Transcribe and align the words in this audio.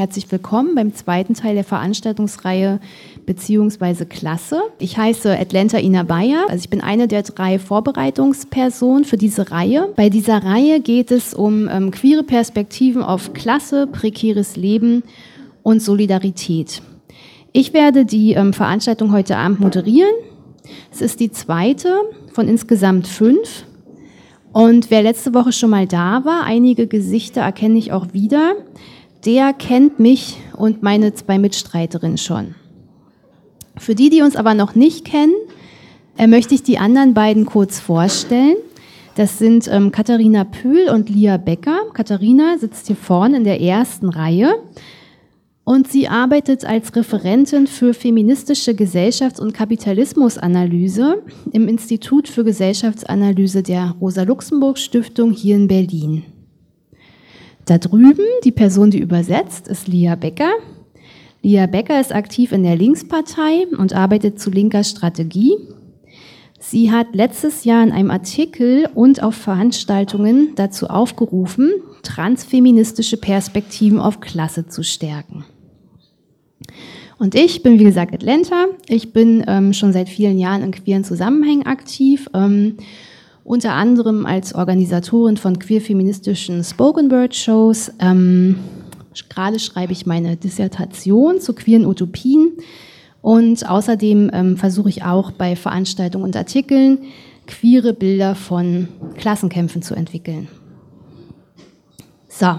herzlich 0.00 0.32
willkommen 0.32 0.74
beim 0.74 0.94
zweiten 0.94 1.34
Teil 1.34 1.54
der 1.54 1.62
Veranstaltungsreihe 1.62 2.80
beziehungsweise 3.26 4.06
Klasse. 4.06 4.62
Ich 4.78 4.96
heiße 4.96 5.38
Atlanta 5.38 5.76
Ina 5.76 6.04
Bayer, 6.04 6.46
also 6.48 6.62
ich 6.64 6.70
bin 6.70 6.80
eine 6.80 7.06
der 7.06 7.22
drei 7.22 7.58
Vorbereitungspersonen 7.58 9.04
für 9.04 9.18
diese 9.18 9.50
Reihe. 9.50 9.92
Bei 9.96 10.08
dieser 10.08 10.42
Reihe 10.42 10.80
geht 10.80 11.10
es 11.10 11.34
um 11.34 11.68
ähm, 11.68 11.90
queere 11.90 12.22
Perspektiven 12.22 13.02
auf 13.02 13.34
Klasse, 13.34 13.86
prekäres 13.86 14.56
Leben 14.56 15.02
und 15.62 15.82
Solidarität. 15.82 16.80
Ich 17.52 17.74
werde 17.74 18.06
die 18.06 18.32
ähm, 18.32 18.54
Veranstaltung 18.54 19.12
heute 19.12 19.36
Abend 19.36 19.60
moderieren. 19.60 20.14
Es 20.90 21.02
ist 21.02 21.20
die 21.20 21.30
zweite 21.30 21.94
von 22.32 22.48
insgesamt 22.48 23.06
fünf. 23.06 23.66
Und 24.52 24.90
wer 24.90 25.02
letzte 25.02 25.34
Woche 25.34 25.52
schon 25.52 25.70
mal 25.70 25.86
da 25.86 26.24
war, 26.24 26.44
einige 26.44 26.86
Gesichter 26.86 27.42
erkenne 27.42 27.78
ich 27.78 27.92
auch 27.92 28.14
wieder, 28.14 28.54
der 29.24 29.52
kennt 29.52 29.98
mich 29.98 30.38
und 30.56 30.82
meine 30.82 31.14
zwei 31.14 31.38
Mitstreiterinnen 31.38 32.18
schon. 32.18 32.54
Für 33.76 33.94
die, 33.94 34.10
die 34.10 34.22
uns 34.22 34.36
aber 34.36 34.54
noch 34.54 34.74
nicht 34.74 35.04
kennen, 35.04 35.34
äh, 36.16 36.26
möchte 36.26 36.54
ich 36.54 36.62
die 36.62 36.78
anderen 36.78 37.14
beiden 37.14 37.46
kurz 37.46 37.80
vorstellen. 37.80 38.56
Das 39.14 39.38
sind 39.38 39.68
ähm, 39.68 39.90
Katharina 39.90 40.44
Pühl 40.44 40.88
und 40.88 41.08
Lia 41.08 41.36
Becker. 41.36 41.78
Katharina 41.92 42.58
sitzt 42.58 42.86
hier 42.86 42.96
vorne 42.96 43.38
in 43.38 43.44
der 43.44 43.60
ersten 43.60 44.08
Reihe 44.08 44.54
und 45.64 45.88
sie 45.88 46.08
arbeitet 46.08 46.64
als 46.64 46.94
Referentin 46.96 47.66
für 47.66 47.94
feministische 47.94 48.72
Gesellschafts- 48.72 49.40
und 49.40 49.52
Kapitalismusanalyse 49.52 51.22
im 51.52 51.68
Institut 51.68 52.28
für 52.28 52.44
Gesellschaftsanalyse 52.44 53.62
der 53.62 53.94
Rosa-Luxemburg-Stiftung 54.00 55.32
hier 55.32 55.56
in 55.56 55.68
Berlin. 55.68 56.24
Da 57.70 57.78
drüben, 57.78 58.26
die 58.42 58.50
Person, 58.50 58.90
die 58.90 58.98
übersetzt, 58.98 59.68
ist 59.68 59.86
Lia 59.86 60.16
Becker. 60.16 60.50
Lia 61.40 61.66
Becker 61.66 62.00
ist 62.00 62.12
aktiv 62.12 62.50
in 62.50 62.64
der 62.64 62.74
Linkspartei 62.74 63.68
und 63.78 63.92
arbeitet 63.92 64.40
zu 64.40 64.50
linker 64.50 64.82
Strategie. 64.82 65.52
Sie 66.58 66.90
hat 66.90 67.14
letztes 67.14 67.62
Jahr 67.62 67.84
in 67.84 67.92
einem 67.92 68.10
Artikel 68.10 68.88
und 68.92 69.22
auf 69.22 69.36
Veranstaltungen 69.36 70.48
dazu 70.56 70.88
aufgerufen, 70.88 71.70
transfeministische 72.02 73.18
Perspektiven 73.18 74.00
auf 74.00 74.18
Klasse 74.18 74.66
zu 74.66 74.82
stärken. 74.82 75.44
Und 77.20 77.36
ich 77.36 77.62
bin, 77.62 77.78
wie 77.78 77.84
gesagt, 77.84 78.12
Atlanta. 78.12 78.66
Ich 78.88 79.12
bin 79.12 79.44
ähm, 79.46 79.74
schon 79.74 79.92
seit 79.92 80.08
vielen 80.08 80.40
Jahren 80.40 80.64
in 80.64 80.72
queeren 80.72 81.04
Zusammenhängen 81.04 81.66
aktiv, 81.66 82.28
ähm, 82.34 82.78
unter 83.50 83.72
anderem 83.72 84.26
als 84.26 84.54
Organisatorin 84.54 85.36
von 85.36 85.58
queer-feministischen 85.58 86.62
Spoken 86.62 87.10
Word 87.10 87.34
Shows. 87.34 87.90
Ähm, 87.98 88.60
gerade 89.28 89.58
schreibe 89.58 89.92
ich 89.92 90.06
meine 90.06 90.36
Dissertation 90.36 91.40
zu 91.40 91.52
queeren 91.52 91.84
Utopien 91.84 92.52
und 93.22 93.68
außerdem 93.68 94.30
ähm, 94.32 94.56
versuche 94.56 94.88
ich 94.88 95.02
auch 95.02 95.32
bei 95.32 95.56
Veranstaltungen 95.56 96.22
und 96.22 96.36
Artikeln 96.36 96.98
queere 97.48 97.92
Bilder 97.92 98.36
von 98.36 98.86
Klassenkämpfen 99.16 99.82
zu 99.82 99.96
entwickeln. 99.96 100.46
So, 102.28 102.56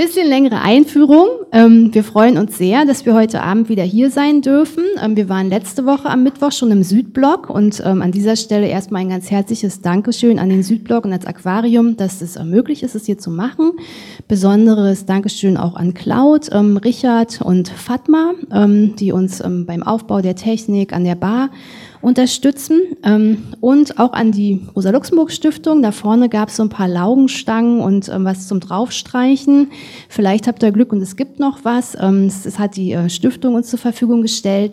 Bisschen 0.00 0.28
längere 0.28 0.62
Einführung. 0.62 1.26
Ähm, 1.52 1.92
wir 1.92 2.04
freuen 2.04 2.38
uns 2.38 2.56
sehr, 2.56 2.86
dass 2.86 3.04
wir 3.04 3.12
heute 3.12 3.42
Abend 3.42 3.68
wieder 3.68 3.82
hier 3.82 4.10
sein 4.10 4.40
dürfen. 4.40 4.82
Ähm, 4.98 5.14
wir 5.14 5.28
waren 5.28 5.50
letzte 5.50 5.84
Woche 5.84 6.08
am 6.08 6.22
Mittwoch 6.22 6.52
schon 6.52 6.70
im 6.70 6.82
Südblock 6.82 7.50
und 7.50 7.82
ähm, 7.84 8.00
an 8.00 8.10
dieser 8.10 8.36
Stelle 8.36 8.66
erstmal 8.66 9.02
ein 9.02 9.10
ganz 9.10 9.30
herzliches 9.30 9.82
Dankeschön 9.82 10.38
an 10.38 10.48
den 10.48 10.62
Südblock 10.62 11.04
und 11.04 11.10
das 11.10 11.26
Aquarium, 11.26 11.98
dass 11.98 12.22
es 12.22 12.42
möglich 12.42 12.82
ist, 12.82 12.94
es 12.94 13.04
hier 13.04 13.18
zu 13.18 13.30
machen. 13.30 13.72
Besonderes 14.26 15.04
Dankeschön 15.04 15.58
auch 15.58 15.76
an 15.76 15.92
Cloud, 15.92 16.50
Richard 16.82 17.42
und 17.42 17.68
Fatma, 17.68 18.32
die 18.98 19.12
uns 19.12 19.42
beim 19.44 19.82
Aufbau 19.82 20.22
der 20.22 20.34
Technik 20.34 20.94
an 20.94 21.04
der 21.04 21.14
Bar 21.14 21.50
unterstützen 22.02 22.80
ähm, 23.04 23.42
und 23.60 23.98
auch 23.98 24.12
an 24.12 24.32
die 24.32 24.66
Rosa-Luxemburg-Stiftung. 24.74 25.82
Da 25.82 25.92
vorne 25.92 26.28
gab 26.28 26.48
es 26.48 26.56
so 26.56 26.62
ein 26.62 26.68
paar 26.68 26.88
Laugenstangen 26.88 27.80
und 27.80 28.08
ähm, 28.08 28.24
was 28.24 28.48
zum 28.48 28.60
Draufstreichen. 28.60 29.70
Vielleicht 30.08 30.46
habt 30.46 30.62
ihr 30.62 30.72
Glück 30.72 30.92
und 30.92 31.02
es 31.02 31.16
gibt 31.16 31.38
noch 31.38 31.60
was. 31.64 31.96
Ähm, 32.00 32.28
das 32.28 32.58
hat 32.58 32.76
die 32.76 32.92
äh, 32.92 33.10
Stiftung 33.10 33.54
uns 33.54 33.68
zur 33.68 33.78
Verfügung 33.78 34.22
gestellt. 34.22 34.72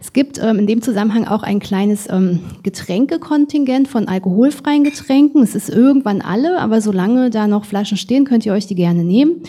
Es 0.00 0.12
gibt 0.12 0.38
ähm, 0.38 0.58
in 0.58 0.66
dem 0.66 0.82
Zusammenhang 0.82 1.26
auch 1.26 1.42
ein 1.42 1.60
kleines 1.60 2.10
ähm, 2.10 2.40
Getränkekontingent 2.62 3.88
von 3.88 4.06
alkoholfreien 4.06 4.84
Getränken. 4.84 5.42
Es 5.42 5.54
ist 5.54 5.70
irgendwann 5.70 6.20
alle, 6.20 6.60
aber 6.60 6.80
solange 6.80 7.30
da 7.30 7.46
noch 7.46 7.64
Flaschen 7.64 7.96
stehen, 7.96 8.24
könnt 8.24 8.44
ihr 8.44 8.52
euch 8.52 8.66
die 8.66 8.74
gerne 8.74 9.04
nehmen. 9.04 9.44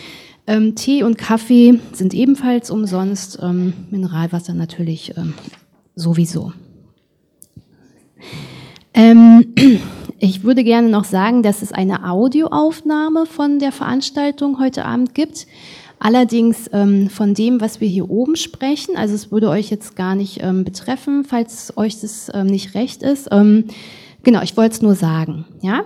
Ähm, 0.46 0.74
Tee 0.76 1.02
und 1.02 1.18
Kaffee 1.18 1.80
sind 1.92 2.14
ebenfalls 2.14 2.70
umsonst, 2.70 3.38
ähm, 3.42 3.72
Mineralwasser 3.90 4.54
natürlich 4.54 5.12
ähm, 5.16 5.34
sowieso. 5.94 6.52
Ähm, 8.94 9.54
ich 10.18 10.42
würde 10.42 10.64
gerne 10.64 10.88
noch 10.88 11.04
sagen, 11.04 11.42
dass 11.42 11.62
es 11.62 11.72
eine 11.72 12.08
Audioaufnahme 12.08 13.26
von 13.26 13.58
der 13.58 13.72
Veranstaltung 13.72 14.58
heute 14.58 14.84
Abend 14.84 15.14
gibt. 15.14 15.46
Allerdings 15.98 16.68
ähm, 16.72 17.08
von 17.08 17.32
dem, 17.32 17.60
was 17.60 17.80
wir 17.80 17.88
hier 17.88 18.10
oben 18.10 18.36
sprechen, 18.36 18.96
also 18.96 19.14
es 19.14 19.32
würde 19.32 19.48
euch 19.48 19.70
jetzt 19.70 19.96
gar 19.96 20.14
nicht 20.14 20.42
ähm, 20.42 20.62
betreffen, 20.62 21.24
falls 21.24 21.76
euch 21.76 22.00
das 22.00 22.30
ähm, 22.34 22.46
nicht 22.46 22.74
recht 22.74 23.02
ist. 23.02 23.28
Ähm, 23.30 23.64
genau, 24.22 24.42
ich 24.42 24.56
wollte 24.56 24.74
es 24.74 24.82
nur 24.82 24.94
sagen. 24.94 25.46
Ja, 25.62 25.84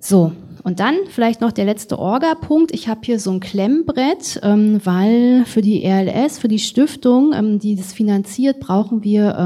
so. 0.00 0.32
Und 0.62 0.78
dann 0.78 0.96
vielleicht 1.08 1.40
noch 1.40 1.52
der 1.52 1.64
letzte 1.64 1.98
Orga-Punkt. 1.98 2.72
Ich 2.72 2.86
habe 2.88 3.00
hier 3.04 3.18
so 3.18 3.30
ein 3.30 3.40
Klemmbrett, 3.40 4.40
ähm, 4.42 4.80
weil 4.84 5.44
für 5.46 5.62
die 5.62 5.86
RLS, 5.86 6.38
für 6.38 6.48
die 6.48 6.58
Stiftung, 6.58 7.32
ähm, 7.32 7.58
die 7.58 7.76
das 7.76 7.94
finanziert, 7.94 8.60
brauchen 8.60 9.02
wir 9.02 9.36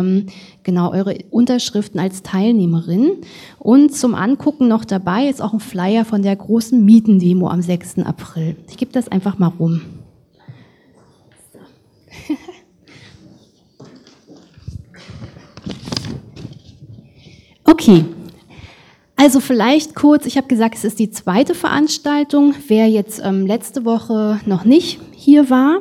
genau 0.64 0.90
eure 0.90 1.16
Unterschriften 1.30 2.00
als 2.00 2.22
Teilnehmerin. 2.22 3.18
Und 3.58 3.94
zum 3.94 4.14
Angucken 4.14 4.68
noch 4.68 4.84
dabei 4.84 5.28
ist 5.28 5.40
auch 5.40 5.52
ein 5.52 5.60
Flyer 5.60 6.04
von 6.04 6.22
der 6.22 6.34
großen 6.34 6.84
Mietendemo 6.84 7.48
am 7.48 7.62
6. 7.62 8.00
April. 8.00 8.56
Ich 8.68 8.76
gebe 8.76 8.92
das 8.92 9.08
einfach 9.08 9.38
mal 9.38 9.52
rum. 9.58 9.82
Okay, 17.66 18.04
also 19.16 19.40
vielleicht 19.40 19.94
kurz, 19.94 20.26
ich 20.26 20.36
habe 20.36 20.48
gesagt, 20.48 20.74
es 20.74 20.84
ist 20.84 20.98
die 20.98 21.10
zweite 21.10 21.54
Veranstaltung. 21.54 22.54
Wer 22.68 22.88
jetzt 22.88 23.22
ähm, 23.24 23.46
letzte 23.46 23.84
Woche 23.84 24.40
noch 24.44 24.64
nicht 24.64 25.00
hier 25.12 25.48
war, 25.48 25.78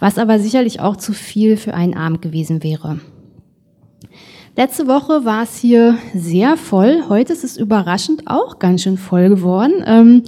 was 0.00 0.18
aber 0.18 0.40
sicherlich 0.40 0.80
auch 0.80 0.96
zu 0.96 1.12
viel 1.12 1.56
für 1.56 1.74
einen 1.74 1.94
Abend 1.94 2.22
gewesen 2.22 2.64
wäre. 2.64 2.98
Letzte 4.56 4.86
Woche 4.88 5.24
war 5.24 5.42
es 5.42 5.58
hier 5.58 5.98
sehr 6.14 6.56
voll. 6.56 7.04
Heute 7.08 7.34
ist 7.34 7.44
es 7.44 7.58
überraschend 7.58 8.22
auch 8.26 8.58
ganz 8.58 8.82
schön 8.82 8.96
voll 8.96 9.28
geworden. 9.28 9.84
Ähm, 9.86 10.22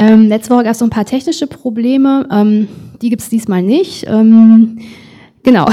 ähm, 0.00 0.28
letzte 0.28 0.50
Woche 0.50 0.64
gab 0.64 0.72
es 0.72 0.80
so 0.80 0.84
ein 0.84 0.90
paar 0.90 1.04
technische 1.04 1.46
Probleme. 1.46 2.28
Ähm, 2.30 2.68
die 3.00 3.10
gibt 3.10 3.22
es 3.22 3.28
diesmal 3.28 3.62
nicht. 3.62 4.06
Ähm, 4.08 4.80
genau. 5.44 5.66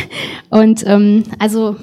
Und 0.50 0.84
ähm, 0.86 1.24
also 1.38 1.76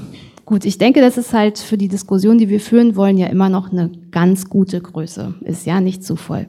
gut, 0.49 0.65
ich 0.65 0.79
denke, 0.79 0.99
dass 0.99 1.17
es 1.17 1.31
halt 1.31 1.59
für 1.59 1.77
die 1.77 1.87
Diskussion, 1.87 2.39
die 2.39 2.49
wir 2.49 2.59
führen 2.59 2.95
wollen, 2.95 3.19
ja 3.19 3.27
immer 3.27 3.49
noch 3.49 3.71
eine 3.71 3.91
ganz 4.09 4.49
gute 4.49 4.81
Größe 4.81 5.35
ist. 5.41 5.67
Ja, 5.67 5.79
nicht 5.79 6.03
zu 6.03 6.15
voll. 6.15 6.47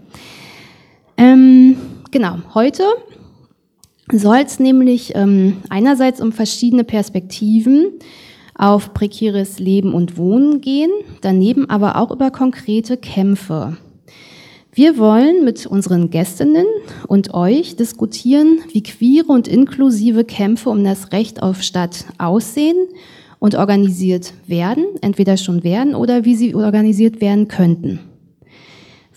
Ähm, 1.19 1.77
genau. 2.11 2.39
Heute 2.55 2.83
soll 4.11 4.39
es 4.39 4.59
nämlich 4.59 5.15
ähm, 5.17 5.59
einerseits 5.69 6.23
um 6.23 6.33
verschiedene 6.33 6.83
Perspektiven 6.83 7.89
auf 8.55 8.95
prekäres 8.95 9.59
Leben 9.59 9.93
und 9.93 10.17
Wohnen 10.17 10.63
gehen, 10.63 10.91
daneben 11.21 11.69
aber 11.69 11.97
auch 11.97 12.11
über 12.11 12.31
konkrete 12.31 12.97
Kämpfe. 12.97 13.77
Wir 14.73 14.97
wollen 14.97 15.45
mit 15.45 15.67
unseren 15.67 16.09
Gästinnen 16.09 16.67
und 17.07 17.35
euch 17.35 17.77
diskutieren, 17.77 18.61
wie 18.73 18.83
queere 18.83 19.27
und 19.27 19.47
inklusive 19.47 20.25
Kämpfe 20.25 20.71
um 20.71 20.85
das 20.85 21.13
Recht 21.13 21.43
auf 21.43 21.63
Stadt 21.63 22.07
aussehen 22.17 22.77
und 23.41 23.57
organisiert 23.57 24.33
werden, 24.47 24.85
entweder 25.01 25.37
schon 25.37 25.65
werden 25.65 25.97
oder 25.97 26.25
wie 26.25 26.37
sie 26.37 26.55
organisiert 26.55 27.21
werden 27.21 27.49
könnten. 27.49 27.99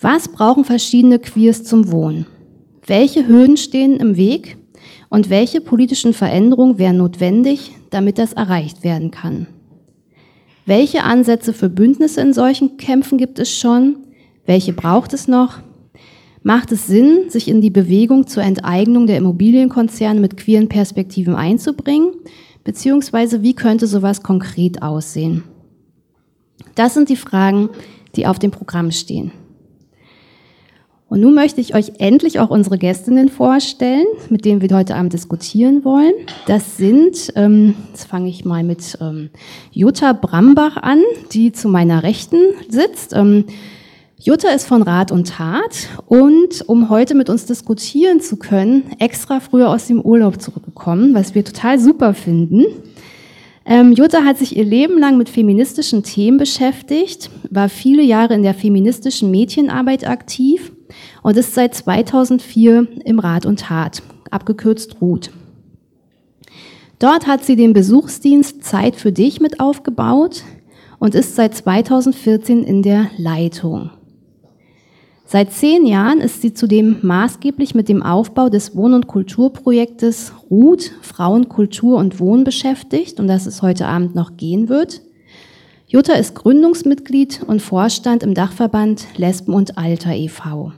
Was 0.00 0.26
brauchen 0.28 0.64
verschiedene 0.64 1.20
Queers 1.20 1.62
zum 1.62 1.92
Wohnen? 1.92 2.26
Welche 2.84 3.28
Hürden 3.28 3.56
stehen 3.56 3.96
im 3.96 4.16
Weg? 4.16 4.56
Und 5.08 5.30
welche 5.30 5.60
politischen 5.60 6.12
Veränderungen 6.12 6.78
wären 6.78 6.96
notwendig, 6.96 7.70
damit 7.90 8.18
das 8.18 8.32
erreicht 8.32 8.82
werden 8.82 9.12
kann? 9.12 9.46
Welche 10.66 11.04
Ansätze 11.04 11.52
für 11.52 11.68
Bündnisse 11.68 12.20
in 12.20 12.32
solchen 12.32 12.76
Kämpfen 12.78 13.18
gibt 13.18 13.38
es 13.38 13.50
schon? 13.50 13.98
Welche 14.46 14.72
braucht 14.72 15.12
es 15.12 15.28
noch? 15.28 15.58
Macht 16.42 16.72
es 16.72 16.86
Sinn, 16.86 17.30
sich 17.30 17.48
in 17.48 17.60
die 17.60 17.70
Bewegung 17.70 18.26
zur 18.26 18.42
Enteignung 18.42 19.06
der 19.06 19.18
Immobilienkonzerne 19.18 20.20
mit 20.20 20.36
queeren 20.36 20.68
Perspektiven 20.68 21.34
einzubringen? 21.34 22.12
Beziehungsweise 22.64 23.42
wie 23.42 23.54
könnte 23.54 23.86
sowas 23.86 24.22
konkret 24.22 24.82
aussehen? 24.82 25.44
Das 26.74 26.94
sind 26.94 27.08
die 27.08 27.16
Fragen, 27.16 27.68
die 28.16 28.26
auf 28.26 28.38
dem 28.38 28.50
Programm 28.50 28.90
stehen. 28.90 29.32
Und 31.08 31.20
nun 31.20 31.34
möchte 31.34 31.60
ich 31.60 31.76
euch 31.76 31.92
endlich 31.98 32.40
auch 32.40 32.50
unsere 32.50 32.78
Gästinnen 32.78 33.28
vorstellen, 33.28 34.06
mit 34.30 34.44
denen 34.44 34.62
wir 34.62 34.76
heute 34.76 34.96
Abend 34.96 35.12
diskutieren 35.12 35.84
wollen. 35.84 36.12
Das 36.46 36.76
sind, 36.76 37.32
ähm, 37.36 37.76
jetzt 37.90 38.06
fange 38.06 38.28
ich 38.28 38.44
mal 38.44 38.64
mit 38.64 38.98
ähm, 39.00 39.30
Jutta 39.70 40.12
Brambach 40.12 40.76
an, 40.76 41.02
die 41.30 41.52
zu 41.52 41.68
meiner 41.68 42.02
Rechten 42.02 42.38
sitzt. 42.68 43.12
Ähm, 43.14 43.44
Jutta 44.26 44.48
ist 44.48 44.66
von 44.66 44.80
Rat 44.80 45.12
und 45.12 45.28
Tat 45.28 45.90
und 46.06 46.66
um 46.66 46.88
heute 46.88 47.14
mit 47.14 47.28
uns 47.28 47.44
diskutieren 47.44 48.20
zu 48.20 48.38
können, 48.38 48.84
extra 48.98 49.38
früher 49.38 49.68
aus 49.68 49.86
dem 49.86 50.00
Urlaub 50.00 50.40
zurückgekommen, 50.40 51.12
was 51.12 51.34
wir 51.34 51.44
total 51.44 51.78
super 51.78 52.14
finden. 52.14 52.64
Ähm, 53.66 53.92
Jutta 53.92 54.24
hat 54.24 54.38
sich 54.38 54.56
ihr 54.56 54.64
Leben 54.64 54.98
lang 54.98 55.18
mit 55.18 55.28
feministischen 55.28 56.04
Themen 56.04 56.38
beschäftigt, 56.38 57.28
war 57.50 57.68
viele 57.68 58.02
Jahre 58.02 58.32
in 58.32 58.42
der 58.42 58.54
feministischen 58.54 59.30
Mädchenarbeit 59.30 60.08
aktiv 60.08 60.72
und 61.22 61.36
ist 61.36 61.54
seit 61.54 61.74
2004 61.74 62.86
im 63.04 63.18
Rat 63.18 63.44
und 63.44 63.60
Tat, 63.60 64.02
abgekürzt 64.30 65.02
RUT. 65.02 65.32
Dort 66.98 67.26
hat 67.26 67.44
sie 67.44 67.56
den 67.56 67.74
Besuchsdienst 67.74 68.64
Zeit 68.64 68.96
für 68.96 69.12
dich 69.12 69.42
mit 69.42 69.60
aufgebaut 69.60 70.44
und 70.98 71.14
ist 71.14 71.36
seit 71.36 71.54
2014 71.54 72.64
in 72.64 72.80
der 72.80 73.10
Leitung. 73.18 73.90
Seit 75.34 75.52
zehn 75.52 75.84
Jahren 75.84 76.20
ist 76.20 76.42
sie 76.42 76.54
zudem 76.54 76.98
maßgeblich 77.02 77.74
mit 77.74 77.88
dem 77.88 78.04
Aufbau 78.04 78.48
des 78.48 78.76
Wohn- 78.76 78.94
und 78.94 79.08
Kulturprojektes 79.08 80.32
RUT, 80.48 80.92
Frauen, 81.02 81.48
Kultur 81.48 81.98
und 81.98 82.20
Wohnen 82.20 82.44
beschäftigt 82.44 83.18
und 83.18 83.26
das 83.26 83.46
es 83.46 83.60
heute 83.60 83.88
Abend 83.88 84.14
noch 84.14 84.36
gehen 84.36 84.68
wird. 84.68 85.02
Jutta 85.88 86.12
ist 86.12 86.36
Gründungsmitglied 86.36 87.42
und 87.48 87.60
Vorstand 87.60 88.22
im 88.22 88.34
Dachverband 88.34 89.08
Lesben 89.16 89.54
und 89.54 89.76
Alter 89.76 90.14
e.V. 90.14 90.70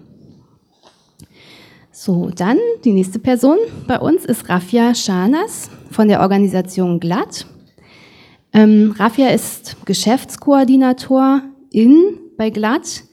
So, 1.93 2.31
dann 2.35 2.56
die 2.82 2.94
nächste 2.94 3.19
Person 3.19 3.59
bei 3.87 4.00
uns 4.00 4.25
ist 4.25 4.49
Rafia 4.49 4.94
Schanas 4.94 5.69
von 5.91 6.09
der 6.09 6.23
Organisation 6.23 6.99
Glatt. 6.99 7.44
Ähm, 8.55 8.94
Rafia 8.97 9.29
ist 9.29 9.76
Geschäftskoordinator 9.85 11.43
in 11.70 12.20
bei 12.38 12.49
Glatt 12.49 13.05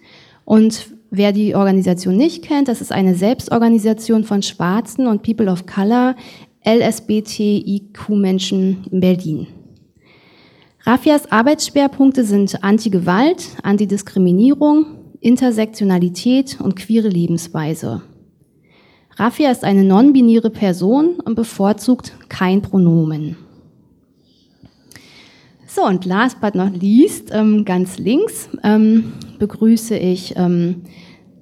und 0.45 0.92
wer 1.13 1.31
die 1.31 1.55
Organisation 1.55 2.17
nicht 2.17 2.43
kennt, 2.43 2.67
das 2.67 2.81
ist 2.81 2.91
eine 2.91 3.15
Selbstorganisation 3.15 4.23
von 4.23 4.41
Schwarzen 4.41 5.05
und 5.07 5.21
People 5.21 5.49
of 5.49 5.67
Color, 5.67 6.15
LSBTIQ-Menschen 6.65 8.85
in 8.91 8.99
Berlin. 8.99 9.45
Rafias 10.81 11.31
Arbeitsschwerpunkte 11.31 12.25
sind 12.25 12.63
Anti-Gewalt, 12.63 13.49
Antidiskriminierung, 13.61 14.87
Intersektionalität 15.21 16.59
und 16.59 16.75
queere 16.75 17.09
Lebensweise. 17.09 18.01
Raffia 19.15 19.51
ist 19.51 19.63
eine 19.63 19.83
non-binäre 19.83 20.49
Person 20.49 21.19
und 21.23 21.35
bevorzugt 21.35 22.13
kein 22.27 22.63
Pronomen. 22.63 23.37
So, 25.67 25.85
und 25.85 26.05
last 26.05 26.41
but 26.41 26.55
not 26.55 26.81
least, 26.81 27.29
ähm, 27.31 27.65
ganz 27.65 27.99
links 27.99 28.49
ähm, 28.63 29.13
begrüße 29.43 29.97
ich 29.97 30.35
ähm, 30.37 30.83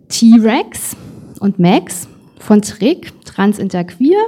T-Rex 0.09 0.95
und 1.39 1.59
Max 1.59 2.07
von 2.39 2.63
Trick, 2.63 3.13
Transinterqueer, 3.25 4.25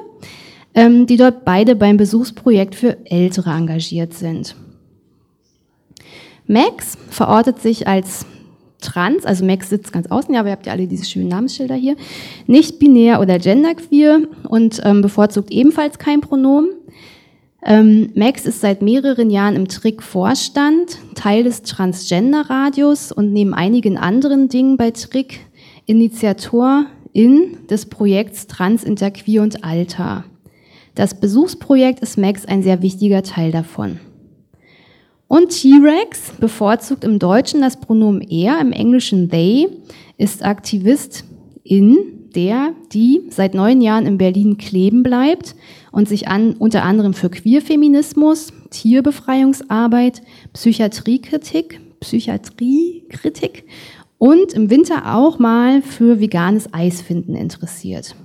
ähm, 0.75 1.07
die 1.07 1.17
dort 1.17 1.43
beide 1.43 1.75
beim 1.75 1.97
Besuchsprojekt 1.97 2.75
für 2.75 2.97
Ältere 3.05 3.49
engagiert 3.49 4.13
sind. 4.13 4.55
Max 6.45 6.99
verortet 7.09 7.63
sich 7.63 7.87
als 7.87 8.27
trans, 8.79 9.25
also 9.25 9.43
Max 9.43 9.69
sitzt 9.69 9.91
ganz 9.91 10.05
außen, 10.05 10.31
ja, 10.35 10.41
aber 10.41 10.49
ihr 10.49 10.53
habt 10.55 10.67
ja 10.67 10.73
alle 10.73 10.85
diese 10.85 11.05
schönen 11.05 11.29
Namensschilder 11.29 11.75
hier, 11.75 11.95
nicht 12.45 12.77
binär 12.77 13.21
oder 13.21 13.39
genderqueer 13.39 14.21
und 14.47 14.81
ähm, 14.83 15.01
bevorzugt 15.01 15.51
ebenfalls 15.51 15.97
kein 15.97 16.21
Pronomen. 16.21 16.69
Ähm, 17.65 18.09
Max 18.15 18.45
ist 18.45 18.59
seit 18.59 18.81
mehreren 18.81 19.29
Jahren 19.29 19.55
im 19.55 19.69
Trick 19.69 20.03
Vorstand, 20.03 20.97
Teil 21.15 21.43
des 21.45 21.61
Transgender-Radios 21.61 23.13
und 23.13 23.31
neben 23.31 23.53
einigen 23.53 23.97
anderen 23.97 24.49
Dingen 24.49 24.75
bei 24.75 24.91
Trick 24.91 25.39
Initiatorin 25.85 27.57
des 27.69 27.85
Projekts 27.85 28.47
Trans, 28.47 28.83
Interqueer 28.83 29.41
und 29.43 29.63
Alter. 29.63 30.25
Das 30.95 31.19
Besuchsprojekt 31.19 32.01
ist 32.01 32.17
Max 32.17 32.45
ein 32.45 32.63
sehr 32.63 32.81
wichtiger 32.81 33.23
Teil 33.23 33.51
davon. 33.51 33.99
Und 35.27 35.49
T-Rex 35.49 36.33
bevorzugt 36.39 37.03
im 37.03 37.17
Deutschen 37.17 37.61
das 37.61 37.79
Pronomen 37.79 38.21
er, 38.21 38.59
im 38.59 38.71
Englischen 38.73 39.29
they, 39.29 39.69
ist 40.17 40.43
Aktivist 40.43 41.23
in 41.63 42.22
der, 42.35 42.73
die 42.91 43.21
seit 43.29 43.53
neun 43.53 43.81
Jahren 43.81 44.05
in 44.05 44.17
Berlin 44.17 44.57
kleben 44.57 45.03
bleibt 45.03 45.55
und 45.91 46.07
sich 46.07 46.27
an, 46.27 46.53
unter 46.53 46.83
anderem 46.83 47.13
für 47.13 47.29
Queerfeminismus, 47.29 48.53
Tierbefreiungsarbeit, 48.69 50.21
Psychiatriekritik, 50.53 51.79
Psychiatriekritik 51.99 53.65
und 54.17 54.53
im 54.53 54.69
Winter 54.69 55.15
auch 55.15 55.39
mal 55.39 55.81
für 55.81 56.19
veganes 56.19 56.73
Eisfinden 56.73 57.35
interessiert. 57.35 58.15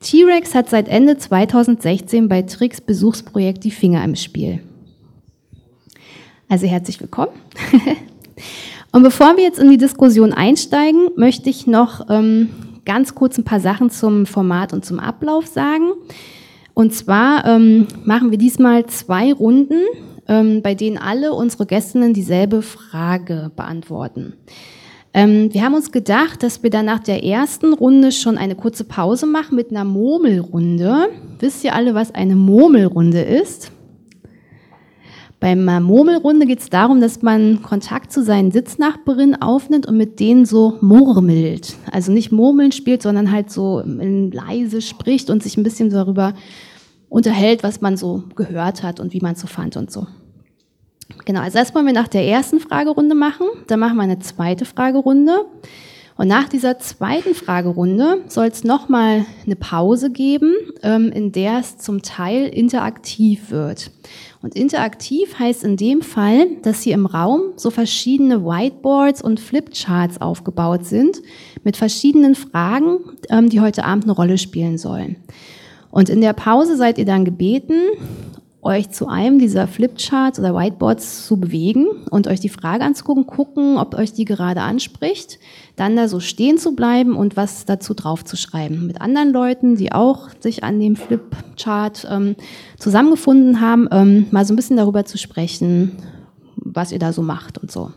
T-Rex 0.00 0.54
hat 0.54 0.68
seit 0.68 0.88
Ende 0.88 1.16
2016 1.16 2.28
bei 2.28 2.42
Tricks 2.42 2.80
Besuchsprojekt 2.80 3.62
die 3.64 3.70
Finger 3.70 4.02
im 4.04 4.16
Spiel. 4.16 4.60
Also 6.48 6.66
herzlich 6.66 7.00
willkommen. 7.00 7.32
Und 8.92 9.02
bevor 9.02 9.36
wir 9.36 9.44
jetzt 9.44 9.58
in 9.58 9.70
die 9.70 9.78
Diskussion 9.78 10.34
einsteigen, 10.34 11.08
möchte 11.16 11.48
ich 11.48 11.66
noch 11.66 12.10
ähm, 12.10 12.50
ganz 12.84 13.14
kurz 13.14 13.38
ein 13.38 13.44
paar 13.44 13.60
Sachen 13.60 13.90
zum 13.90 14.26
Format 14.26 14.72
und 14.72 14.84
zum 14.84 14.98
Ablauf 14.98 15.46
sagen. 15.46 15.92
Und 16.74 16.94
zwar 16.94 17.44
ähm, 17.46 17.86
machen 18.04 18.30
wir 18.30 18.38
diesmal 18.38 18.86
zwei 18.86 19.32
Runden, 19.32 19.82
ähm, 20.28 20.62
bei 20.62 20.74
denen 20.74 20.98
alle 20.98 21.32
unsere 21.32 21.66
Gästinnen 21.66 22.14
dieselbe 22.14 22.62
Frage 22.62 23.50
beantworten. 23.54 24.34
Ähm, 25.14 25.52
wir 25.52 25.62
haben 25.62 25.74
uns 25.74 25.92
gedacht, 25.92 26.42
dass 26.42 26.62
wir 26.62 26.70
dann 26.70 26.86
nach 26.86 27.00
der 27.00 27.22
ersten 27.22 27.74
Runde 27.74 28.12
schon 28.12 28.38
eine 28.38 28.54
kurze 28.54 28.84
Pause 28.84 29.26
machen 29.26 29.56
mit 29.56 29.70
einer 29.70 29.84
Murmelrunde. 29.84 31.10
Wisst 31.38 31.64
ihr 31.64 31.74
alle, 31.74 31.94
was 31.94 32.14
eine 32.14 32.34
Murmelrunde 32.34 33.20
ist? 33.20 33.72
Beim 35.42 35.64
Murmelrunde 35.64 36.46
geht 36.46 36.60
es 36.60 36.70
darum, 36.70 37.00
dass 37.00 37.20
man 37.20 37.62
Kontakt 37.62 38.12
zu 38.12 38.22
seinen 38.22 38.52
Sitznachbarinnen 38.52 39.42
aufnimmt 39.42 39.86
und 39.86 39.96
mit 39.96 40.20
denen 40.20 40.46
so 40.46 40.78
murmelt. 40.80 41.74
Also 41.90 42.12
nicht 42.12 42.30
murmeln 42.30 42.70
spielt, 42.70 43.02
sondern 43.02 43.32
halt 43.32 43.50
so 43.50 43.82
leise 43.84 44.80
spricht 44.80 45.30
und 45.30 45.42
sich 45.42 45.56
ein 45.56 45.64
bisschen 45.64 45.90
darüber 45.90 46.34
unterhält, 47.08 47.64
was 47.64 47.80
man 47.80 47.96
so 47.96 48.22
gehört 48.36 48.84
hat 48.84 49.00
und 49.00 49.12
wie 49.14 49.18
man 49.18 49.32
es 49.32 49.40
so 49.40 49.48
fand 49.48 49.76
und 49.76 49.90
so. 49.90 50.06
Genau, 51.24 51.40
also 51.40 51.58
das 51.58 51.74
wollen 51.74 51.86
wir 51.86 51.92
nach 51.92 52.06
der 52.06 52.24
ersten 52.24 52.60
Fragerunde 52.60 53.16
machen. 53.16 53.48
Dann 53.66 53.80
machen 53.80 53.96
wir 53.96 54.04
eine 54.04 54.20
zweite 54.20 54.64
Fragerunde. 54.64 55.44
Und 56.16 56.28
nach 56.28 56.48
dieser 56.48 56.78
zweiten 56.78 57.34
Fragerunde 57.34 58.18
soll 58.28 58.46
es 58.46 58.62
nochmal 58.62 59.24
eine 59.44 59.56
Pause 59.56 60.12
geben, 60.12 60.54
ähm, 60.84 61.10
in 61.10 61.32
der 61.32 61.58
es 61.58 61.78
zum 61.78 62.02
Teil 62.02 62.46
interaktiv 62.46 63.50
wird. 63.50 63.90
Und 64.42 64.56
interaktiv 64.56 65.38
heißt 65.38 65.62
in 65.62 65.76
dem 65.76 66.02
Fall, 66.02 66.48
dass 66.62 66.82
hier 66.82 66.94
im 66.94 67.06
Raum 67.06 67.52
so 67.56 67.70
verschiedene 67.70 68.44
Whiteboards 68.44 69.22
und 69.22 69.38
Flipcharts 69.38 70.20
aufgebaut 70.20 70.84
sind 70.84 71.22
mit 71.62 71.76
verschiedenen 71.76 72.34
Fragen, 72.34 72.98
ähm, 73.30 73.48
die 73.48 73.60
heute 73.60 73.84
Abend 73.84 74.04
eine 74.04 74.12
Rolle 74.12 74.38
spielen 74.38 74.78
sollen. 74.78 75.16
Und 75.92 76.08
in 76.08 76.20
der 76.20 76.32
Pause 76.32 76.76
seid 76.76 76.98
ihr 76.98 77.04
dann 77.04 77.24
gebeten, 77.24 77.80
euch 78.62 78.90
zu 78.90 79.08
einem 79.08 79.40
dieser 79.40 79.66
Flipcharts 79.66 80.38
oder 80.38 80.54
Whiteboards 80.54 81.26
zu 81.26 81.36
bewegen 81.36 81.86
und 82.10 82.28
euch 82.28 82.38
die 82.38 82.48
Frage 82.48 82.84
anzugucken, 82.84 83.26
gucken, 83.26 83.76
ob 83.76 83.96
euch 83.96 84.12
die 84.12 84.24
gerade 84.24 84.62
anspricht, 84.62 85.40
dann 85.74 85.96
da 85.96 86.06
so 86.06 86.20
stehen 86.20 86.58
zu 86.58 86.76
bleiben 86.76 87.16
und 87.16 87.36
was 87.36 87.64
dazu 87.64 87.92
drauf 87.92 88.24
zu 88.24 88.36
schreiben. 88.36 88.86
Mit 88.86 89.00
anderen 89.00 89.32
Leuten, 89.32 89.74
die 89.74 89.90
auch 89.90 90.28
sich 90.38 90.62
an 90.62 90.78
dem 90.78 90.94
Flipchart 90.94 92.06
ähm, 92.08 92.36
zusammengefunden 92.78 93.60
haben, 93.60 93.88
ähm, 93.90 94.26
mal 94.30 94.44
so 94.44 94.52
ein 94.52 94.56
bisschen 94.56 94.76
darüber 94.76 95.04
zu 95.04 95.18
sprechen, 95.18 95.96
was 96.54 96.92
ihr 96.92 97.00
da 97.00 97.12
so 97.12 97.22
macht 97.22 97.58
und 97.58 97.72
so. 97.72 97.90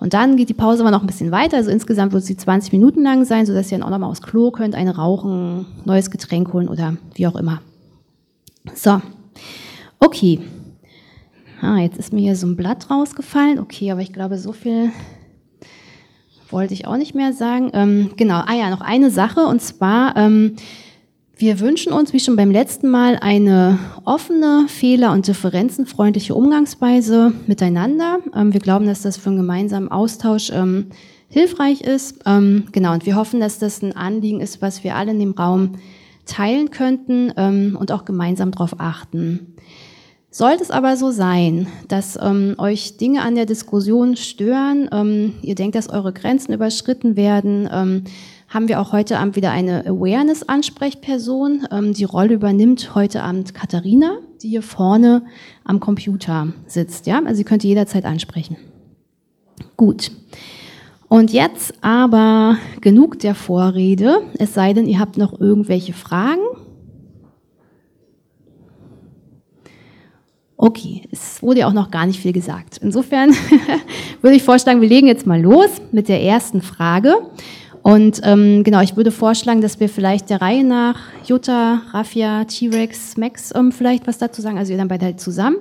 Und 0.00 0.14
dann 0.14 0.36
geht 0.36 0.48
die 0.48 0.54
Pause 0.54 0.82
aber 0.82 0.90
noch 0.90 1.02
ein 1.02 1.06
bisschen 1.06 1.32
weiter. 1.32 1.58
Also 1.58 1.70
insgesamt 1.70 2.12
wird 2.12 2.24
sie 2.24 2.36
20 2.36 2.72
Minuten 2.72 3.02
lang 3.02 3.26
sein, 3.26 3.44
sodass 3.44 3.70
ihr 3.70 3.78
dann 3.78 3.86
auch 3.86 3.90
nochmal 3.90 4.10
aufs 4.10 4.22
Klo 4.22 4.50
könnt, 4.50 4.74
eine 4.74 4.96
rauchen, 4.96 5.66
neues 5.84 6.10
Getränk 6.10 6.52
holen 6.54 6.68
oder 6.68 6.96
wie 7.14 7.26
auch 7.26 7.36
immer. 7.36 7.60
So, 8.74 9.00
Okay. 9.98 10.40
Ah, 11.60 11.78
jetzt 11.78 11.98
ist 11.98 12.12
mir 12.12 12.20
hier 12.20 12.36
so 12.36 12.46
ein 12.46 12.56
Blatt 12.56 12.90
rausgefallen. 12.90 13.58
Okay, 13.58 13.90
aber 13.90 14.02
ich 14.02 14.12
glaube, 14.12 14.38
so 14.38 14.52
viel 14.52 14.92
wollte 16.50 16.74
ich 16.74 16.86
auch 16.86 16.96
nicht 16.96 17.14
mehr 17.14 17.32
sagen. 17.32 17.70
Ähm, 17.72 18.10
genau, 18.16 18.42
ah 18.46 18.54
ja, 18.54 18.70
noch 18.70 18.80
eine 18.80 19.10
Sache 19.10 19.46
und 19.46 19.60
zwar, 19.60 20.16
ähm, 20.16 20.56
wir 21.38 21.60
wünschen 21.60 21.92
uns, 21.92 22.14
wie 22.14 22.20
schon 22.20 22.36
beim 22.36 22.50
letzten 22.50 22.88
Mal, 22.88 23.18
eine 23.20 23.78
offene, 24.04 24.66
fehler- 24.68 25.12
und 25.12 25.26
differenzenfreundliche 25.26 26.34
Umgangsweise 26.34 27.32
miteinander. 27.46 28.20
Ähm, 28.34 28.54
wir 28.54 28.60
glauben, 28.60 28.86
dass 28.86 29.02
das 29.02 29.18
für 29.18 29.28
einen 29.28 29.38
gemeinsamen 29.38 29.90
Austausch 29.90 30.50
ähm, 30.50 30.86
hilfreich 31.28 31.82
ist. 31.82 32.20
Ähm, 32.24 32.68
genau, 32.72 32.94
und 32.94 33.04
wir 33.04 33.16
hoffen, 33.16 33.40
dass 33.40 33.58
das 33.58 33.82
ein 33.82 33.94
Anliegen 33.94 34.40
ist, 34.40 34.62
was 34.62 34.82
wir 34.82 34.96
alle 34.96 35.10
in 35.10 35.20
dem 35.20 35.32
Raum 35.32 35.72
teilen 36.24 36.70
könnten 36.70 37.32
ähm, 37.36 37.76
und 37.78 37.92
auch 37.92 38.04
gemeinsam 38.06 38.50
darauf 38.50 38.76
achten. 38.78 39.56
Sollte 40.36 40.62
es 40.64 40.70
aber 40.70 40.98
so 40.98 41.12
sein, 41.12 41.66
dass 41.88 42.18
ähm, 42.20 42.56
euch 42.58 42.98
Dinge 42.98 43.22
an 43.22 43.36
der 43.36 43.46
Diskussion 43.46 44.16
stören, 44.16 44.86
ähm, 44.92 45.32
ihr 45.40 45.54
denkt, 45.54 45.76
dass 45.76 45.88
eure 45.88 46.12
Grenzen 46.12 46.52
überschritten 46.52 47.16
werden, 47.16 47.66
ähm, 47.72 48.04
haben 48.50 48.68
wir 48.68 48.82
auch 48.82 48.92
heute 48.92 49.18
Abend 49.18 49.34
wieder 49.34 49.50
eine 49.50 49.86
Awareness-Ansprechperson. 49.86 51.66
Ähm, 51.70 51.94
die 51.94 52.04
Rolle 52.04 52.34
übernimmt 52.34 52.94
heute 52.94 53.22
Abend 53.22 53.54
Katharina, 53.54 54.18
die 54.42 54.50
hier 54.50 54.60
vorne 54.60 55.22
am 55.64 55.80
Computer 55.80 56.48
sitzt. 56.66 57.06
Ja? 57.06 57.22
Also 57.24 57.36
sie 57.36 57.44
könnt 57.44 57.64
ihr 57.64 57.70
jederzeit 57.70 58.04
ansprechen. 58.04 58.58
Gut. 59.78 60.10
Und 61.08 61.32
jetzt 61.32 61.72
aber 61.80 62.58
genug 62.82 63.20
der 63.20 63.34
Vorrede, 63.34 64.20
es 64.38 64.52
sei 64.52 64.74
denn, 64.74 64.86
ihr 64.86 64.98
habt 64.98 65.16
noch 65.16 65.40
irgendwelche 65.40 65.94
Fragen. 65.94 66.42
Okay, 70.58 71.02
es 71.10 71.42
wurde 71.42 71.60
ja 71.60 71.68
auch 71.68 71.74
noch 71.74 71.90
gar 71.90 72.06
nicht 72.06 72.20
viel 72.20 72.32
gesagt. 72.32 72.78
Insofern 72.82 73.30
würde 74.22 74.36
ich 74.36 74.42
vorschlagen, 74.42 74.80
wir 74.80 74.88
legen 74.88 75.06
jetzt 75.06 75.26
mal 75.26 75.40
los 75.40 75.68
mit 75.92 76.08
der 76.08 76.22
ersten 76.22 76.62
Frage. 76.62 77.14
Und 77.82 78.20
ähm, 78.24 78.64
genau, 78.64 78.80
ich 78.80 78.96
würde 78.96 79.12
vorschlagen, 79.12 79.60
dass 79.60 79.78
wir 79.78 79.88
vielleicht 79.88 80.30
der 80.30 80.40
Reihe 80.40 80.64
nach 80.64 80.98
Jutta, 81.26 81.82
Raffia, 81.92 82.44
T-Rex, 82.44 83.16
Max 83.16 83.52
ähm, 83.54 83.70
vielleicht 83.70 84.06
was 84.06 84.18
dazu 84.18 84.42
sagen, 84.42 84.58
also 84.58 84.72
ihr 84.72 84.78
dann 84.78 84.88
beide 84.88 85.04
halt 85.04 85.20
zusammen. 85.20 85.58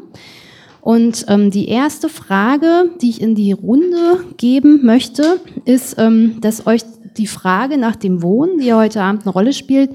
Und 0.82 1.26
ähm, 1.28 1.52
die 1.52 1.68
erste 1.68 2.10
Frage, 2.10 2.90
die 3.02 3.10
ich 3.10 3.22
in 3.22 3.36
die 3.36 3.52
Runde 3.52 4.24
geben 4.38 4.86
möchte, 4.86 5.40
ist, 5.66 6.00
ähm, 6.00 6.38
dass 6.42 6.66
euch 6.68 6.84
die 7.18 7.28
Frage 7.28 7.78
nach 7.78 7.96
dem 7.96 8.22
Wohnen, 8.22 8.60
die 8.60 8.68
ja 8.68 8.78
heute 8.78 9.02
Abend 9.02 9.24
eine 9.24 9.32
Rolle 9.32 9.54
spielt, 9.54 9.92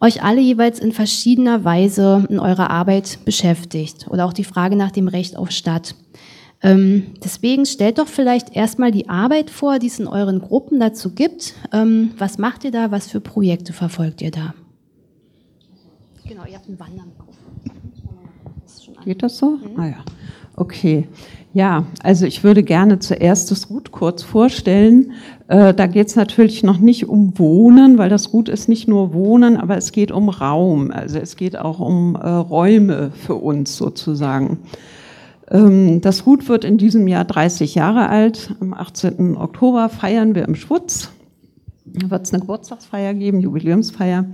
euch 0.00 0.22
alle 0.22 0.40
jeweils 0.40 0.80
in 0.80 0.92
verschiedener 0.92 1.64
Weise 1.64 2.26
in 2.28 2.38
eurer 2.38 2.70
Arbeit 2.70 3.18
beschäftigt 3.24 4.06
oder 4.08 4.24
auch 4.24 4.32
die 4.32 4.44
Frage 4.44 4.76
nach 4.76 4.90
dem 4.90 5.08
Recht 5.08 5.36
auf 5.36 5.50
Stadt. 5.50 5.94
Ähm, 6.62 7.14
deswegen 7.24 7.64
stellt 7.64 7.98
doch 7.98 8.08
vielleicht 8.08 8.54
erstmal 8.54 8.90
die 8.90 9.08
Arbeit 9.08 9.50
vor, 9.50 9.78
die 9.78 9.86
es 9.86 9.98
in 9.98 10.06
euren 10.06 10.40
Gruppen 10.40 10.78
dazu 10.78 11.14
gibt. 11.14 11.54
Ähm, 11.72 12.12
was 12.18 12.36
macht 12.38 12.64
ihr 12.64 12.70
da? 12.70 12.90
Was 12.90 13.06
für 13.06 13.20
Projekte 13.20 13.72
verfolgt 13.72 14.20
ihr 14.20 14.30
da? 14.30 14.54
Genau, 16.26 16.44
ihr 16.44 16.54
habt 16.54 16.68
ein 16.68 16.78
Wandermikrofon. 16.78 17.34
Geht 19.04 19.22
das 19.22 19.38
so? 19.38 19.52
Mhm. 19.52 19.80
Ah 19.80 19.86
ja. 19.86 20.04
Okay. 20.56 21.08
Ja, 21.52 21.84
also 22.04 22.26
ich 22.26 22.44
würde 22.44 22.62
gerne 22.62 23.00
zuerst 23.00 23.50
das 23.50 23.66
Gut 23.66 23.90
kurz 23.90 24.22
vorstellen. 24.22 25.12
Äh, 25.48 25.74
da 25.74 25.88
geht 25.88 26.06
es 26.06 26.14
natürlich 26.14 26.62
noch 26.62 26.78
nicht 26.78 27.08
um 27.08 27.36
Wohnen, 27.38 27.98
weil 27.98 28.08
das 28.08 28.30
Gut 28.30 28.48
ist 28.48 28.68
nicht 28.68 28.86
nur 28.86 29.12
Wohnen, 29.12 29.56
aber 29.56 29.76
es 29.76 29.90
geht 29.90 30.12
um 30.12 30.28
Raum. 30.28 30.92
Also 30.92 31.18
es 31.18 31.34
geht 31.34 31.58
auch 31.58 31.80
um 31.80 32.14
äh, 32.14 32.28
Räume 32.28 33.10
für 33.12 33.34
uns 33.34 33.76
sozusagen. 33.76 34.58
Ähm, 35.50 36.00
das 36.00 36.24
Gut 36.24 36.48
wird 36.48 36.64
in 36.64 36.78
diesem 36.78 37.08
Jahr 37.08 37.24
30 37.24 37.74
Jahre 37.74 38.08
alt. 38.08 38.54
Am 38.60 38.72
18. 38.72 39.36
Oktober 39.36 39.88
feiern 39.88 40.36
wir 40.36 40.46
im 40.46 40.54
Schwutz 40.54 41.10
wird 41.92 42.26
es 42.26 42.32
eine 42.32 42.40
Geburtstagsfeier 42.40 43.14
geben, 43.14 43.40
Jubiläumsfeier. 43.40 44.26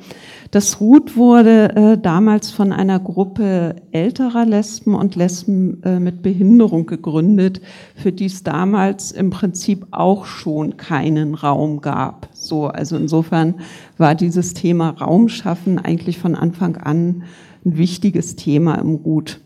Das 0.50 0.80
Ruth 0.80 1.16
wurde 1.16 1.75
äh, 1.75 1.98
damals 1.98 2.50
von 2.50 2.72
einer 2.72 3.00
Gruppe 3.00 3.76
älterer 3.92 4.44
Lesben 4.44 4.94
und 4.94 5.16
Lesben 5.16 5.82
äh, 5.82 5.98
mit 5.98 6.22
Behinderung 6.22 6.86
gegründet, 6.86 7.60
für 7.94 8.12
die 8.12 8.26
es 8.26 8.42
damals 8.42 9.12
im 9.12 9.30
Prinzip 9.30 9.86
auch 9.90 10.26
schon 10.26 10.76
keinen 10.76 11.34
Raum 11.34 11.80
gab. 11.80 12.28
So, 12.32 12.66
also 12.66 12.96
insofern 12.96 13.54
war 13.98 14.14
dieses 14.14 14.54
Thema 14.54 14.90
Raumschaffen 14.90 15.78
eigentlich 15.78 16.18
von 16.18 16.34
Anfang 16.34 16.76
an 16.76 17.22
ein 17.64 17.78
wichtiges 17.78 18.36
Thema 18.36 18.76
im 18.76 18.94
Ruth. 18.94 19.40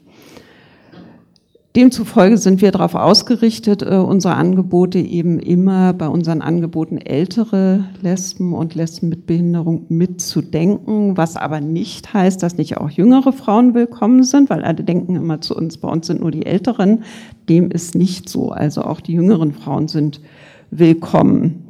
Demzufolge 1.77 2.37
sind 2.37 2.63
wir 2.63 2.73
darauf 2.73 2.97
ausgerichtet, 2.97 3.83
äh, 3.83 3.95
unsere 3.95 4.35
Angebote 4.35 4.99
eben 4.99 5.39
immer 5.39 5.93
bei 5.93 6.09
unseren 6.09 6.43
Angeboten 6.43 6.99
ältere 6.99 7.85
Lesben 8.03 8.55
und 8.55 8.75
Lesben 8.75 9.09
mit 9.09 9.27
Behinderung 9.27 9.87
mitzudenken, 9.89 11.17
was 11.17 11.37
aber 11.37 11.61
nicht 11.61 12.13
heißt, 12.13 12.43
dass 12.43 12.59
nicht 12.59 12.79
auch 12.79 12.91
jüngere 12.91 13.33
Frauen 13.33 13.73
willkommen 13.75 14.25
sind, 14.25 14.51
weil 14.51 14.65
alle 14.65 14.83
denken 14.83 15.15
immer 15.15 15.41
zu 15.41 15.55
uns, 15.55 15.79
bei 15.79 15.87
uns 15.87 16.09
sind 16.09 16.23
nur 16.23 16.33
die 16.33 16.45
Älteren. 16.45 17.05
Dem 17.49 17.71
ist 17.71 17.95
nicht 17.95 18.29
so. 18.29 18.51
Also 18.51 18.83
auch 18.83 19.01
die 19.01 19.13
jüngeren 19.13 19.53
Frauen 19.53 19.87
sind 19.87 20.21
willkommen. 20.73 21.69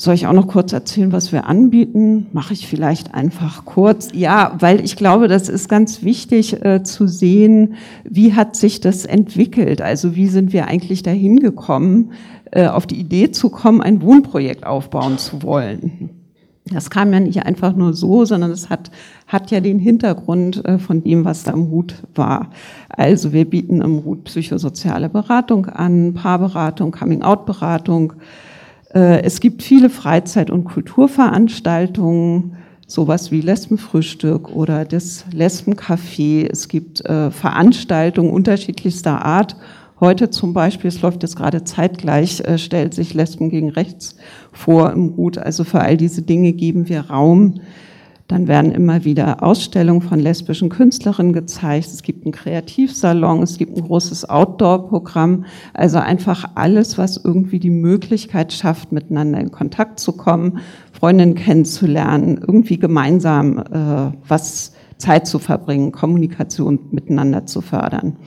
Soll 0.00 0.14
ich 0.14 0.28
auch 0.28 0.32
noch 0.32 0.46
kurz 0.46 0.72
erzählen, 0.72 1.10
was 1.10 1.32
wir 1.32 1.46
anbieten? 1.46 2.28
Mache 2.32 2.52
ich 2.52 2.68
vielleicht 2.68 3.14
einfach 3.14 3.64
kurz. 3.64 4.10
Ja, 4.12 4.54
weil 4.60 4.84
ich 4.84 4.94
glaube, 4.94 5.26
das 5.26 5.48
ist 5.48 5.68
ganz 5.68 6.04
wichtig 6.04 6.64
äh, 6.64 6.84
zu 6.84 7.08
sehen, 7.08 7.74
wie 8.04 8.32
hat 8.34 8.54
sich 8.54 8.80
das 8.80 9.04
entwickelt? 9.04 9.82
Also 9.82 10.14
wie 10.14 10.28
sind 10.28 10.52
wir 10.52 10.68
eigentlich 10.68 11.02
dahin 11.02 11.40
gekommen, 11.40 12.12
äh, 12.52 12.68
auf 12.68 12.86
die 12.86 12.94
Idee 12.94 13.32
zu 13.32 13.50
kommen, 13.50 13.82
ein 13.82 14.00
Wohnprojekt 14.00 14.64
aufbauen 14.64 15.18
zu 15.18 15.42
wollen? 15.42 16.10
Das 16.66 16.90
kam 16.90 17.12
ja 17.12 17.18
nicht 17.18 17.44
einfach 17.44 17.74
nur 17.74 17.92
so, 17.92 18.24
sondern 18.24 18.52
es 18.52 18.70
hat, 18.70 18.92
hat 19.26 19.50
ja 19.50 19.58
den 19.58 19.80
Hintergrund 19.80 20.64
äh, 20.64 20.78
von 20.78 21.02
dem, 21.02 21.24
was 21.24 21.42
da 21.42 21.50
im 21.50 21.70
Hut 21.70 22.04
war. 22.14 22.50
Also 22.88 23.32
wir 23.32 23.46
bieten 23.46 23.80
im 23.80 24.04
Hut 24.04 24.22
psychosoziale 24.24 25.08
Beratung 25.08 25.66
an, 25.66 26.14
Paarberatung, 26.14 26.92
Coming-out-Beratung, 26.92 28.12
äh, 28.12 28.47
es 28.96 29.40
gibt 29.40 29.62
viele 29.62 29.90
Freizeit- 29.90 30.50
und 30.50 30.64
Kulturveranstaltungen, 30.64 32.56
sowas 32.86 33.30
wie 33.30 33.42
Lesbenfrühstück 33.42 34.50
oder 34.50 34.84
das 34.84 35.26
Lesbencafé. 35.32 36.48
Es 36.50 36.68
gibt 36.68 37.04
äh, 37.04 37.30
Veranstaltungen 37.30 38.30
unterschiedlichster 38.30 39.24
Art. 39.24 39.56
Heute 40.00 40.30
zum 40.30 40.54
Beispiel, 40.54 40.88
es 40.88 41.02
läuft 41.02 41.22
jetzt 41.22 41.36
gerade 41.36 41.64
zeitgleich, 41.64 42.40
äh, 42.40 42.56
stellt 42.56 42.94
sich 42.94 43.14
Lesben 43.14 43.50
gegen 43.50 43.70
Rechts 43.70 44.16
vor 44.52 44.92
im 44.92 45.14
Gut. 45.14 45.36
Also 45.38 45.64
für 45.64 45.80
all 45.80 45.96
diese 45.96 46.22
Dinge 46.22 46.52
geben 46.52 46.88
wir 46.88 47.10
Raum. 47.10 47.60
Dann 48.28 48.46
werden 48.46 48.72
immer 48.72 49.04
wieder 49.04 49.42
Ausstellungen 49.42 50.02
von 50.02 50.20
lesbischen 50.20 50.68
Künstlerinnen 50.68 51.32
gezeigt. 51.32 51.86
Es 51.86 52.02
gibt 52.02 52.26
einen 52.26 52.32
Kreativsalon, 52.32 53.42
es 53.42 53.56
gibt 53.56 53.74
ein 53.74 53.82
großes 53.82 54.28
Outdoor-Programm. 54.28 55.46
Also 55.72 55.96
einfach 55.96 56.44
alles, 56.54 56.98
was 56.98 57.16
irgendwie 57.16 57.58
die 57.58 57.70
Möglichkeit 57.70 58.52
schafft, 58.52 58.92
miteinander 58.92 59.40
in 59.40 59.50
Kontakt 59.50 59.98
zu 59.98 60.12
kommen, 60.12 60.58
Freundinnen 60.92 61.36
kennenzulernen, 61.36 62.36
irgendwie 62.36 62.78
gemeinsam 62.78 63.58
äh, 63.58 64.12
was 64.28 64.74
Zeit 64.98 65.26
zu 65.26 65.38
verbringen, 65.38 65.92
Kommunikation 65.92 66.80
miteinander 66.90 67.46
zu 67.46 67.62
fördern. 67.62 68.18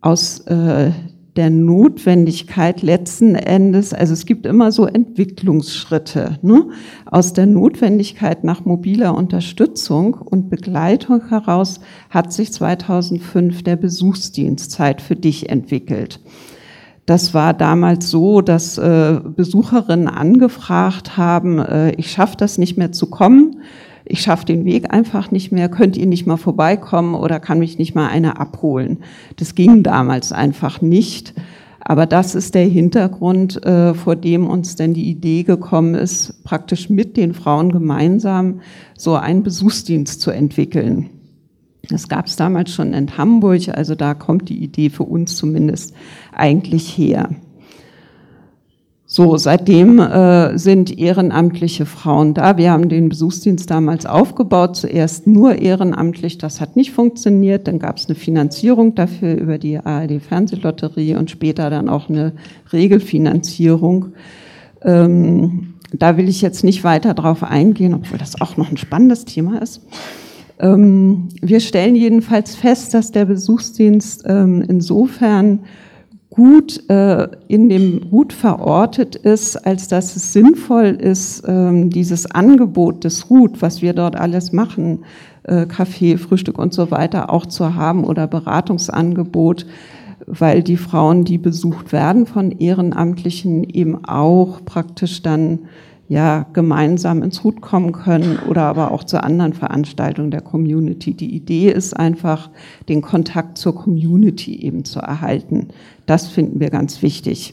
Aus 0.00 0.40
äh, 0.48 0.90
der 1.38 1.50
Notwendigkeit 1.50 2.82
letzten 2.82 3.36
Endes, 3.36 3.94
also 3.94 4.12
es 4.12 4.26
gibt 4.26 4.44
immer 4.44 4.72
so 4.72 4.86
Entwicklungsschritte, 4.86 6.40
ne? 6.42 6.70
aus 7.06 7.32
der 7.32 7.46
Notwendigkeit 7.46 8.42
nach 8.42 8.64
mobiler 8.64 9.14
Unterstützung 9.14 10.14
und 10.14 10.50
Begleitung 10.50 11.28
heraus 11.28 11.78
hat 12.10 12.32
sich 12.32 12.52
2005 12.52 13.62
der 13.62 13.76
Besuchsdienst 13.76 14.72
Zeit 14.72 15.00
für 15.00 15.14
dich 15.14 15.48
entwickelt. 15.48 16.18
Das 17.06 17.34
war 17.34 17.54
damals 17.54 18.10
so, 18.10 18.40
dass 18.40 18.76
äh, 18.76 19.20
Besucherinnen 19.24 20.08
angefragt 20.08 21.16
haben, 21.16 21.60
äh, 21.60 21.92
ich 21.92 22.10
schaffe 22.10 22.36
das 22.36 22.58
nicht 22.58 22.76
mehr 22.76 22.90
zu 22.90 23.06
kommen, 23.06 23.62
ich 24.08 24.22
schaffe 24.22 24.46
den 24.46 24.64
Weg 24.64 24.92
einfach 24.92 25.30
nicht 25.30 25.52
mehr, 25.52 25.68
könnt 25.68 25.96
ihr 25.96 26.06
nicht 26.06 26.26
mal 26.26 26.38
vorbeikommen 26.38 27.14
oder 27.14 27.40
kann 27.40 27.58
mich 27.58 27.78
nicht 27.78 27.94
mal 27.94 28.08
einer 28.08 28.40
abholen. 28.40 28.98
Das 29.36 29.54
ging 29.54 29.82
damals 29.82 30.32
einfach 30.32 30.80
nicht. 30.80 31.34
Aber 31.80 32.06
das 32.06 32.34
ist 32.34 32.54
der 32.54 32.66
Hintergrund, 32.66 33.64
äh, 33.64 33.94
vor 33.94 34.16
dem 34.16 34.46
uns 34.46 34.76
denn 34.76 34.94
die 34.94 35.08
Idee 35.08 35.42
gekommen 35.42 35.94
ist, 35.94 36.42
praktisch 36.44 36.90
mit 36.90 37.16
den 37.16 37.34
Frauen 37.34 37.70
gemeinsam 37.70 38.60
so 38.96 39.14
einen 39.14 39.42
Besuchsdienst 39.42 40.20
zu 40.20 40.30
entwickeln. 40.30 41.10
Das 41.88 42.08
gab 42.08 42.26
es 42.26 42.36
damals 42.36 42.72
schon 42.72 42.92
in 42.92 43.16
Hamburg, 43.16 43.68
also 43.68 43.94
da 43.94 44.12
kommt 44.14 44.48
die 44.48 44.62
Idee 44.62 44.90
für 44.90 45.04
uns 45.04 45.36
zumindest 45.36 45.94
eigentlich 46.32 46.98
her. 46.98 47.30
So, 49.18 49.36
seitdem 49.36 49.98
äh, 49.98 50.56
sind 50.58 50.96
ehrenamtliche 50.96 51.86
Frauen 51.86 52.34
da. 52.34 52.56
Wir 52.56 52.70
haben 52.70 52.88
den 52.88 53.08
Besuchsdienst 53.08 53.68
damals 53.68 54.06
aufgebaut, 54.06 54.76
zuerst 54.76 55.26
nur 55.26 55.56
ehrenamtlich, 55.56 56.38
das 56.38 56.60
hat 56.60 56.76
nicht 56.76 56.92
funktioniert. 56.92 57.66
Dann 57.66 57.80
gab 57.80 57.96
es 57.96 58.06
eine 58.06 58.14
Finanzierung 58.14 58.94
dafür 58.94 59.34
über 59.34 59.58
die 59.58 59.76
ARD 59.76 60.22
Fernsehlotterie 60.22 61.16
und 61.16 61.32
später 61.32 61.68
dann 61.68 61.88
auch 61.88 62.08
eine 62.08 62.32
Regelfinanzierung. 62.72 64.12
Ähm, 64.82 65.74
da 65.92 66.16
will 66.16 66.28
ich 66.28 66.40
jetzt 66.40 66.62
nicht 66.62 66.84
weiter 66.84 67.12
drauf 67.12 67.42
eingehen, 67.42 67.94
obwohl 67.94 68.18
das 68.18 68.40
auch 68.40 68.56
noch 68.56 68.70
ein 68.70 68.76
spannendes 68.76 69.24
Thema 69.24 69.60
ist. 69.60 69.82
Ähm, 70.60 71.30
wir 71.42 71.58
stellen 71.58 71.96
jedenfalls 71.96 72.54
fest, 72.54 72.94
dass 72.94 73.10
der 73.10 73.24
Besuchsdienst 73.24 74.22
ähm, 74.28 74.62
insofern 74.68 75.64
gut 76.38 76.88
äh, 76.88 77.26
in 77.48 77.68
dem 77.68 78.10
gut 78.10 78.32
verortet 78.32 79.16
ist, 79.16 79.56
als 79.56 79.88
dass 79.88 80.14
es 80.14 80.32
sinnvoll 80.32 80.86
ist, 80.86 81.42
ähm, 81.48 81.90
dieses 81.90 82.30
Angebot 82.30 83.02
des 83.02 83.28
RUT, 83.28 83.60
was 83.60 83.82
wir 83.82 83.92
dort 83.92 84.14
alles 84.14 84.52
machen, 84.52 85.00
äh, 85.42 85.66
Kaffee, 85.66 86.16
Frühstück 86.16 86.56
und 86.56 86.72
so 86.72 86.92
weiter, 86.92 87.32
auch 87.32 87.44
zu 87.44 87.74
haben 87.74 88.04
oder 88.04 88.28
Beratungsangebot, 88.28 89.66
weil 90.28 90.62
die 90.62 90.76
Frauen, 90.76 91.24
die 91.24 91.38
besucht 91.38 91.90
werden 91.92 92.24
von 92.24 92.52
Ehrenamtlichen, 92.52 93.64
eben 93.64 94.04
auch 94.04 94.64
praktisch 94.64 95.22
dann 95.22 95.62
ja 96.08 96.46
gemeinsam 96.52 97.24
ins 97.24 97.42
Hut 97.42 97.60
kommen 97.60 97.90
können 97.90 98.38
oder 98.48 98.62
aber 98.62 98.92
auch 98.92 99.02
zu 99.02 99.22
anderen 99.22 99.54
Veranstaltungen 99.54 100.30
der 100.30 100.40
Community. 100.40 101.14
Die 101.14 101.34
Idee 101.34 101.70
ist 101.70 101.94
einfach, 101.94 102.50
den 102.88 103.02
Kontakt 103.02 103.58
zur 103.58 103.74
Community 103.74 104.54
eben 104.62 104.84
zu 104.84 105.00
erhalten. 105.00 105.68
Das 106.08 106.26
finden 106.26 106.58
wir 106.58 106.70
ganz 106.70 107.02
wichtig. 107.02 107.52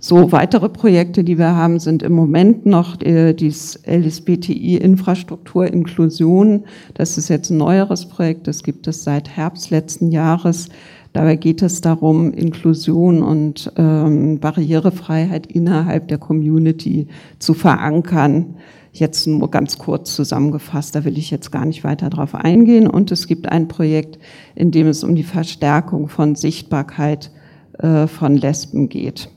So, 0.00 0.32
weitere 0.32 0.70
Projekte, 0.70 1.22
die 1.22 1.36
wir 1.36 1.54
haben, 1.54 1.80
sind 1.80 2.02
im 2.02 2.12
Moment 2.12 2.64
noch 2.64 2.98
äh, 3.02 3.34
dieses 3.34 3.78
LSBTI 3.86 4.78
Infrastruktur 4.78 5.66
Inklusion. 5.66 6.64
Das 6.94 7.18
ist 7.18 7.28
jetzt 7.28 7.50
ein 7.50 7.58
neueres 7.58 8.06
Projekt, 8.06 8.46
das 8.46 8.62
gibt 8.62 8.86
es 8.86 9.04
seit 9.04 9.28
Herbst 9.28 9.68
letzten 9.68 10.10
Jahres. 10.10 10.70
Dabei 11.12 11.36
geht 11.36 11.60
es 11.60 11.82
darum, 11.82 12.32
Inklusion 12.32 13.22
und 13.22 13.70
ähm, 13.76 14.40
Barrierefreiheit 14.40 15.46
innerhalb 15.46 16.08
der 16.08 16.18
Community 16.18 17.08
zu 17.38 17.52
verankern. 17.52 18.54
Jetzt 18.92 19.26
nur 19.26 19.50
ganz 19.50 19.78
kurz 19.78 20.14
zusammengefasst, 20.14 20.94
da 20.94 21.04
will 21.04 21.18
ich 21.18 21.30
jetzt 21.30 21.52
gar 21.52 21.64
nicht 21.64 21.84
weiter 21.84 22.10
drauf 22.10 22.34
eingehen. 22.34 22.88
Und 22.88 23.12
es 23.12 23.26
gibt 23.26 23.48
ein 23.48 23.68
Projekt, 23.68 24.18
in 24.54 24.70
dem 24.70 24.86
es 24.86 25.04
um 25.04 25.14
die 25.14 25.22
Verstärkung 25.22 26.08
von 26.08 26.34
Sichtbarkeit 26.34 27.30
äh, 27.78 28.06
von 28.06 28.36
Lesben 28.36 28.88
geht. 28.88 29.30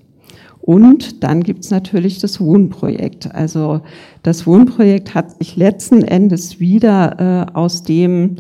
Und 0.62 1.24
dann 1.24 1.41
gibt's 1.41 1.72
natürlich 1.72 2.20
das 2.20 2.39
Wohnprojekt. 2.39 3.34
Also 3.34 3.81
das 4.24 4.46
Wohnprojekt 4.46 5.15
hat 5.15 5.38
sich 5.38 5.55
letzten 5.55 6.03
Endes 6.03 6.60
wieder 6.60 7.48
äh, 7.50 7.53
aus 7.53 7.84
dem 7.84 8.38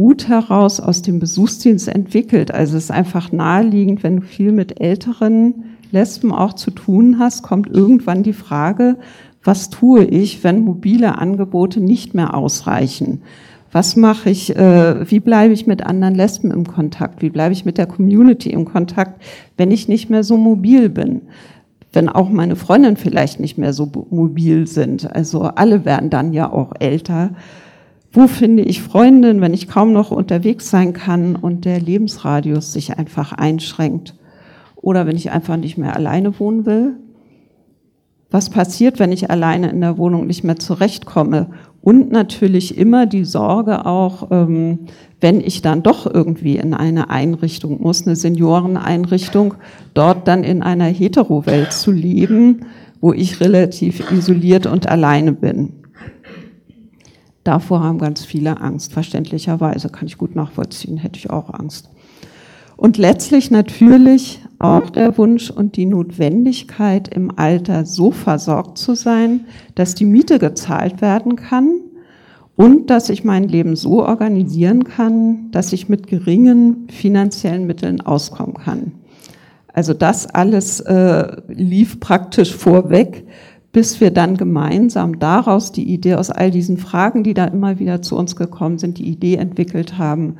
Hut 0.00 0.28
heraus 0.28 0.80
aus 0.80 1.02
dem 1.02 1.18
Besuchsdienst 1.18 1.88
entwickelt. 1.88 2.50
Also 2.50 2.78
es 2.78 2.84
ist 2.84 2.90
einfach 2.90 3.32
naheliegend, 3.32 4.02
wenn 4.02 4.16
du 4.16 4.22
viel 4.22 4.50
mit 4.50 4.80
älteren 4.80 5.76
Lesben 5.92 6.32
auch 6.32 6.54
zu 6.54 6.70
tun 6.70 7.18
hast, 7.18 7.42
kommt 7.42 7.68
irgendwann 7.68 8.22
die 8.22 8.32
Frage, 8.32 8.96
was 9.42 9.70
tue 9.70 10.04
ich, 10.04 10.44
wenn 10.44 10.64
mobile 10.64 11.18
Angebote 11.18 11.80
nicht 11.80 12.14
mehr 12.14 12.34
ausreichen? 12.34 13.22
Was 13.72 13.94
mache 13.94 14.30
ich, 14.30 14.56
äh, 14.56 15.10
wie 15.10 15.20
bleibe 15.20 15.54
ich 15.54 15.66
mit 15.66 15.86
anderen 15.86 16.14
Lesben 16.14 16.50
im 16.50 16.66
Kontakt? 16.66 17.22
Wie 17.22 17.30
bleibe 17.30 17.52
ich 17.52 17.64
mit 17.64 17.78
der 17.78 17.86
Community 17.86 18.50
im 18.50 18.64
Kontakt, 18.64 19.22
wenn 19.56 19.70
ich 19.70 19.88
nicht 19.88 20.10
mehr 20.10 20.24
so 20.24 20.36
mobil 20.36 20.88
bin? 20.88 21.22
Wenn 21.92 22.08
auch 22.08 22.28
meine 22.28 22.56
Freundinnen 22.56 22.96
vielleicht 22.96 23.40
nicht 23.40 23.58
mehr 23.58 23.72
so 23.72 23.90
mobil 24.10 24.66
sind. 24.66 25.14
Also 25.14 25.42
alle 25.42 25.84
werden 25.84 26.10
dann 26.10 26.32
ja 26.32 26.52
auch 26.52 26.72
älter. 26.78 27.30
Wo 28.12 28.26
finde 28.26 28.64
ich 28.64 28.82
Freundin, 28.82 29.40
wenn 29.40 29.54
ich 29.54 29.68
kaum 29.68 29.92
noch 29.92 30.10
unterwegs 30.10 30.68
sein 30.68 30.92
kann 30.92 31.36
und 31.36 31.64
der 31.64 31.80
Lebensradius 31.80 32.72
sich 32.72 32.98
einfach 32.98 33.32
einschränkt? 33.32 34.14
Oder 34.74 35.06
wenn 35.06 35.16
ich 35.16 35.30
einfach 35.30 35.56
nicht 35.56 35.78
mehr 35.78 35.94
alleine 35.94 36.38
wohnen 36.40 36.66
will? 36.66 36.96
Was 38.30 38.48
passiert, 38.48 38.98
wenn 38.98 39.10
ich 39.10 39.30
alleine 39.30 39.70
in 39.70 39.80
der 39.80 39.98
Wohnung 39.98 40.26
nicht 40.26 40.44
mehr 40.44 40.56
zurechtkomme? 40.56 41.50
Und 41.82 42.12
natürlich 42.12 42.76
immer 42.76 43.06
die 43.06 43.24
Sorge 43.24 43.86
auch, 43.86 44.30
ähm, 44.30 44.80
wenn 45.20 45.40
ich 45.40 45.62
dann 45.62 45.82
doch 45.82 46.06
irgendwie 46.06 46.56
in 46.56 46.74
eine 46.74 47.10
Einrichtung 47.10 47.82
muss, 47.82 48.06
eine 48.06 48.16
Senioreneinrichtung, 48.16 49.54
dort 49.94 50.28
dann 50.28 50.44
in 50.44 50.62
einer 50.62 50.84
Hetero-Welt 50.84 51.72
zu 51.72 51.90
leben, 51.90 52.66
wo 53.00 53.12
ich 53.12 53.40
relativ 53.40 54.12
isoliert 54.12 54.66
und 54.66 54.88
alleine 54.88 55.32
bin. 55.32 55.72
Davor 57.44 57.82
haben 57.82 57.98
ganz 57.98 58.24
viele 58.24 58.60
Angst, 58.60 58.92
verständlicherweise, 58.92 59.88
kann 59.88 60.06
ich 60.06 60.18
gut 60.18 60.36
nachvollziehen, 60.36 60.98
hätte 60.98 61.18
ich 61.18 61.30
auch 61.30 61.52
Angst. 61.52 61.88
Und 62.76 62.98
letztlich 62.98 63.50
natürlich 63.50 64.40
auch 64.60 64.90
der 64.90 65.18
Wunsch 65.18 65.50
und 65.50 65.76
die 65.76 65.86
Notwendigkeit, 65.86 67.08
im 67.08 67.32
Alter 67.36 67.84
so 67.84 68.12
versorgt 68.12 68.78
zu 68.78 68.94
sein, 68.94 69.46
dass 69.74 69.94
die 69.94 70.04
Miete 70.04 70.38
gezahlt 70.38 71.00
werden 71.00 71.34
kann 71.34 71.80
und 72.56 72.90
dass 72.90 73.08
ich 73.08 73.24
mein 73.24 73.48
Leben 73.48 73.74
so 73.74 74.04
organisieren 74.04 74.84
kann, 74.84 75.50
dass 75.50 75.72
ich 75.72 75.88
mit 75.88 76.06
geringen 76.06 76.86
finanziellen 76.88 77.66
Mitteln 77.66 78.00
auskommen 78.02 78.54
kann. 78.54 78.92
Also 79.72 79.94
das 79.94 80.26
alles 80.26 80.80
äh, 80.80 81.36
lief 81.48 81.98
praktisch 81.98 82.54
vorweg 82.54 83.24
bis 83.72 84.00
wir 84.00 84.10
dann 84.10 84.36
gemeinsam 84.36 85.18
daraus 85.18 85.72
die 85.72 85.92
Idee 85.92 86.14
aus 86.14 86.30
all 86.30 86.50
diesen 86.50 86.76
Fragen, 86.76 87.22
die 87.22 87.34
da 87.34 87.44
immer 87.44 87.78
wieder 87.78 88.02
zu 88.02 88.16
uns 88.16 88.34
gekommen 88.34 88.78
sind, 88.78 88.98
die 88.98 89.08
Idee 89.08 89.36
entwickelt 89.36 89.98
haben, 89.98 90.36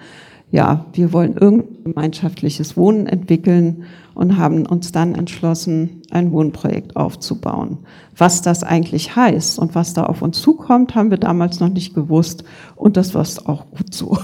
ja, 0.50 0.86
wir 0.92 1.12
wollen 1.12 1.36
irgendein 1.36 1.84
gemeinschaftliches 1.84 2.76
Wohnen 2.76 3.06
entwickeln 3.06 3.84
und 4.20 4.36
haben 4.36 4.66
uns 4.66 4.92
dann 4.92 5.14
entschlossen, 5.14 6.02
ein 6.10 6.30
Wohnprojekt 6.30 6.94
aufzubauen. 6.94 7.78
Was 8.14 8.42
das 8.42 8.62
eigentlich 8.62 9.16
heißt 9.16 9.58
und 9.58 9.74
was 9.74 9.94
da 9.94 10.04
auf 10.04 10.20
uns 10.20 10.42
zukommt, 10.42 10.94
haben 10.94 11.10
wir 11.10 11.16
damals 11.16 11.58
noch 11.58 11.70
nicht 11.70 11.94
gewusst 11.94 12.44
und 12.76 12.98
das 12.98 13.14
war 13.14 13.24
auch 13.46 13.70
gut 13.70 13.94
so. 13.94 14.18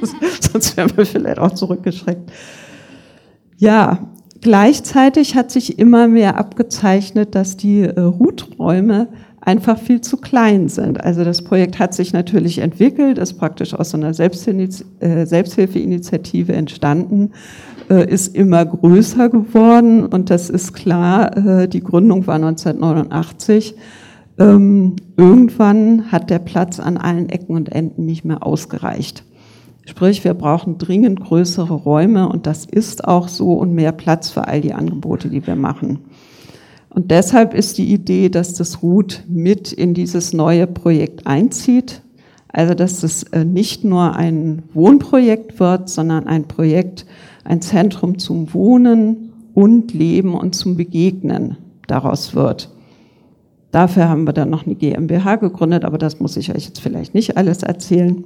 Sonst 0.52 0.78
wären 0.78 0.96
wir 0.96 1.04
vielleicht 1.04 1.38
auch 1.38 1.52
zurückgeschreckt. 1.52 2.32
Ja, 3.58 4.08
Gleichzeitig 4.40 5.36
hat 5.36 5.50
sich 5.50 5.78
immer 5.78 6.06
mehr 6.06 6.36
abgezeichnet, 6.36 7.34
dass 7.34 7.56
die 7.56 7.80
äh, 7.80 8.12
Huträume 8.18 9.08
einfach 9.40 9.78
viel 9.78 10.02
zu 10.02 10.18
klein 10.18 10.68
sind. 10.68 11.02
Also 11.02 11.24
das 11.24 11.42
Projekt 11.42 11.78
hat 11.78 11.94
sich 11.94 12.12
natürlich 12.12 12.58
entwickelt, 12.58 13.16
ist 13.16 13.34
praktisch 13.34 13.72
aus 13.72 13.94
einer 13.94 14.08
äh, 14.08 15.26
Selbsthilfeinitiative 15.26 16.52
entstanden, 16.52 17.32
ist 17.88 18.34
immer 18.34 18.64
größer 18.64 19.28
geworden 19.28 20.06
und 20.06 20.30
das 20.30 20.50
ist 20.50 20.72
klar, 20.72 21.36
äh, 21.36 21.68
die 21.68 21.82
Gründung 21.82 22.26
war 22.26 22.36
1989. 22.36 23.74
Ähm, 24.38 24.96
irgendwann 25.16 26.10
hat 26.10 26.30
der 26.30 26.38
Platz 26.40 26.80
an 26.80 26.96
allen 26.96 27.28
Ecken 27.28 27.54
und 27.54 27.70
Enden 27.70 28.06
nicht 28.06 28.24
mehr 28.24 28.44
ausgereicht. 28.44 29.24
Sprich, 29.86 30.24
wir 30.24 30.34
brauchen 30.34 30.78
dringend 30.78 31.20
größere 31.20 31.74
Räume 31.74 32.28
und 32.28 32.46
das 32.46 32.64
ist 32.64 33.06
auch 33.06 33.28
so 33.28 33.52
und 33.52 33.74
mehr 33.74 33.92
Platz 33.92 34.30
für 34.30 34.48
all 34.48 34.60
die 34.60 34.72
Angebote, 34.72 35.28
die 35.28 35.46
wir 35.46 35.56
machen. 35.56 35.98
Und 36.88 37.10
deshalb 37.10 37.54
ist 37.54 37.76
die 37.76 37.92
Idee, 37.92 38.28
dass 38.28 38.54
das 38.54 38.82
RUT 38.82 39.24
mit 39.28 39.72
in 39.72 39.94
dieses 39.94 40.32
neue 40.32 40.66
Projekt 40.66 41.26
einzieht. 41.26 42.02
Also, 42.48 42.74
dass 42.74 43.02
es 43.02 43.24
äh, 43.24 43.44
nicht 43.44 43.84
nur 43.84 44.14
ein 44.14 44.62
Wohnprojekt 44.72 45.58
wird, 45.58 45.88
sondern 45.88 46.28
ein 46.28 46.46
Projekt, 46.46 47.04
ein 47.44 47.60
Zentrum 47.60 48.18
zum 48.18 48.52
Wohnen 48.52 49.32
und 49.54 49.94
Leben 49.94 50.34
und 50.34 50.54
zum 50.54 50.76
Begegnen 50.76 51.56
daraus 51.86 52.34
wird. 52.34 52.70
Dafür 53.70 54.08
haben 54.08 54.24
wir 54.24 54.32
dann 54.32 54.50
noch 54.50 54.66
eine 54.66 54.74
GmbH 54.74 55.36
gegründet, 55.36 55.84
aber 55.84 55.98
das 55.98 56.20
muss 56.20 56.36
ich 56.36 56.54
euch 56.54 56.66
jetzt 56.66 56.80
vielleicht 56.80 57.14
nicht 57.14 57.36
alles 57.36 57.62
erzählen. 57.62 58.24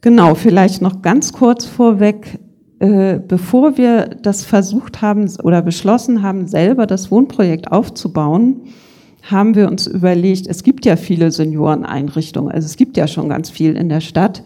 Genau, 0.00 0.34
vielleicht 0.34 0.82
noch 0.82 1.02
ganz 1.02 1.32
kurz 1.32 1.64
vorweg, 1.64 2.40
äh, 2.80 3.20
bevor 3.20 3.76
wir 3.76 4.06
das 4.06 4.44
versucht 4.44 5.02
haben 5.02 5.30
oder 5.42 5.62
beschlossen 5.62 6.22
haben, 6.22 6.48
selber 6.48 6.86
das 6.86 7.10
Wohnprojekt 7.10 7.70
aufzubauen, 7.70 8.62
haben 9.22 9.54
wir 9.54 9.68
uns 9.68 9.86
überlegt, 9.86 10.48
es 10.48 10.64
gibt 10.64 10.84
ja 10.84 10.96
viele 10.96 11.30
Senioreneinrichtungen, 11.30 12.50
also 12.50 12.66
es 12.66 12.76
gibt 12.76 12.96
ja 12.96 13.06
schon 13.06 13.28
ganz 13.28 13.50
viel 13.50 13.76
in 13.76 13.88
der 13.88 14.00
Stadt, 14.00 14.42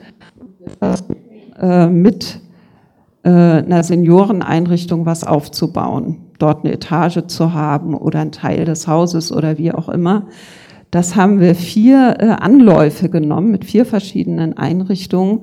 äh, 1.60 1.86
mit 1.86 2.40
äh, 3.22 3.28
einer 3.28 3.82
Senioreneinrichtung 3.82 5.06
was 5.06 5.24
aufzubauen, 5.24 6.18
dort 6.38 6.64
eine 6.64 6.74
Etage 6.74 7.26
zu 7.26 7.52
haben 7.52 7.94
oder 7.94 8.20
ein 8.20 8.32
Teil 8.32 8.64
des 8.64 8.86
Hauses 8.86 9.32
oder 9.32 9.58
wie 9.58 9.72
auch 9.72 9.88
immer. 9.88 10.26
Das 10.90 11.16
haben 11.16 11.40
wir 11.40 11.54
vier 11.54 12.16
äh, 12.18 12.26
Anläufe 12.26 13.08
genommen 13.08 13.50
mit 13.50 13.64
vier 13.64 13.84
verschiedenen 13.84 14.56
Einrichtungen. 14.56 15.40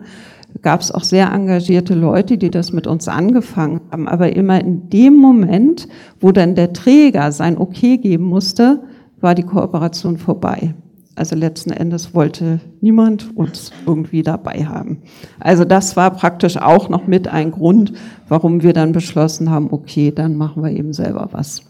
Gab 0.62 0.82
es 0.82 0.92
auch 0.92 1.04
sehr 1.04 1.32
engagierte 1.32 1.96
Leute, 1.96 2.38
die 2.38 2.52
das 2.52 2.72
mit 2.72 2.88
uns 2.88 3.08
angefangen 3.08 3.82
haben. 3.92 4.08
Aber 4.08 4.36
immer 4.36 4.62
in 4.62 4.90
dem 4.90 5.16
Moment, 5.16 5.88
wo 6.20 6.32
dann 6.32 6.56
der 6.56 6.74
Träger 6.74 7.32
sein 7.32 7.58
Okay 7.58 7.98
geben 7.98 8.26
musste, 8.26 8.84
war 9.20 9.36
die 9.36 9.44
Kooperation 9.44 10.18
vorbei. 10.18 10.76
Also 11.16 11.36
letzten 11.36 11.70
Endes 11.72 12.16
wollte 12.16 12.60
niemand 12.82 13.36
uns 13.38 13.72
irgendwie 13.86 14.24
dabei 14.24 14.66
haben. 14.66 15.04
Also 15.40 15.64
das 15.64 15.96
war 15.96 16.12
praktisch 16.12 16.58
auch 16.58 16.90
noch 16.90 17.06
mit 17.06 17.28
ein 17.28 17.52
Grund, 17.52 17.94
warum 18.28 18.64
wir 18.64 18.74
dann 18.74 18.94
beschlossen 18.94 19.52
haben, 19.52 19.72
okay, 19.72 20.12
dann 20.12 20.36
machen 20.36 20.64
wir 20.64 20.72
eben 20.72 20.92
selber 20.92 21.30
was. 21.32 21.62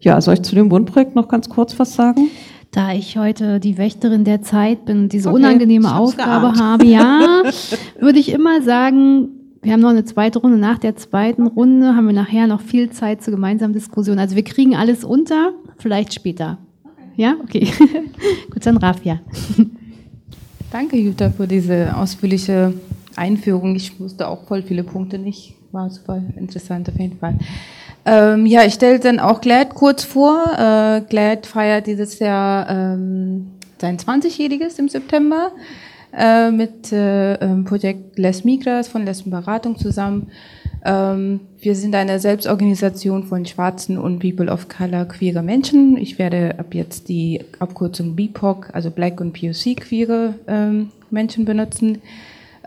Ja, 0.00 0.20
soll 0.20 0.34
ich 0.34 0.42
zu 0.42 0.54
dem 0.54 0.70
Wohnprojekt 0.70 1.14
noch 1.14 1.28
ganz 1.28 1.48
kurz 1.48 1.78
was 1.78 1.94
sagen? 1.94 2.30
Da 2.72 2.92
ich 2.92 3.16
heute 3.16 3.60
die 3.60 3.78
Wächterin 3.78 4.24
der 4.24 4.42
Zeit 4.42 4.84
bin 4.84 5.02
und 5.02 5.12
diese 5.12 5.28
okay, 5.28 5.36
unangenehme 5.36 5.94
Aufgabe 5.94 6.52
geahnt. 6.52 6.60
habe, 6.60 6.86
ja, 6.86 7.42
würde 8.00 8.18
ich 8.18 8.32
immer 8.32 8.62
sagen, 8.62 9.28
wir 9.62 9.72
haben 9.72 9.80
noch 9.80 9.90
eine 9.90 10.04
zweite 10.04 10.38
Runde. 10.38 10.56
Nach 10.56 10.78
der 10.78 10.96
zweiten 10.96 11.46
Runde 11.46 11.94
haben 11.94 12.06
wir 12.06 12.14
nachher 12.14 12.46
noch 12.46 12.60
viel 12.60 12.90
Zeit 12.90 13.22
zur 13.22 13.34
gemeinsamen 13.34 13.74
Diskussion. 13.74 14.18
Also 14.18 14.36
wir 14.36 14.44
kriegen 14.44 14.74
alles 14.74 15.04
unter, 15.04 15.52
vielleicht 15.78 16.14
später. 16.14 16.58
Ja, 17.20 17.36
okay. 17.44 17.70
Gut, 18.50 18.64
dann 18.64 18.78
Rafia. 18.78 19.20
Danke, 20.72 20.96
Jutta, 20.96 21.28
für 21.28 21.46
diese 21.46 21.94
ausführliche 21.94 22.72
Einführung. 23.14 23.76
Ich 23.76 24.00
wusste 24.00 24.26
auch 24.26 24.44
voll 24.44 24.62
viele 24.62 24.84
Punkte 24.84 25.18
nicht. 25.18 25.54
War 25.70 25.90
super 25.90 26.22
interessant 26.38 26.88
auf 26.88 26.98
jeden 26.98 27.18
Fall. 27.18 27.34
Ähm, 28.06 28.46
ja, 28.46 28.64
ich 28.64 28.72
stelle 28.72 29.00
dann 29.00 29.20
auch 29.20 29.42
Glad 29.42 29.74
kurz 29.74 30.02
vor. 30.02 30.46
Äh, 30.56 31.02
Glad 31.10 31.44
feiert 31.44 31.88
dieses 31.88 32.20
Jahr 32.20 32.70
ähm, 32.70 33.48
sein 33.78 33.98
20-jähriges 33.98 34.78
im 34.78 34.88
September 34.88 35.52
äh, 36.16 36.50
mit 36.50 36.92
äh, 36.92 37.34
ähm, 37.34 37.64
Projekt 37.64 38.18
Les 38.18 38.44
Migras 38.44 38.88
von 38.88 39.04
Lesbenberatung 39.04 39.76
zusammen. 39.78 40.30
Ähm, 40.84 41.40
wir 41.60 41.74
sind 41.74 41.94
eine 41.94 42.18
Selbstorganisation 42.18 43.24
von 43.24 43.44
schwarzen 43.44 43.98
und 43.98 44.18
People 44.18 44.50
of 44.50 44.68
Color 44.68 45.06
queere 45.06 45.42
Menschen. 45.42 45.96
Ich 45.96 46.18
werde 46.18 46.58
ab 46.58 46.74
jetzt 46.74 47.08
die 47.08 47.40
Abkürzung 47.58 48.16
BIPOC, 48.16 48.70
also 48.72 48.90
Black 48.90 49.20
und 49.20 49.32
POC 49.32 49.76
queere 49.76 50.34
ähm, 50.46 50.90
Menschen 51.10 51.44
benutzen. 51.44 51.98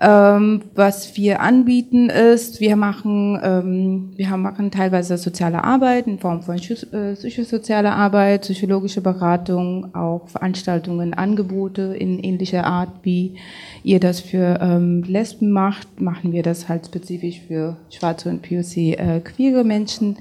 Ähm, 0.02 0.64
was 0.74 1.16
wir 1.18 1.40
anbieten 1.42 2.10
ist, 2.10 2.60
wir 2.60 2.76
machen, 2.76 3.40
ähm, 3.44 4.14
wir 4.16 4.36
machen 4.38 4.72
teilweise 4.72 5.18
soziale 5.18 5.64
Arbeit 5.64 6.08
in 6.08 6.18
Form 6.18 6.42
von 6.42 6.58
äh, 6.58 7.14
psychosoziale 7.14 7.92
Arbeit, 7.92 8.42
psychologische 8.42 9.02
Beratung, 9.02 9.94
auch 9.94 10.28
Veranstaltungen, 10.30 11.14
Angebote 11.14 11.96
in 11.98 12.20
ähnlicher 12.20 12.66
Art, 12.66 12.90
wie 13.04 13.36
ihr 13.84 14.00
das 14.00 14.20
für 14.20 14.60
ähm, 14.62 15.04
Lesben 15.04 15.52
macht, 15.52 16.02
machen 16.02 16.32
wir 16.32 16.42
das 16.42 16.70
halt 16.70 16.88
spezifisch 16.88 17.42
für 17.48 17.78
schwarze 17.92 18.30
und 18.30 18.42
POC 18.42 18.78
äh, 18.78 19.22
queere 19.24 19.64
Menschen. 19.64 20.18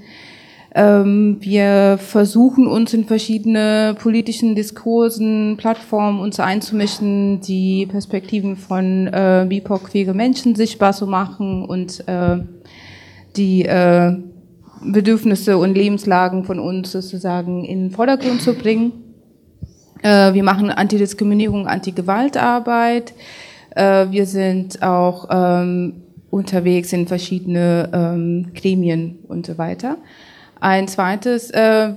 Ähm, 0.75 1.37
wir 1.41 1.99
versuchen 1.99 2.67
uns 2.67 2.95
in 2.95 3.05
verschiedene 3.05 3.95
politischen 4.01 4.55
Diskursen, 4.55 5.57
Plattformen 5.59 6.21
uns 6.21 6.41
einzumischen, 6.41 7.41
die 7.43 7.87
Perspektiven 7.87 8.57
von 8.57 9.07
äh, 9.09 9.45
BIPOC-queere 9.49 10.15
Menschen 10.15 10.55
sichtbar 10.55 10.95
zu 10.95 11.07
machen 11.07 11.67
und 11.67 12.09
äh, 12.09 12.39
die 13.37 13.67
äh, 13.67 14.17
Bedürfnisse 14.85 15.59
und 15.59 15.75
Lebenslagen 15.75 16.45
von 16.45 16.59
uns 16.59 16.93
sozusagen 16.93 17.65
in 17.65 17.89
den 17.89 17.91
Vordergrund 17.91 18.41
zu 18.41 18.55
bringen. 18.55 18.93
Äh, 20.03 20.33
wir 20.33 20.43
machen 20.43 20.71
Antidiskriminierung, 20.71 21.67
Antigewaltarbeit. 21.67 23.13
Äh, 23.77 24.07
wir 24.11 24.25
sind 24.25 24.83
auch 24.83 25.29
ähm, 25.31 26.03
unterwegs 26.31 26.95
in 26.95 27.07
verschiedene 27.07 27.91
ähm, 27.93 28.53
Gremien 28.55 29.19
und 29.29 29.45
so 29.47 29.59
weiter. 29.59 29.99
Ein 30.62 30.87
zweites 30.87 31.51
äh, 31.51 31.90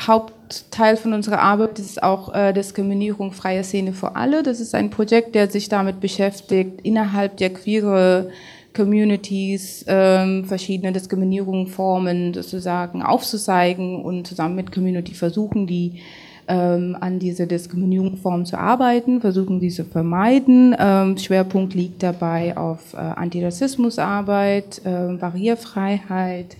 Hauptteil 0.00 0.96
von 0.96 1.12
unserer 1.12 1.38
Arbeit 1.40 1.78
ist 1.78 2.02
auch 2.02 2.34
äh, 2.34 2.52
Diskriminierung 2.52 3.30
freie 3.30 3.62
Szene 3.62 3.92
für 3.92 4.16
alle. 4.16 4.42
Das 4.42 4.58
ist 4.58 4.74
ein 4.74 4.90
Projekt, 4.90 5.36
der 5.36 5.48
sich 5.48 5.68
damit 5.68 6.00
beschäftigt, 6.00 6.80
innerhalb 6.82 7.36
der 7.36 7.50
queere 7.50 8.30
Communities 8.74 9.84
ähm, 9.86 10.44
verschiedene 10.44 10.90
Diskriminierungsformen 10.90 12.34
sozusagen 12.34 13.00
aufzuzeigen 13.04 14.02
und 14.02 14.26
zusammen 14.26 14.56
mit 14.56 14.72
Community 14.72 15.14
versuchen, 15.14 15.68
die 15.68 16.00
ähm, 16.48 16.96
an 16.98 17.20
diese 17.20 17.46
Diskriminierungsform 17.46 18.44
zu 18.44 18.58
arbeiten, 18.58 19.20
versuchen 19.20 19.60
diese 19.60 19.84
zu 19.84 19.90
vermeiden. 19.90 20.74
Ähm, 20.76 21.16
Schwerpunkt 21.16 21.74
liegt 21.74 22.02
dabei 22.02 22.56
auf 22.56 22.92
äh, 22.94 22.96
Antirassismusarbeit, 22.96 24.82
äh, 24.84 25.14
Barrierefreiheit, 25.14 26.56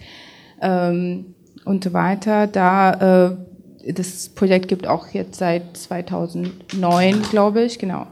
ähm, 0.60 1.34
und 1.64 1.84
so 1.84 1.92
weiter. 1.92 2.46
Da 2.46 3.28
äh, 3.28 3.36
das 3.86 4.28
Projekt 4.30 4.68
gibt 4.68 4.86
auch 4.86 5.08
jetzt 5.08 5.38
seit 5.38 5.76
2009, 5.76 7.22
glaube 7.30 7.62
ich, 7.62 7.78
genau. 7.78 8.06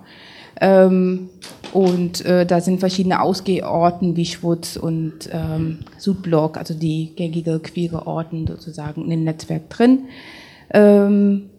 Ähm, 0.60 1.28
und 1.72 2.24
äh, 2.24 2.44
da 2.46 2.60
sind 2.60 2.80
verschiedene 2.80 3.20
Ausgehorten 3.20 4.16
wie 4.16 4.24
Schwutz 4.24 4.76
und 4.76 5.28
ähm, 5.32 5.80
Südblock, 5.98 6.56
also 6.56 6.74
die 6.74 7.12
gängige 7.14 7.60
queere 7.60 8.06
Orten 8.06 8.46
sozusagen 8.46 9.04
in 9.04 9.10
dem 9.10 9.24
Netzwerk 9.24 9.70
drin. 9.70 10.06
Ähm, 10.72 11.50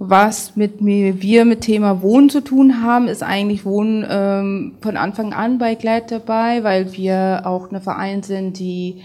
was 0.00 0.56
mit 0.56 0.80
mir, 0.80 1.22
wir 1.22 1.44
mit 1.44 1.62
Thema 1.62 2.02
Wohnen 2.02 2.30
zu 2.30 2.42
tun 2.42 2.82
haben, 2.82 3.08
ist 3.08 3.22
eigentlich 3.22 3.64
Wohnen 3.64 4.06
ähm, 4.08 4.76
von 4.80 4.96
Anfang 4.96 5.32
an 5.32 5.58
bei 5.58 5.74
Glad 5.74 6.10
dabei, 6.10 6.62
weil 6.62 6.92
wir 6.94 7.42
auch 7.44 7.70
eine 7.70 7.80
Verein 7.80 8.22
sind, 8.22 8.58
die 8.58 9.02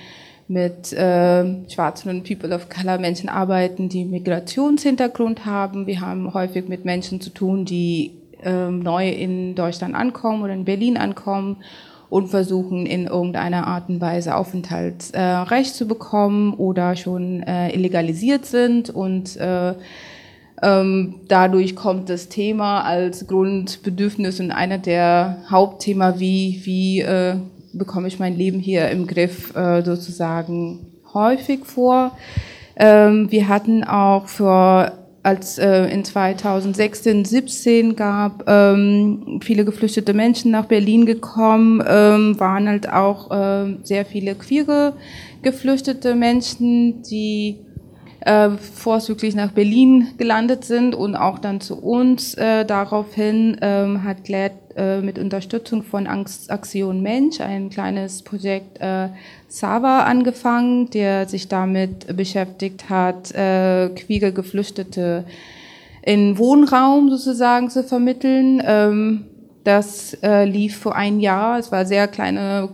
mit 0.47 0.93
äh, 0.93 1.69
schwarzen 1.69 2.10
und 2.10 2.23
People 2.23 2.53
of 2.53 2.69
Color 2.69 2.97
Menschen 2.97 3.29
arbeiten, 3.29 3.89
die 3.89 4.06
Migrationshintergrund 4.06 5.45
haben. 5.45 5.88
Wir 5.88 6.01
haben 6.01 6.34
häufig 6.34 6.67
mit 6.67 6.86
Menschen 6.86 7.21
zu 7.21 7.29
tun, 7.29 7.65
die 7.65 8.12
äh, 8.43 8.69
neu 8.69 9.10
in 9.10 9.56
Deutschland 9.56 9.95
ankommen 9.95 10.43
oder 10.43 10.53
in 10.53 10.65
Berlin 10.65 10.97
ankommen 10.97 11.58
und 12.10 12.27
versuchen 12.27 12.86
in 12.86 13.08
irgendeiner 13.08 13.65
Art 13.65 13.89
und 13.89 13.99
Weise 13.99 14.36
Aufenthaltsrecht 14.36 15.71
äh, 15.71 15.73
zu 15.73 15.88
bekommen 15.88 16.53
oder 16.53 16.95
schon 16.95 17.41
äh, 17.41 17.73
illegalisiert 17.73 18.45
sind 18.45 18.89
und 18.89 19.36
äh, 19.38 19.73
ähm, 20.62 21.15
dadurch 21.27 21.75
kommt 21.75 22.10
das 22.10 22.29
Thema 22.29 22.82
als 22.82 23.27
Grundbedürfnis 23.27 24.39
und 24.39 24.51
einer 24.51 24.77
der 24.77 25.43
Hauptthemen, 25.49 26.19
wie, 26.19 26.62
wie 26.63 27.01
äh, 27.01 27.36
bekomme 27.73 28.07
ich 28.07 28.19
mein 28.19 28.36
Leben 28.36 28.59
hier 28.59 28.89
im 28.89 29.07
Griff 29.07 29.55
äh, 29.55 29.83
sozusagen 29.83 30.88
häufig 31.13 31.65
vor. 31.65 32.17
Ähm, 32.75 33.31
wir 33.31 33.47
hatten 33.47 33.83
auch 33.83 34.27
für 34.27 34.93
als 35.23 35.57
äh, 35.57 35.86
in 35.86 36.03
2016, 36.03 37.23
17 37.23 37.95
gab, 37.95 38.43
ähm, 38.47 39.39
viele 39.41 39.63
geflüchtete 39.63 40.13
Menschen 40.13 40.51
nach 40.51 40.65
Berlin 40.65 41.05
gekommen, 41.05 41.81
ähm, 41.88 42.38
waren 42.39 42.67
halt 42.67 42.91
auch 42.91 43.31
äh, 43.31 43.77
sehr 43.83 44.05
viele 44.05 44.36
queere 44.36 44.93
geflüchtete 45.41 46.15
Menschen, 46.15 47.03
die 47.03 47.57
äh, 48.25 48.49
vorzüglich 48.51 49.36
nach 49.36 49.51
Berlin 49.51 50.09
gelandet 50.17 50.65
sind 50.65 50.95
und 50.95 51.15
auch 51.15 51.39
dann 51.39 51.62
zu 51.62 51.75
uns. 51.75 52.33
Äh, 52.36 52.65
daraufhin 52.65 53.57
ähm, 53.62 54.03
hat 54.03 54.23
Glad 54.23 54.53
äh, 54.75 55.01
mit 55.01 55.19
Unterstützung 55.19 55.83
von 55.83 56.07
Aktion 56.07 57.01
Mensch 57.01 57.41
ein 57.41 57.69
kleines 57.69 58.23
Projekt 58.23 58.79
äh, 58.79 59.09
Sava 59.47 59.99
angefangen, 60.03 60.89
der 60.89 61.27
sich 61.27 61.47
damit 61.47 62.15
beschäftigt 62.15 62.89
hat, 62.89 63.31
äh, 63.33 63.89
queere 63.89 64.31
Geflüchtete 64.31 65.25
in 66.01 66.38
Wohnraum 66.38 67.09
sozusagen 67.09 67.69
zu 67.69 67.83
vermitteln. 67.83 68.62
Ähm, 68.65 69.25
das 69.63 70.17
äh, 70.21 70.45
lief 70.45 70.77
vor 70.77 70.95
ein 70.95 71.19
Jahr. 71.19 71.59
Es 71.59 71.71
war 71.71 71.86
sehr 71.86 72.07
kleine, 72.07 72.69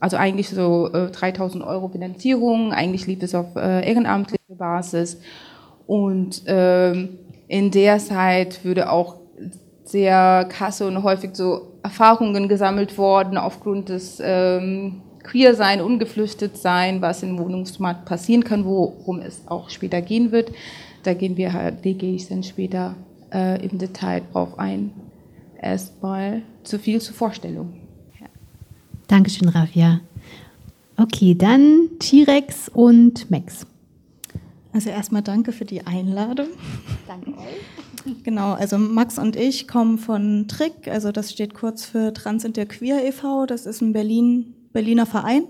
also 0.00 0.16
eigentlich 0.16 0.48
so 0.48 0.90
äh, 0.92 1.10
3000 1.10 1.64
Euro 1.64 1.88
Finanzierung. 1.88 2.72
Eigentlich 2.72 3.06
lief 3.06 3.22
es 3.22 3.34
auf 3.34 3.56
äh, 3.56 3.88
ehrenamtliche 3.88 4.54
Basis. 4.56 5.20
Und 5.86 6.42
ähm, 6.46 7.18
in 7.48 7.70
der 7.70 7.98
Zeit 7.98 8.64
würde 8.64 8.90
auch 8.90 9.16
sehr 9.84 10.46
krasse 10.50 10.86
und 10.86 11.02
häufig 11.02 11.30
so 11.34 11.72
Erfahrungen 11.82 12.48
gesammelt 12.48 12.98
worden 12.98 13.38
aufgrund 13.38 13.88
des 13.88 14.20
ähm, 14.22 15.02
queer 15.22 15.54
sein, 15.54 15.80
ungeflüchtet 15.80 16.56
sein, 16.56 17.02
was 17.02 17.22
im 17.22 17.38
Wohnungsmarkt 17.38 18.04
passieren 18.04 18.44
kann, 18.44 18.64
worum 18.64 19.20
es 19.20 19.42
auch 19.46 19.70
später 19.70 20.00
gehen 20.00 20.32
wird. 20.32 20.52
Da 21.04 21.14
gehen 21.14 21.36
wir 21.36 21.52
halt, 21.52 21.84
da 21.84 21.92
gehe 21.92 22.14
ich 22.14 22.28
dann 22.28 22.42
später 22.42 22.94
äh, 23.32 23.64
im 23.64 23.78
Detail 23.78 24.22
drauf 24.32 24.58
ein. 24.58 24.92
Erstmal 25.60 26.42
zu 26.64 26.78
viel 26.78 27.00
zur 27.00 27.14
Vorstellung. 27.14 27.85
Dankeschön, 29.08 29.48
Rafia. 29.48 30.00
Okay, 30.96 31.34
dann 31.34 31.90
T-Rex 31.98 32.68
und 32.70 33.30
Max. 33.30 33.66
Also 34.72 34.90
erstmal 34.90 35.22
danke 35.22 35.52
für 35.52 35.64
die 35.64 35.86
Einladung. 35.86 36.48
Danke 37.06 37.30
euch. 37.30 37.36
Genau, 38.22 38.52
also 38.52 38.78
Max 38.78 39.18
und 39.18 39.34
ich 39.34 39.66
kommen 39.66 39.98
von 39.98 40.46
Trick, 40.46 40.86
also 40.86 41.10
das 41.10 41.32
steht 41.32 41.54
kurz 41.54 41.84
für 41.84 42.12
Trans 42.12 42.44
Queer 42.44 43.04
e.V., 43.04 43.46
das 43.46 43.66
ist 43.66 43.80
ein 43.80 43.92
Berlin, 43.92 44.54
Berliner 44.72 45.06
Verein, 45.06 45.42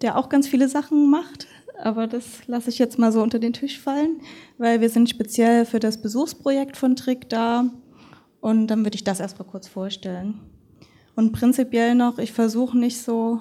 der 0.00 0.16
auch 0.16 0.28
ganz 0.28 0.46
viele 0.46 0.68
Sachen 0.68 1.10
macht, 1.10 1.48
aber 1.82 2.06
das 2.06 2.46
lasse 2.46 2.70
ich 2.70 2.78
jetzt 2.78 2.96
mal 3.00 3.10
so 3.10 3.20
unter 3.22 3.40
den 3.40 3.54
Tisch 3.54 3.80
fallen, 3.80 4.20
weil 4.56 4.80
wir 4.80 4.88
sind 4.88 5.10
speziell 5.10 5.64
für 5.64 5.80
das 5.80 6.00
Besuchsprojekt 6.00 6.76
von 6.76 6.94
Trick 6.94 7.28
da 7.28 7.70
und 8.40 8.68
dann 8.68 8.84
würde 8.84 8.94
ich 8.94 9.02
das 9.02 9.18
erstmal 9.18 9.48
kurz 9.48 9.66
vorstellen. 9.66 10.38
Und 11.16 11.32
prinzipiell 11.32 11.94
noch, 11.94 12.18
ich 12.18 12.32
versuche 12.32 12.76
nicht 12.76 13.00
so 13.00 13.40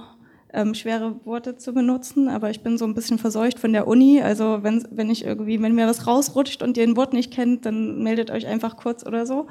ähm, 0.54 0.76
schwere 0.76 1.16
Worte 1.26 1.58
zu 1.58 1.74
benutzen, 1.74 2.30
aber 2.30 2.52
ich 2.52 2.62
bin 2.62 2.78
so 2.78 2.86
ein 2.86 2.94
bisschen 2.94 3.18
verseucht 3.18 3.60
von 3.60 3.74
der 3.74 3.88
Uni. 3.88 4.22
Also 4.22 4.60
wenn, 4.62 4.88
wenn 4.92 5.10
ich 5.10 5.26
irgendwie, 5.26 5.62
wenn 5.62 5.74
mir 5.74 5.88
was 5.88 6.06
rausrutscht 6.06 6.62
und 6.62 6.78
ihr 6.78 6.84
ein 6.84 6.96
Wort 6.96 7.14
nicht 7.14 7.34
kennt, 7.34 7.66
dann 7.66 8.04
meldet 8.04 8.30
euch 8.30 8.46
einfach 8.46 8.78
kurz 8.78 9.06
oder 9.06 9.26
so. 9.26 9.48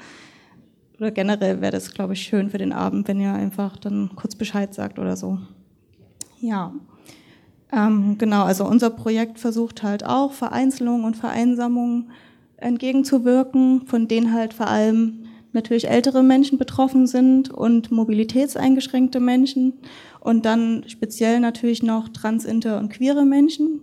Oder 0.98 1.10
generell 1.10 1.60
wäre 1.60 1.72
das, 1.72 1.92
glaube 1.92 2.12
ich, 2.12 2.22
schön 2.22 2.50
für 2.50 2.58
den 2.58 2.72
Abend, 2.72 3.08
wenn 3.08 3.20
ihr 3.20 3.32
einfach 3.32 3.76
dann 3.76 4.10
kurz 4.14 4.36
Bescheid 4.36 4.72
sagt 4.72 5.00
oder 5.00 5.16
so. 5.16 5.38
Ja. 6.40 6.72
Ähm, 7.72 8.18
genau, 8.18 8.44
also 8.44 8.64
unser 8.66 8.90
Projekt 8.90 9.40
versucht 9.40 9.82
halt 9.82 10.04
auch 10.04 10.32
Vereinzelung 10.32 11.02
und 11.02 11.16
Vereinsamung 11.16 12.10
entgegenzuwirken, 12.58 13.86
von 13.86 14.06
denen 14.06 14.32
halt 14.32 14.54
vor 14.54 14.68
allem 14.68 15.21
natürlich 15.52 15.88
ältere 15.88 16.22
Menschen 16.22 16.58
betroffen 16.58 17.06
sind 17.06 17.50
und 17.50 17.90
mobilitätseingeschränkte 17.90 19.20
Menschen 19.20 19.74
und 20.20 20.44
dann 20.44 20.84
speziell 20.86 21.40
natürlich 21.40 21.82
noch 21.82 22.08
trans, 22.08 22.44
inter 22.44 22.78
und 22.78 22.90
queere 22.90 23.24
Menschen. 23.24 23.80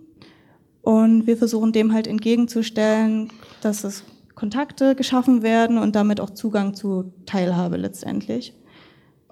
Und 0.82 1.26
wir 1.26 1.36
versuchen 1.36 1.72
dem 1.72 1.92
halt 1.92 2.06
entgegenzustellen, 2.06 3.30
dass 3.60 3.84
es 3.84 4.04
Kontakte 4.34 4.94
geschaffen 4.94 5.42
werden 5.42 5.76
und 5.76 5.94
damit 5.94 6.20
auch 6.20 6.30
Zugang 6.30 6.74
zu 6.74 7.12
Teilhabe 7.26 7.76
letztendlich. 7.76 8.54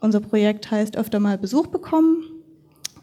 Unser 0.01 0.21
Projekt 0.21 0.71
heißt 0.71 0.97
öfter 0.97 1.19
mal 1.19 1.39
Besuch 1.39 1.69
bekommen. 1.69 2.25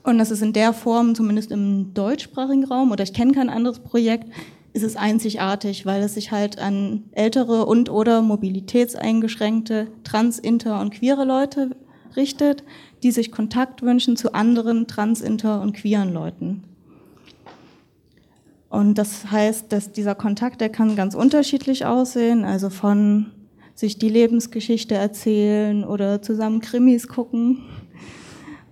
Und 0.04 0.20
das 0.20 0.30
ist 0.30 0.44
in 0.44 0.54
der 0.54 0.72
Form, 0.72 1.16
zumindest 1.16 1.52
im 1.52 1.96
deutschsprachigen 1.96 2.64
Raum, 2.66 2.92
oder 2.92 3.04
ich 3.04 3.14
kenne 3.14 3.32
kein 3.32 3.50
anderes 3.50 3.80
Projekt, 3.80 4.32
ist 4.76 4.84
es 4.84 4.98
einzigartig, 4.98 5.86
weil 5.86 6.04
es 6.04 6.16
sich 6.16 6.32
halt 6.32 6.60
an 6.60 7.06
ältere 7.14 7.66
und 7.66 7.90
oder 7.90 8.22
mobilitätseingeschränkte 8.22 9.88
trans, 10.04 10.38
inter 10.38 10.82
und 10.82 10.94
queere 10.94 11.24
Leute 11.24 11.70
richtet, 12.18 12.66
die 13.02 13.12
sich 13.12 13.32
Kontakt 13.32 13.84
wünschen 13.84 14.18
zu 14.18 14.34
anderen 14.34 14.86
trans, 14.86 15.22
inter 15.22 15.62
und 15.62 15.78
queeren 15.78 16.14
Leuten. 16.14 16.66
Und 18.68 18.98
das 18.98 19.32
heißt, 19.32 19.72
dass 19.72 19.94
dieser 19.94 20.14
Kontakt, 20.14 20.60
der 20.60 20.70
kann 20.70 20.98
ganz 20.98 21.16
unterschiedlich 21.16 21.86
aussehen, 21.86 22.44
also 22.44 22.70
von 22.70 23.28
sich 23.76 23.98
die 23.98 24.10
Lebensgeschichte 24.10 24.96
erzählen 24.96 25.86
oder 25.86 26.22
zusammen 26.22 26.60
Krimis 26.60 27.08
gucken 27.08 27.64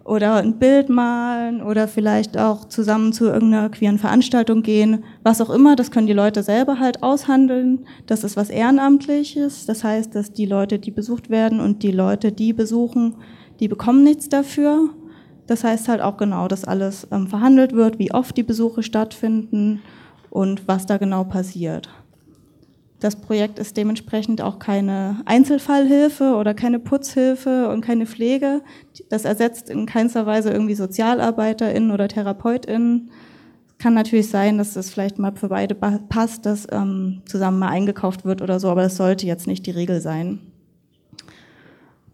oder 0.06 0.36
ein 0.36 0.60
Bild 0.60 0.90
malen 0.90 1.62
oder 1.62 1.88
vielleicht 1.88 2.38
auch 2.38 2.66
zusammen 2.66 3.14
zu 3.14 3.26
irgendeiner 3.26 3.70
queeren 3.70 4.00
Veranstaltung 4.00 4.62
gehen, 4.62 5.04
was 5.24 5.40
auch 5.40 5.50
immer, 5.50 5.76
das 5.76 5.92
können 5.92 6.08
die 6.08 6.14
Leute 6.14 6.44
selber 6.44 6.80
halt 6.80 7.04
aushandeln. 7.04 7.86
Das 8.06 8.24
ist 8.24 8.36
was 8.36 8.50
Ehrenamtliches, 8.50 9.66
das 9.66 9.84
heißt, 9.84 10.14
dass 10.14 10.34
die 10.34 10.46
Leute, 10.46 10.80
die 10.80 10.92
besucht 10.92 11.30
werden 11.30 11.60
und 11.60 11.84
die 11.84 11.92
Leute, 11.92 12.32
die 12.32 12.52
besuchen, 12.52 13.16
die 13.60 13.68
bekommen 13.70 14.04
nichts 14.04 14.28
dafür. 14.28 14.90
Das 15.48 15.64
heißt 15.64 15.88
halt 15.88 16.02
auch 16.02 16.18
genau, 16.18 16.48
dass 16.48 16.66
alles 16.66 17.08
ähm, 17.12 17.28
verhandelt 17.28 17.74
wird, 17.74 18.00
wie 18.00 18.14
oft 18.14 18.36
die 18.36 18.44
Besuche 18.44 18.84
stattfinden 18.84 19.82
und 20.30 20.68
was 20.68 20.86
da 20.86 20.98
genau 20.98 21.24
passiert. 21.24 21.90
Das 23.04 23.18
Projekt 23.18 23.60
ist 23.60 23.76
dementsprechend 23.76 24.42
auch 24.42 24.60
keine 24.60 25.24
Einzelfallhilfe 25.26 26.36
oder 26.36 26.54
keine 26.54 26.80
Putzhilfe 26.80 27.68
und 27.68 27.82
keine 27.82 28.06
Pflege. 28.06 28.62
Das 29.10 29.26
ersetzt 29.26 29.70
in 29.70 29.86
keinster 29.86 30.26
Weise 30.26 30.52
irgendwie 30.52 30.76
SozialarbeiterInnen 30.76 31.92
oder 31.92 32.08
TherapeutInnen. 32.08 33.12
Kann 33.78 33.94
natürlich 33.94 34.30
sein, 34.30 34.58
dass 34.58 34.78
es 34.78 34.90
vielleicht 34.90 35.20
mal 35.20 35.36
für 35.36 35.50
beide 35.50 35.76
passt, 35.76 36.46
dass 36.46 36.66
ähm, 36.72 37.24
zusammen 37.26 37.60
mal 37.60 37.68
eingekauft 37.68 38.24
wird 38.24 38.42
oder 38.42 38.62
so, 38.62 38.70
aber 38.70 38.84
das 38.84 38.96
sollte 38.96 39.28
jetzt 39.28 39.48
nicht 39.48 39.66
die 39.66 39.72
Regel 39.72 40.00
sein. 40.00 40.40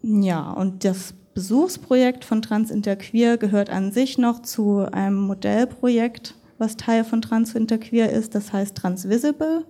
Ja, 0.02 0.50
und 0.50 0.84
das 0.84 1.14
Besuchsprojekt 1.34 2.24
von 2.24 2.42
Transinterqueer 2.42 3.36
gehört 3.36 3.70
an 3.70 3.92
sich 3.92 4.18
noch 4.18 4.42
zu 4.42 4.80
einem 4.90 5.20
Modellprojekt, 5.20 6.34
was 6.58 6.76
Teil 6.76 7.04
von 7.04 7.22
Transinterqueer 7.22 8.10
ist, 8.10 8.34
das 8.34 8.52
heißt 8.52 8.76
Transvisible. 8.76 9.64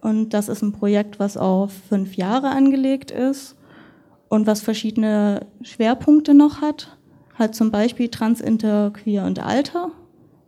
Und 0.00 0.30
das 0.30 0.48
ist 0.48 0.62
ein 0.62 0.72
Projekt, 0.72 1.18
was 1.18 1.36
auf 1.36 1.72
fünf 1.88 2.14
Jahre 2.16 2.50
angelegt 2.50 3.10
ist 3.10 3.56
und 4.28 4.46
was 4.46 4.60
verschiedene 4.60 5.46
Schwerpunkte 5.62 6.34
noch 6.34 6.60
hat. 6.60 6.96
Halt 7.38 7.54
zum 7.54 7.70
Beispiel 7.70 8.08
Transinterqueer 8.08 9.24
und 9.24 9.44
Alter, 9.44 9.90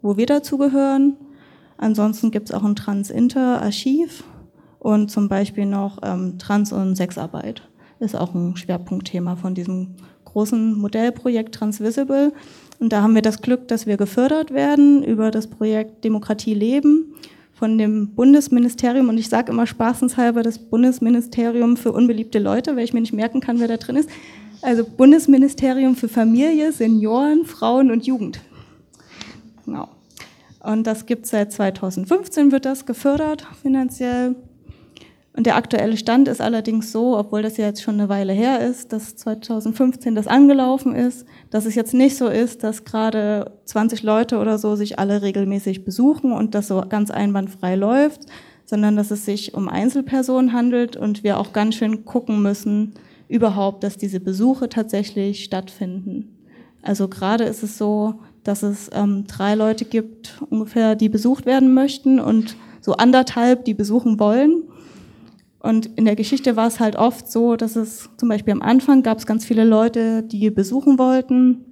wo 0.03 0.17
wir 0.17 0.27
dazugehören. 0.27 1.17
Ansonsten 1.79 2.31
gibt 2.31 2.51
es 2.51 2.55
auch 2.55 2.65
ein 2.65 2.77
Transinter-Archiv 2.77 4.25
und 4.79 5.11
zum 5.11 5.29
Beispiel 5.29 5.67
noch 5.67 5.99
ähm, 6.03 6.39
Trans- 6.39 6.73
und 6.73 6.97
Sexarbeit 6.97 7.63
ist 8.01 8.17
auch 8.17 8.35
ein 8.35 8.57
Schwerpunktthema 8.57 9.37
von 9.37 9.55
diesem 9.55 9.95
großen 10.25 10.79
Modellprojekt 10.79 11.55
Transvisible. 11.55 12.33
Und 12.79 12.93
da 12.93 13.03
haben 13.03 13.15
wir 13.15 13.23
das 13.23 13.43
Glück, 13.43 13.69
dass 13.69 13.87
wir 13.87 13.97
gefördert 13.97 14.53
werden 14.53 15.03
über 15.05 15.31
das 15.31 15.49
Projekt 15.49 16.05
Demokratie 16.05 16.55
leben 16.55 17.15
von 17.61 17.77
dem 17.77 18.15
Bundesministerium. 18.15 19.11
Und 19.11 19.19
ich 19.19 19.29
sage 19.29 19.53
immer 19.53 19.67
spaßenshalber 19.67 20.43
das 20.43 20.59
Bundesministerium 20.59 21.77
für 21.77 21.93
unbeliebte 21.93 22.39
Leute, 22.39 22.75
weil 22.75 22.85
ich 22.85 22.95
mir 22.95 23.03
nicht 23.03 23.13
merken 23.13 23.41
kann, 23.41 23.61
wer 23.61 23.69
da 23.69 23.77
drin 23.77 23.97
ist. 23.97 24.09
Also 24.63 24.83
Bundesministerium 24.83 25.95
für 25.95 26.09
Familie, 26.09 26.73
Senioren, 26.73 27.45
Frauen 27.45 27.91
und 27.91 28.07
Jugend. 28.07 28.41
Genau. 29.67 29.89
Und 30.61 30.87
das 30.87 31.05
gibt 31.05 31.27
seit 31.27 31.53
2015, 31.53 32.51
wird 32.51 32.65
das 32.65 32.87
gefördert 32.87 33.47
finanziell. 33.61 34.37
Und 35.33 35.47
der 35.47 35.57
aktuelle 35.57 35.97
Stand 35.97 36.27
ist 36.27 36.41
allerdings 36.41 36.91
so, 36.91 37.17
obwohl 37.17 37.43
das 37.43 37.57
ja 37.57 37.67
jetzt 37.67 37.83
schon 37.83 37.95
eine 37.95 38.09
Weile 38.09 38.33
her 38.33 38.61
ist, 38.67 38.93
dass 38.93 39.15
2015 39.15 40.17
das 40.17 40.27
angelaufen 40.27 40.95
ist, 40.95 41.25
dass 41.51 41.67
es 41.67 41.77
jetzt 41.77 41.95
nicht 41.95 42.17
so 42.17 42.27
ist, 42.27 42.65
dass 42.65 42.85
gerade 42.85 43.53
20 43.65 44.03
Leute 44.03 44.39
oder 44.39 44.59
so 44.59 44.75
sich 44.75 44.99
alle 44.99 45.23
regelmäßig 45.23 45.85
besuchen 45.85 46.33
und 46.33 46.55
das 46.57 46.67
so 46.67 46.83
ganz 46.89 47.13
einwandfrei 47.13 47.77
läuft, 47.77 48.27
sondern 48.65 48.97
dass 48.97 49.13
es 49.13 49.25
sich 49.25 49.55
um 49.55 49.69
Einzelpersonen 49.69 50.53
handelt 50.53 50.97
und 50.97 51.23
wir 51.23 51.39
auch 51.39 51.53
ganz 51.53 51.77
schön 51.77 52.05
gucken 52.05 52.43
müssen, 52.43 52.95
überhaupt, 53.29 53.85
dass 53.85 53.97
diese 53.97 54.19
Besuche 54.19 54.69
tatsächlich 54.69 55.45
stattfinden. 55.45 56.37
Also 56.83 57.09
gerade 57.09 57.45
ist 57.45 57.63
es 57.63 57.79
so, 57.79 58.15
dass 58.43 58.63
es 58.63 58.91
ähm, 58.93 59.27
drei 59.27 59.55
Leute 59.55 59.85
gibt, 59.85 60.43
ungefähr, 60.51 60.97
die 60.97 61.09
besucht 61.09 61.47
werden 61.47 61.73
möchten 61.73 62.19
und 62.19 62.57
so 62.81 62.95
anderthalb, 62.95 63.65
die 63.65 63.75
besuchen 63.75 64.19
wollen. 64.19 64.65
Und 65.61 65.87
in 65.97 66.07
der 66.07 66.17
Geschichte 66.17 66.57
war 66.57 66.67
es 66.67 66.81
halt 66.81 66.97
oft 66.97 67.31
so, 67.31 67.55
dass 67.55 67.77
es 67.77 68.09
zum 68.17 68.29
Beispiel 68.29 68.53
am 68.53 68.63
Anfang 68.63 69.03
gab 69.03 69.19
es 69.19 69.27
ganz 69.27 69.45
viele 69.45 69.65
Leute, 69.65 70.23
die 70.23 70.51
besuchen 70.51 70.99
wollten. 70.99 71.65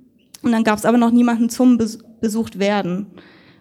Und 0.42 0.52
dann 0.52 0.62
gab 0.62 0.78
es 0.78 0.84
aber 0.84 0.98
noch 0.98 1.10
niemanden 1.10 1.48
zum 1.48 1.78
besucht 2.20 2.58
werden. 2.58 3.06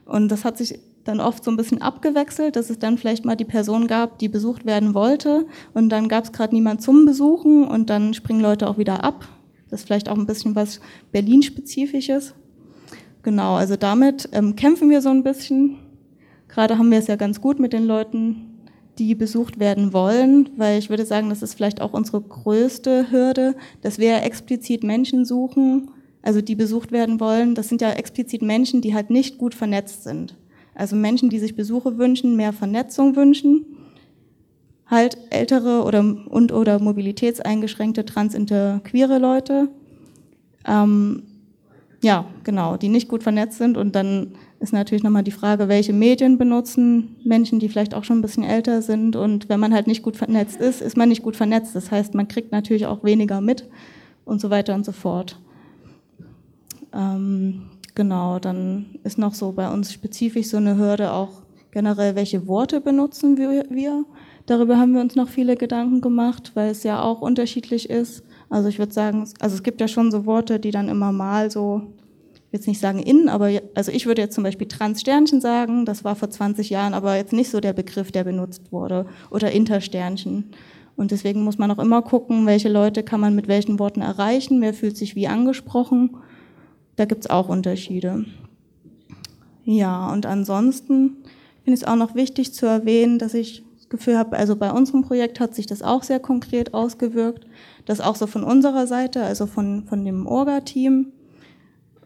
Und 0.05 0.29
das 0.29 0.45
hat 0.45 0.57
sich 0.57 0.79
dann 1.05 1.19
oft 1.21 1.43
so 1.43 1.51
ein 1.51 1.57
bisschen 1.57 1.81
abgewechselt, 1.81 2.55
dass 2.57 2.69
es 2.69 2.79
dann 2.79 2.97
vielleicht 2.97 3.23
mal 3.23 3.35
die 3.35 3.45
Person 3.45 3.87
gab, 3.87 4.19
die 4.19 4.27
besucht 4.27 4.65
werden 4.65 4.93
wollte. 4.93 5.45
Und 5.73 5.89
dann 5.89 6.09
gab 6.09 6.25
es 6.25 6.33
gerade 6.33 6.53
niemand 6.53 6.81
zum 6.81 7.05
Besuchen 7.05 7.65
und 7.65 7.89
dann 7.89 8.13
springen 8.13 8.41
Leute 8.41 8.67
auch 8.67 8.77
wieder 8.77 9.03
ab. 9.03 9.27
Das 9.69 9.81
ist 9.81 9.85
vielleicht 9.85 10.09
auch 10.09 10.17
ein 10.17 10.25
bisschen 10.25 10.55
was 10.55 10.79
Berlin-spezifisches. 11.11 12.33
Genau, 13.23 13.55
also 13.55 13.75
damit 13.75 14.29
ähm, 14.33 14.55
kämpfen 14.55 14.89
wir 14.89 15.01
so 15.01 15.09
ein 15.09 15.23
bisschen. 15.23 15.77
Gerade 16.47 16.77
haben 16.77 16.91
wir 16.91 16.99
es 16.99 17.07
ja 17.07 17.15
ganz 17.15 17.41
gut 17.41 17.59
mit 17.59 17.73
den 17.73 17.85
Leuten, 17.85 18.56
die 18.99 19.15
besucht 19.15 19.59
werden 19.59 19.93
wollen, 19.93 20.49
weil 20.57 20.79
ich 20.79 20.89
würde 20.89 21.05
sagen, 21.05 21.29
das 21.29 21.41
ist 21.41 21.53
vielleicht 21.53 21.81
auch 21.81 21.93
unsere 21.93 22.21
größte 22.21 23.11
Hürde, 23.11 23.55
dass 23.81 23.99
wir 23.99 24.23
explizit 24.23 24.83
Menschen 24.83 25.25
suchen, 25.25 25.91
also 26.21 26.41
die 26.41 26.55
besucht 26.55 26.91
werden 26.91 27.19
wollen. 27.19 27.55
Das 27.55 27.69
sind 27.69 27.81
ja 27.81 27.91
explizit 27.91 28.41
Menschen, 28.41 28.81
die 28.81 28.93
halt 28.93 29.09
nicht 29.09 29.37
gut 29.37 29.53
vernetzt 29.53 30.03
sind. 30.03 30.35
Also 30.75 30.95
Menschen, 30.95 31.29
die 31.29 31.39
sich 31.39 31.55
Besuche 31.55 31.97
wünschen, 31.97 32.35
mehr 32.35 32.53
Vernetzung 32.53 33.15
wünschen, 33.15 33.65
halt 34.85 35.17
ältere 35.29 35.83
oder 35.83 35.99
und 35.99 36.51
oder 36.51 36.79
mobilitätseingeschränkte 36.79 38.05
transinterqueere 38.05 39.17
Leute. 39.17 39.69
Ähm, 40.67 41.23
ja, 42.07 42.23
genau, 42.45 42.77
die 42.77 42.87
nicht 42.87 43.09
gut 43.09 43.21
vernetzt 43.21 43.57
sind. 43.57 43.75
Und 43.75 43.93
dann 43.93 44.35
ist 44.61 44.71
natürlich 44.71 45.03
nochmal 45.03 45.25
die 45.25 45.31
Frage, 45.31 45.67
welche 45.67 45.91
Medien 45.91 46.37
benutzen 46.37 47.17
Menschen, 47.25 47.59
die 47.59 47.67
vielleicht 47.67 47.93
auch 47.93 48.05
schon 48.05 48.19
ein 48.19 48.21
bisschen 48.21 48.45
älter 48.45 48.81
sind. 48.81 49.17
Und 49.17 49.49
wenn 49.49 49.59
man 49.59 49.73
halt 49.73 49.87
nicht 49.87 50.03
gut 50.03 50.15
vernetzt 50.15 50.57
ist, 50.57 50.81
ist 50.81 50.95
man 50.95 51.09
nicht 51.09 51.21
gut 51.21 51.35
vernetzt. 51.35 51.75
Das 51.75 51.91
heißt, 51.91 52.15
man 52.15 52.29
kriegt 52.29 52.53
natürlich 52.53 52.85
auch 52.85 53.03
weniger 53.03 53.41
mit 53.41 53.67
und 54.23 54.39
so 54.39 54.49
weiter 54.49 54.73
und 54.73 54.85
so 54.85 54.93
fort. 54.93 55.37
Ähm, 56.93 57.63
genau, 57.93 58.39
dann 58.39 58.85
ist 59.03 59.17
noch 59.17 59.33
so 59.33 59.51
bei 59.51 59.69
uns 59.69 59.91
spezifisch 59.91 60.47
so 60.47 60.57
eine 60.57 60.77
Hürde 60.77 61.11
auch 61.11 61.41
generell, 61.71 62.15
welche 62.15 62.47
Worte 62.47 62.79
benutzen 62.79 63.37
wir. 63.37 64.05
Darüber 64.45 64.77
haben 64.77 64.93
wir 64.93 65.01
uns 65.01 65.15
noch 65.15 65.27
viele 65.27 65.57
Gedanken 65.57 65.99
gemacht, 65.99 66.53
weil 66.53 66.71
es 66.71 66.83
ja 66.83 67.01
auch 67.01 67.19
unterschiedlich 67.19 67.89
ist. 67.89 68.23
Also 68.49 68.69
ich 68.69 68.79
würde 68.79 68.93
sagen, 68.93 69.27
also 69.41 69.55
es 69.55 69.63
gibt 69.63 69.81
ja 69.81 69.89
schon 69.89 70.09
so 70.09 70.25
Worte, 70.25 70.57
die 70.59 70.71
dann 70.71 70.87
immer 70.87 71.11
mal 71.11 71.51
so, 71.51 71.81
jetzt 72.57 72.67
nicht 72.67 72.81
sagen 72.81 72.99
innen, 72.99 73.29
aber 73.29 73.49
also 73.75 73.91
ich 73.91 74.05
würde 74.05 74.21
jetzt 74.21 74.35
zum 74.35 74.43
Beispiel 74.43 74.67
Transsternchen 74.67 75.41
sagen, 75.41 75.85
das 75.85 76.03
war 76.03 76.15
vor 76.15 76.29
20 76.29 76.69
Jahren 76.69 76.93
aber 76.93 77.15
jetzt 77.15 77.33
nicht 77.33 77.49
so 77.49 77.59
der 77.59 77.73
Begriff, 77.73 78.11
der 78.11 78.23
benutzt 78.23 78.71
wurde, 78.71 79.05
oder 79.29 79.51
Intersternchen. 79.51 80.51
Und 80.97 81.11
deswegen 81.11 81.43
muss 81.43 81.59
man 81.59 81.69
auch 81.71 81.79
immer 81.79 82.01
gucken, 82.01 82.47
welche 82.47 82.69
Leute 82.69 83.03
kann 83.03 83.21
man 83.21 83.35
mit 83.35 83.47
welchen 83.47 83.77
Worten 83.77 84.01
erreichen, 84.01 84.61
wer 84.61 84.73
fühlt 84.73 84.97
sich 84.97 85.15
wie 85.15 85.27
angesprochen. 85.27 86.17
Da 86.95 87.05
gibt 87.05 87.25
es 87.25 87.29
auch 87.29 87.49
Unterschiede. 87.49 88.25
Ja, 89.63 90.11
und 90.11 90.25
ansonsten 90.25 91.17
finde 91.63 91.75
ich 91.75 91.81
es 91.81 91.83
auch 91.83 91.95
noch 91.95 92.15
wichtig 92.15 92.53
zu 92.53 92.65
erwähnen, 92.65 93.19
dass 93.19 93.35
ich 93.35 93.63
das 93.75 93.89
Gefühl 93.89 94.17
habe, 94.17 94.35
also 94.35 94.55
bei 94.55 94.71
unserem 94.71 95.03
Projekt 95.03 95.39
hat 95.39 95.53
sich 95.53 95.67
das 95.67 95.83
auch 95.83 96.01
sehr 96.01 96.19
konkret 96.19 96.73
ausgewirkt. 96.73 97.45
Das 97.85 98.01
auch 98.01 98.15
so 98.15 98.25
von 98.25 98.43
unserer 98.43 98.87
Seite, 98.87 99.21
also 99.21 99.45
von, 99.45 99.83
von 99.83 100.03
dem 100.03 100.25
Orga-Team. 100.25 101.11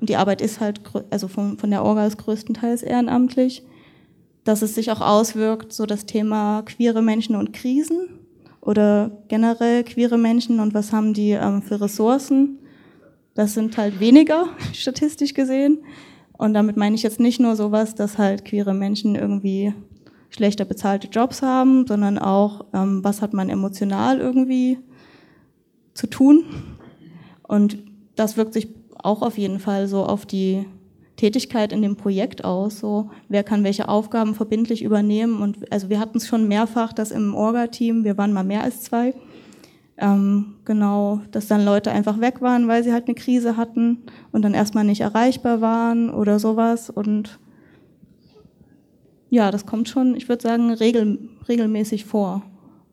Und 0.02 0.10
die 0.10 0.16
Arbeit 0.16 0.42
ist 0.42 0.60
halt, 0.60 0.82
also 1.12 1.28
von, 1.28 1.60
von 1.60 1.70
der 1.70 1.84
Orga 1.86 2.08
ist 2.08 2.18
größtenteils 2.18 2.82
ehrenamtlich, 2.82 3.64
dass 4.44 4.64
es 4.64 4.74
sich 4.74 4.92
auch 4.92 5.00
auswirkt, 5.00 5.72
so 5.72 5.86
das 5.86 6.08
Thema 6.08 6.64
queere 6.64 7.04
Menschen 7.04 7.36
und 7.36 7.54
Krisen 7.54 8.20
oder 8.62 9.12
generell 9.28 9.84
queere 9.84 10.18
Menschen 10.18 10.60
und 10.60 10.74
was 10.74 10.92
haben 10.92 11.14
die 11.14 11.32
ähm, 11.32 11.62
für 11.62 11.80
Ressourcen. 11.80 12.58
Das 13.36 13.54
sind 13.54 13.78
halt 13.78 14.00
weniger, 14.00 14.48
statistisch 14.74 15.36
gesehen. 15.36 15.78
Und 16.34 16.56
damit 16.56 16.78
meine 16.78 16.96
ich 16.96 17.04
jetzt 17.04 17.20
nicht 17.20 17.40
nur 17.40 17.56
sowas, 17.56 17.94
dass 17.94 18.18
halt 18.18 18.44
queere 18.44 18.74
Menschen 18.74 19.14
irgendwie 19.16 19.76
schlechter 20.32 20.66
bezahlte 20.66 21.10
Jobs 21.10 21.44
haben, 21.44 21.86
sondern 21.86 22.18
auch, 22.18 22.66
ähm, 22.74 23.04
was 23.04 23.22
hat 23.22 23.34
man 23.34 23.50
emotional 23.50 24.20
irgendwie 24.20 24.80
zu 25.94 26.08
tun. 26.08 26.46
Und 27.44 27.78
das 28.16 28.38
wirkt 28.38 28.54
sich 28.54 28.81
auch 29.04 29.22
auf 29.22 29.38
jeden 29.38 29.60
Fall 29.60 29.88
so 29.88 30.04
auf 30.06 30.26
die 30.26 30.66
Tätigkeit 31.18 31.72
in 31.72 31.82
dem 31.82 31.98
Projekt 31.98 32.44
aus. 32.44 32.80
So, 32.80 33.12
wer 33.30 33.44
kann 33.44 33.64
welche 33.64 33.88
Aufgaben 33.88 34.34
verbindlich 34.34 34.84
übernehmen? 34.84 35.42
Und 35.42 35.72
also 35.72 35.90
wir 35.90 36.00
hatten 36.00 36.18
es 36.18 36.28
schon 36.28 36.48
mehrfach, 36.48 36.94
dass 36.94 37.12
im 37.12 37.36
Orga-Team, 37.36 38.04
wir 38.04 38.18
waren 38.18 38.34
mal 38.34 38.44
mehr 38.44 38.64
als 38.64 38.82
zwei, 38.82 39.14
ähm, 39.98 40.56
genau, 40.66 41.22
dass 41.30 41.48
dann 41.48 41.64
Leute 41.64 41.92
einfach 41.92 42.20
weg 42.20 42.42
waren, 42.42 42.68
weil 42.68 42.84
sie 42.84 42.92
halt 42.92 43.08
eine 43.08 43.14
Krise 43.14 43.56
hatten 43.56 44.00
und 44.32 44.42
dann 44.42 44.56
erstmal 44.56 44.84
nicht 44.84 45.02
erreichbar 45.02 45.62
waren 45.62 46.10
oder 46.10 46.40
sowas. 46.40 46.90
Und 46.90 47.40
ja, 49.30 49.52
das 49.52 49.68
kommt 49.68 49.90
schon, 49.90 50.16
ich 50.16 50.28
würde 50.28 50.42
sagen, 50.42 50.72
regel, 50.72 51.30
regelmäßig 51.48 52.06
vor. 52.06 52.42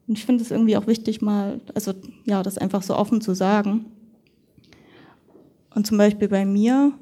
Und 0.07 0.19
ich 0.19 0.27
finde 0.27 0.45
es 0.45 0.51
irgendwie 0.51 0.77
auch 0.77 0.87
wichtig, 0.87 1.23
mal, 1.23 1.61
also 1.75 1.93
ja, 2.25 2.43
das 2.43 2.59
einfach 2.59 2.83
so 2.83 2.95
offen 2.95 3.21
zu 3.23 3.35
sagen. 3.35 3.87
Und 5.75 5.87
zum 5.87 5.99
Beispiel 5.99 6.29
bei 6.29 6.45
mir, 6.45 6.93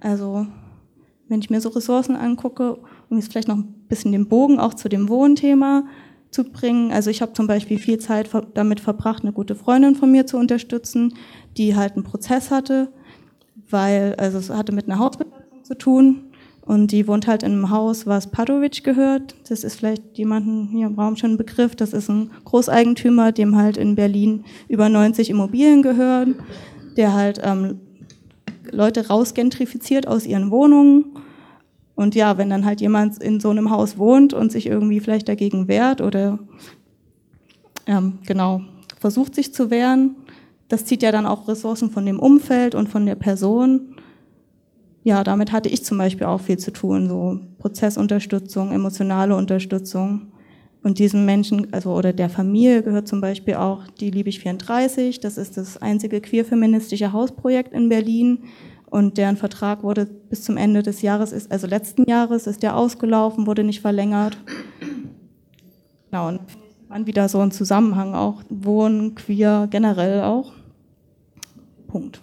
also 0.00 0.46
wenn 1.28 1.40
ich 1.40 1.50
mir 1.50 1.60
so 1.60 1.70
Ressourcen 1.70 2.16
angucke, 2.16 2.78
um 3.08 3.16
jetzt 3.16 3.32
vielleicht 3.32 3.48
noch 3.48 3.56
ein 3.56 3.74
bisschen 3.88 4.12
den 4.12 4.28
Bogen 4.28 4.58
auch 4.58 4.74
zu 4.74 4.88
dem 4.88 5.08
Wohnthema 5.08 5.84
zu 6.30 6.44
bringen. 6.44 6.92
Also 6.92 7.10
ich 7.10 7.22
habe 7.22 7.32
zum 7.32 7.46
Beispiel 7.46 7.78
viel 7.78 7.98
Zeit 7.98 8.28
damit 8.54 8.80
verbracht, 8.80 9.22
eine 9.22 9.32
gute 9.32 9.54
Freundin 9.54 9.94
von 9.94 10.10
mir 10.10 10.26
zu 10.26 10.36
unterstützen, 10.36 11.14
die 11.56 11.76
halt 11.76 11.94
einen 11.94 12.02
Prozess 12.02 12.50
hatte, 12.50 12.92
weil, 13.70 14.14
also 14.16 14.38
es 14.38 14.50
hatte 14.50 14.72
mit 14.72 14.86
einer 14.86 14.98
Hausbesetzung 14.98 15.62
zu 15.62 15.78
tun 15.78 16.24
und 16.66 16.92
die 16.92 17.06
wohnt 17.06 17.26
halt 17.26 17.42
in 17.42 17.52
einem 17.52 17.70
Haus, 17.70 18.06
was 18.06 18.30
Padovic 18.30 18.82
gehört. 18.82 19.36
Das 19.48 19.64
ist 19.64 19.76
vielleicht 19.76 20.18
jemanden 20.18 20.68
hier 20.68 20.86
im 20.86 20.98
Raum 20.98 21.16
schon 21.16 21.32
ein 21.32 21.36
Begriff. 21.36 21.76
Das 21.76 21.92
ist 21.92 22.08
ein 22.08 22.30
Großeigentümer, 22.44 23.32
dem 23.32 23.56
halt 23.56 23.76
in 23.76 23.94
Berlin 23.94 24.44
über 24.68 24.88
90 24.88 25.30
Immobilien 25.30 25.82
gehören, 25.82 26.36
der 26.96 27.12
halt 27.12 27.40
ähm, 27.44 27.80
Leute 28.70 29.08
rausgentrifiziert 29.08 30.06
aus 30.06 30.26
ihren 30.26 30.50
Wohnungen. 30.50 31.04
Und 31.94 32.14
ja, 32.14 32.38
wenn 32.38 32.50
dann 32.50 32.64
halt 32.64 32.80
jemand 32.80 33.22
in 33.22 33.40
so 33.40 33.50
einem 33.50 33.70
Haus 33.70 33.98
wohnt 33.98 34.32
und 34.34 34.50
sich 34.50 34.66
irgendwie 34.66 35.00
vielleicht 35.00 35.28
dagegen 35.28 35.68
wehrt 35.68 36.00
oder 36.00 36.38
ähm, 37.86 38.18
genau 38.26 38.62
versucht 38.98 39.34
sich 39.34 39.52
zu 39.52 39.70
wehren, 39.70 40.16
das 40.68 40.84
zieht 40.86 41.02
ja 41.02 41.12
dann 41.12 41.26
auch 41.26 41.46
Ressourcen 41.46 41.90
von 41.90 42.06
dem 42.06 42.18
Umfeld 42.18 42.74
und 42.74 42.88
von 42.88 43.06
der 43.06 43.14
Person 43.14 43.94
ja, 45.04 45.22
damit 45.22 45.52
hatte 45.52 45.68
ich 45.68 45.84
zum 45.84 45.98
Beispiel 45.98 46.26
auch 46.26 46.40
viel 46.40 46.58
zu 46.58 46.72
tun, 46.72 47.08
so 47.08 47.38
Prozessunterstützung, 47.58 48.72
emotionale 48.72 49.36
Unterstützung. 49.36 50.32
Und 50.84 50.98
diesem 50.98 51.24
Menschen, 51.24 51.72
also 51.72 51.94
oder 51.94 52.12
der 52.12 52.28
Familie 52.28 52.82
gehört 52.82 53.08
zum 53.08 53.22
Beispiel 53.22 53.54
auch 53.54 53.86
die 53.88 54.10
Liebig 54.10 54.40
34. 54.40 55.18
Das 55.18 55.38
ist 55.38 55.56
das 55.56 55.78
einzige 55.78 56.20
queer-feministische 56.20 57.10
Hausprojekt 57.10 57.72
in 57.72 57.88
Berlin. 57.88 58.44
Und 58.90 59.16
deren 59.16 59.38
Vertrag 59.38 59.82
wurde 59.82 60.04
bis 60.04 60.44
zum 60.44 60.58
Ende 60.58 60.82
des 60.82 61.00
Jahres, 61.00 61.32
ist, 61.32 61.50
also 61.50 61.66
letzten 61.66 62.08
Jahres, 62.08 62.46
ist 62.46 62.62
der 62.62 62.76
ausgelaufen, 62.76 63.46
wurde 63.46 63.64
nicht 63.64 63.80
verlängert. 63.80 64.36
Genau, 66.10 66.28
und 66.28 66.40
dann 66.90 67.06
wieder 67.06 67.30
so 67.30 67.40
ein 67.40 67.50
Zusammenhang 67.50 68.14
auch, 68.14 68.42
Wohnen, 68.50 69.14
queer, 69.14 69.66
generell 69.70 70.22
auch. 70.22 70.52
Punkt. 71.88 72.20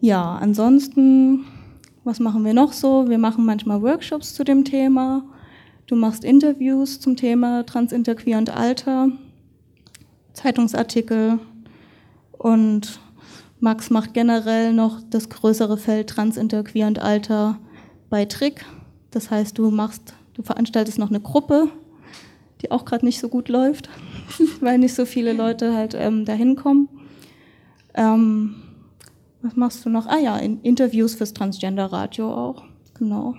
Ja, 0.00 0.36
ansonsten, 0.36 1.44
was 2.04 2.20
machen 2.20 2.44
wir 2.44 2.54
noch 2.54 2.72
so? 2.72 3.08
Wir 3.08 3.18
machen 3.18 3.44
manchmal 3.44 3.82
Workshops 3.82 4.34
zu 4.34 4.44
dem 4.44 4.64
Thema. 4.64 5.24
Du 5.86 5.96
machst 5.96 6.24
Interviews 6.24 7.00
zum 7.00 7.16
Thema 7.16 7.64
Transinterqueer 7.66 8.38
und 8.38 8.50
Alter, 8.50 9.08
Zeitungsartikel 10.32 11.38
und 12.32 13.00
Max 13.60 13.90
macht 13.90 14.14
generell 14.14 14.72
noch 14.72 15.00
das 15.10 15.28
größere 15.28 15.76
Feld 15.76 16.10
Transinterqueer 16.10 16.86
und 16.88 16.98
Alter 16.98 17.58
bei 18.10 18.24
Trick. 18.24 18.64
Das 19.10 19.30
heißt, 19.30 19.56
du 19.56 19.70
machst, 19.70 20.14
du 20.34 20.42
veranstaltest 20.42 20.98
noch 20.98 21.10
eine 21.10 21.20
Gruppe, 21.20 21.68
die 22.60 22.70
auch 22.70 22.84
gerade 22.84 23.04
nicht 23.04 23.20
so 23.20 23.28
gut 23.28 23.48
läuft, 23.48 23.88
weil 24.60 24.78
nicht 24.78 24.94
so 24.94 25.04
viele 25.04 25.32
Leute 25.32 25.74
halt 25.74 25.94
ähm, 25.94 26.24
dahin 26.24 26.56
kommen. 26.56 26.88
Ähm, 27.94 28.54
was 29.42 29.56
machst 29.56 29.84
du 29.84 29.90
noch? 29.90 30.06
Ah 30.06 30.18
ja, 30.18 30.36
in 30.38 30.60
Interviews 30.62 31.14
fürs 31.14 31.34
Transgender 31.34 31.86
Radio 31.86 32.32
auch. 32.32 32.64
Genau. 32.94 33.34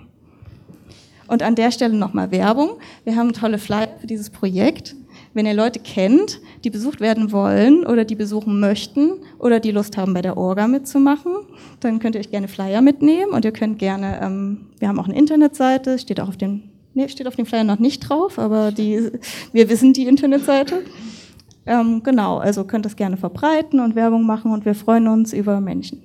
Und 1.28 1.42
an 1.42 1.54
der 1.54 1.70
Stelle 1.70 1.96
nochmal 1.96 2.30
Werbung. 2.30 2.78
Wir 3.04 3.16
haben 3.16 3.32
tolle 3.32 3.58
Flyer 3.58 3.88
für 4.00 4.06
dieses 4.06 4.30
Projekt. 4.30 4.94
Wenn 5.32 5.46
ihr 5.46 5.54
Leute 5.54 5.80
kennt, 5.80 6.40
die 6.62 6.70
besucht 6.70 7.00
werden 7.00 7.32
wollen 7.32 7.84
oder 7.84 8.04
die 8.04 8.14
besuchen 8.14 8.60
möchten 8.60 9.14
oder 9.38 9.58
die 9.58 9.72
Lust 9.72 9.96
haben, 9.96 10.14
bei 10.14 10.22
der 10.22 10.36
Orga 10.36 10.68
mitzumachen, 10.68 11.32
dann 11.80 11.98
könnt 11.98 12.14
ihr 12.14 12.20
euch 12.20 12.30
gerne 12.30 12.48
Flyer 12.48 12.82
mitnehmen 12.82 13.32
und 13.32 13.44
ihr 13.44 13.52
könnt 13.52 13.78
gerne, 13.78 14.20
ähm, 14.22 14.66
wir 14.78 14.88
haben 14.88 15.00
auch 15.00 15.06
eine 15.06 15.16
Internetseite, 15.16 15.98
steht 15.98 16.20
auch 16.20 16.28
auf 16.28 16.36
dem, 16.36 16.62
nee, 16.94 17.08
steht 17.08 17.26
auf 17.26 17.36
dem 17.36 17.46
Flyer 17.46 17.64
noch 17.64 17.80
nicht 17.80 18.00
drauf, 18.00 18.38
aber 18.38 18.70
die, 18.70 19.10
wir 19.52 19.68
wissen 19.68 19.92
die 19.92 20.06
Internetseite. 20.06 20.82
Ähm, 21.66 22.02
genau, 22.04 22.38
also 22.38 22.64
könnt 22.64 22.84
das 22.84 22.94
gerne 22.94 23.16
verbreiten 23.16 23.80
und 23.80 23.96
Werbung 23.96 24.24
machen 24.26 24.52
und 24.52 24.64
wir 24.64 24.74
freuen 24.74 25.08
uns 25.08 25.32
über 25.32 25.60
Menschen. 25.60 26.02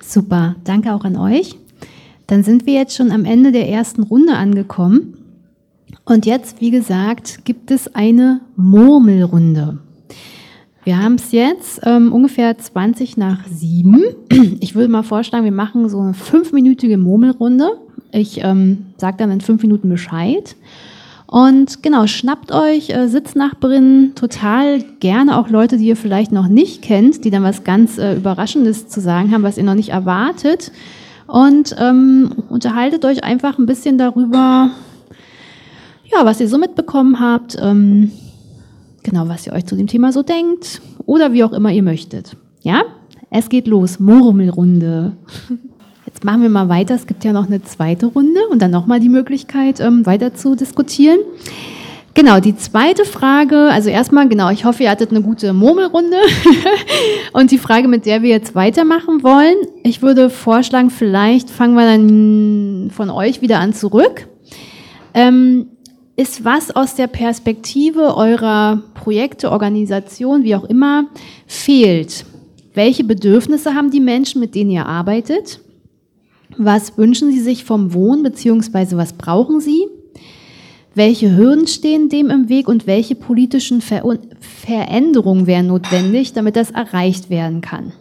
Super, 0.00 0.56
danke 0.64 0.92
auch 0.92 1.04
an 1.04 1.16
euch. 1.16 1.56
Dann 2.26 2.42
sind 2.42 2.66
wir 2.66 2.74
jetzt 2.74 2.96
schon 2.96 3.10
am 3.10 3.24
Ende 3.24 3.52
der 3.52 3.68
ersten 3.68 4.02
Runde 4.02 4.34
angekommen. 4.34 5.18
Und 6.04 6.26
jetzt, 6.26 6.60
wie 6.60 6.70
gesagt, 6.70 7.44
gibt 7.44 7.70
es 7.70 7.94
eine 7.94 8.40
Murmelrunde. 8.56 9.78
Wir 10.84 11.02
haben 11.02 11.14
es 11.14 11.32
jetzt 11.32 11.80
ähm, 11.84 12.12
ungefähr 12.12 12.56
20 12.58 13.16
nach 13.16 13.46
7. 13.46 14.02
Ich 14.60 14.74
würde 14.74 14.90
mal 14.90 15.02
vorschlagen, 15.02 15.44
wir 15.44 15.52
machen 15.52 15.88
so 15.88 15.98
eine 16.00 16.14
fünfminütige 16.14 16.98
Murmelrunde. 16.98 17.78
Ich 18.12 18.42
ähm, 18.42 18.86
sage 18.98 19.16
dann 19.18 19.30
in 19.30 19.40
fünf 19.40 19.62
Minuten 19.62 19.88
Bescheid. 19.88 20.56
Und 21.26 21.82
genau, 21.82 22.06
schnappt 22.06 22.52
euch 22.52 22.90
äh, 22.90 23.08
Sitznachbarinnen 23.08 24.14
total 24.14 24.82
gerne 25.00 25.38
auch 25.38 25.48
Leute, 25.48 25.78
die 25.78 25.86
ihr 25.86 25.96
vielleicht 25.96 26.32
noch 26.32 26.48
nicht 26.48 26.82
kennt, 26.82 27.24
die 27.24 27.30
dann 27.30 27.42
was 27.42 27.64
ganz 27.64 27.98
äh, 27.98 28.14
Überraschendes 28.14 28.88
zu 28.88 29.00
sagen 29.00 29.32
haben, 29.32 29.42
was 29.42 29.56
ihr 29.56 29.64
noch 29.64 29.74
nicht 29.74 29.88
erwartet. 29.88 30.70
Und 31.26 31.74
ähm, 31.78 32.32
unterhaltet 32.48 33.04
euch 33.04 33.24
einfach 33.24 33.58
ein 33.58 33.66
bisschen 33.66 33.98
darüber, 33.98 34.70
ja, 36.04 36.24
was 36.24 36.40
ihr 36.40 36.48
so 36.48 36.58
mitbekommen 36.58 37.18
habt, 37.18 37.56
ähm, 37.60 38.10
genau, 39.02 39.28
was 39.28 39.46
ihr 39.46 39.52
euch 39.52 39.66
zu 39.66 39.76
dem 39.76 39.86
Thema 39.86 40.12
so 40.12 40.22
denkt 40.22 40.82
oder 41.06 41.32
wie 41.32 41.44
auch 41.44 41.52
immer 41.52 41.72
ihr 41.72 41.82
möchtet. 41.82 42.36
Ja? 42.62 42.82
Es 43.30 43.48
geht 43.48 43.66
los, 43.66 43.98
Murmelrunde. 43.98 45.12
Jetzt 46.06 46.24
machen 46.24 46.42
wir 46.42 46.50
mal 46.50 46.68
weiter. 46.68 46.94
Es 46.94 47.06
gibt 47.06 47.24
ja 47.24 47.32
noch 47.32 47.46
eine 47.46 47.62
zweite 47.62 48.06
Runde 48.06 48.40
und 48.50 48.60
dann 48.60 48.70
nochmal 48.70 49.00
die 49.00 49.08
Möglichkeit, 49.08 49.80
ähm, 49.80 50.06
weiter 50.06 50.34
zu 50.34 50.54
diskutieren. 50.54 51.18
Genau, 52.14 52.38
die 52.38 52.56
zweite 52.56 53.04
Frage, 53.04 53.56
also 53.72 53.90
erstmal, 53.90 54.28
genau, 54.28 54.48
ich 54.50 54.64
hoffe, 54.64 54.84
ihr 54.84 54.90
hattet 54.90 55.10
eine 55.10 55.20
gute 55.20 55.52
Murmelrunde. 55.52 56.16
und 57.32 57.50
die 57.50 57.58
Frage, 57.58 57.88
mit 57.88 58.06
der 58.06 58.22
wir 58.22 58.30
jetzt 58.30 58.54
weitermachen 58.54 59.24
wollen, 59.24 59.56
ich 59.82 60.00
würde 60.00 60.30
vorschlagen, 60.30 60.90
vielleicht 60.90 61.50
fangen 61.50 61.74
wir 61.74 61.84
dann 61.84 62.92
von 62.94 63.10
euch 63.10 63.42
wieder 63.42 63.58
an 63.58 63.74
zurück. 63.74 64.28
Ähm, 65.12 65.66
ist 66.16 66.44
was 66.44 66.70
aus 66.70 66.94
der 66.94 67.08
Perspektive 67.08 68.16
eurer 68.16 68.84
Projekte, 68.94 69.50
Organisation, 69.50 70.44
wie 70.44 70.54
auch 70.54 70.64
immer, 70.64 71.06
fehlt? 71.48 72.24
Welche 72.74 73.02
Bedürfnisse 73.02 73.74
haben 73.74 73.90
die 73.90 74.00
Menschen, 74.00 74.40
mit 74.40 74.54
denen 74.54 74.70
ihr 74.70 74.86
arbeitet? 74.86 75.58
Was 76.56 76.96
wünschen 76.96 77.32
sie 77.32 77.40
sich 77.40 77.64
vom 77.64 77.92
Wohnen, 77.92 78.22
beziehungsweise 78.22 78.96
was 78.96 79.14
brauchen 79.14 79.58
sie? 79.58 79.88
Welche 80.94 81.36
Hürden 81.36 81.66
stehen 81.66 82.08
dem 82.08 82.30
im 82.30 82.48
Weg 82.48 82.68
und 82.68 82.86
welche 82.86 83.16
politischen 83.16 83.80
Ver 83.80 84.02
Veränderungen 84.40 85.46
wären 85.46 85.66
notwendig, 85.66 86.32
damit 86.32 86.56
das 86.56 86.70
erreicht 86.70 87.30
werden 87.30 87.60
kann? 87.60 87.92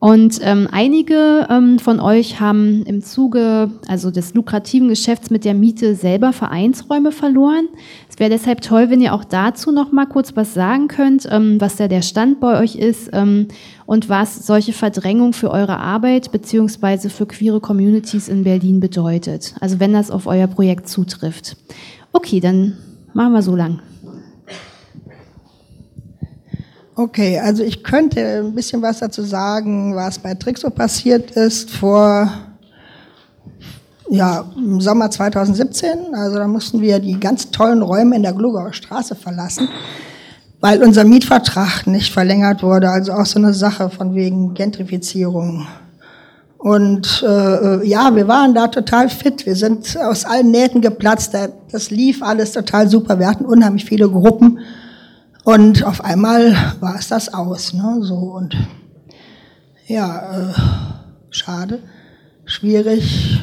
Und 0.00 0.40
ähm, 0.42 0.68
einige 0.70 1.46
ähm, 1.48 1.78
von 1.78 1.98
euch 1.98 2.38
haben 2.38 2.82
im 2.84 3.02
Zuge 3.02 3.70
also 3.88 4.10
des 4.10 4.34
lukrativen 4.34 4.88
Geschäfts 4.88 5.30
mit 5.30 5.46
der 5.46 5.54
Miete 5.54 5.94
selber 5.94 6.34
Vereinsräume 6.34 7.10
verloren. 7.10 7.68
Es 8.14 8.20
wäre 8.20 8.30
deshalb 8.30 8.60
toll, 8.60 8.90
wenn 8.90 9.00
ihr 9.00 9.12
auch 9.12 9.24
dazu 9.24 9.72
noch 9.72 9.90
mal 9.90 10.06
kurz 10.06 10.36
was 10.36 10.54
sagen 10.54 10.86
könnt, 10.86 11.26
ähm, 11.32 11.60
was 11.60 11.74
da 11.74 11.88
der 11.88 12.00
Stand 12.00 12.38
bei 12.38 12.60
euch 12.60 12.76
ist 12.76 13.10
ähm, 13.12 13.48
und 13.86 14.08
was 14.08 14.46
solche 14.46 14.72
Verdrängung 14.72 15.32
für 15.32 15.50
eure 15.50 15.78
Arbeit 15.80 16.30
beziehungsweise 16.30 17.10
für 17.10 17.26
queere 17.26 17.58
Communities 17.58 18.28
in 18.28 18.44
Berlin 18.44 18.78
bedeutet. 18.78 19.56
Also 19.58 19.80
wenn 19.80 19.92
das 19.92 20.12
auf 20.12 20.28
euer 20.28 20.46
Projekt 20.46 20.88
zutrifft. 20.88 21.56
Okay, 22.12 22.38
dann 22.38 22.76
machen 23.14 23.32
wir 23.32 23.42
so 23.42 23.56
lang. 23.56 23.80
Okay, 26.94 27.40
also 27.40 27.64
ich 27.64 27.82
könnte 27.82 28.44
ein 28.44 28.54
bisschen 28.54 28.80
was 28.80 29.00
dazu 29.00 29.22
sagen, 29.22 29.96
was 29.96 30.20
bei 30.20 30.34
Trixo 30.34 30.70
passiert 30.70 31.32
ist 31.32 31.72
vor 31.72 32.30
ja, 34.10 34.44
im 34.56 34.80
Sommer 34.80 35.10
2017. 35.10 36.14
Also 36.14 36.38
da 36.38 36.46
mussten 36.46 36.80
wir 36.80 36.98
die 36.98 37.18
ganz 37.18 37.50
tollen 37.50 37.82
Räume 37.82 38.16
in 38.16 38.22
der 38.22 38.32
Glogauer 38.32 38.72
Straße 38.72 39.14
verlassen, 39.14 39.68
weil 40.60 40.82
unser 40.82 41.04
Mietvertrag 41.04 41.86
nicht 41.86 42.12
verlängert 42.12 42.62
wurde. 42.62 42.90
Also 42.90 43.12
auch 43.12 43.26
so 43.26 43.38
eine 43.38 43.54
Sache 43.54 43.90
von 43.90 44.14
wegen 44.14 44.54
Gentrifizierung. 44.54 45.66
Und 46.58 47.22
äh, 47.26 47.86
ja, 47.86 48.14
wir 48.16 48.26
waren 48.26 48.54
da 48.54 48.68
total 48.68 49.10
fit. 49.10 49.44
Wir 49.44 49.54
sind 49.54 49.98
aus 49.98 50.24
allen 50.24 50.50
Nähten 50.50 50.80
geplatzt. 50.80 51.36
Das 51.70 51.90
lief 51.90 52.22
alles 52.22 52.52
total 52.52 52.88
super. 52.88 53.18
Wir 53.18 53.26
hatten 53.26 53.44
unheimlich 53.44 53.84
viele 53.84 54.08
Gruppen. 54.08 54.60
Und 55.44 55.84
auf 55.84 56.02
einmal 56.02 56.56
war 56.80 56.96
es 56.98 57.08
das 57.08 57.32
aus. 57.32 57.74
Ne? 57.74 57.98
So 58.00 58.14
und 58.14 58.56
ja, 59.86 60.22
äh, 60.32 60.54
schade, 61.28 61.82
schwierig. 62.46 63.42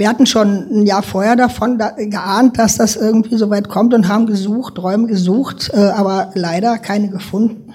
Wir 0.00 0.08
hatten 0.08 0.24
schon 0.24 0.66
ein 0.70 0.86
Jahr 0.86 1.02
vorher 1.02 1.36
davon 1.36 1.76
da, 1.76 1.90
geahnt, 1.90 2.58
dass 2.58 2.78
das 2.78 2.96
irgendwie 2.96 3.36
so 3.36 3.50
weit 3.50 3.68
kommt 3.68 3.92
und 3.92 4.08
haben 4.08 4.24
gesucht, 4.24 4.78
Räume 4.78 5.08
gesucht, 5.08 5.70
äh, 5.74 5.90
aber 5.90 6.30
leider 6.32 6.78
keine 6.78 7.10
gefunden. 7.10 7.74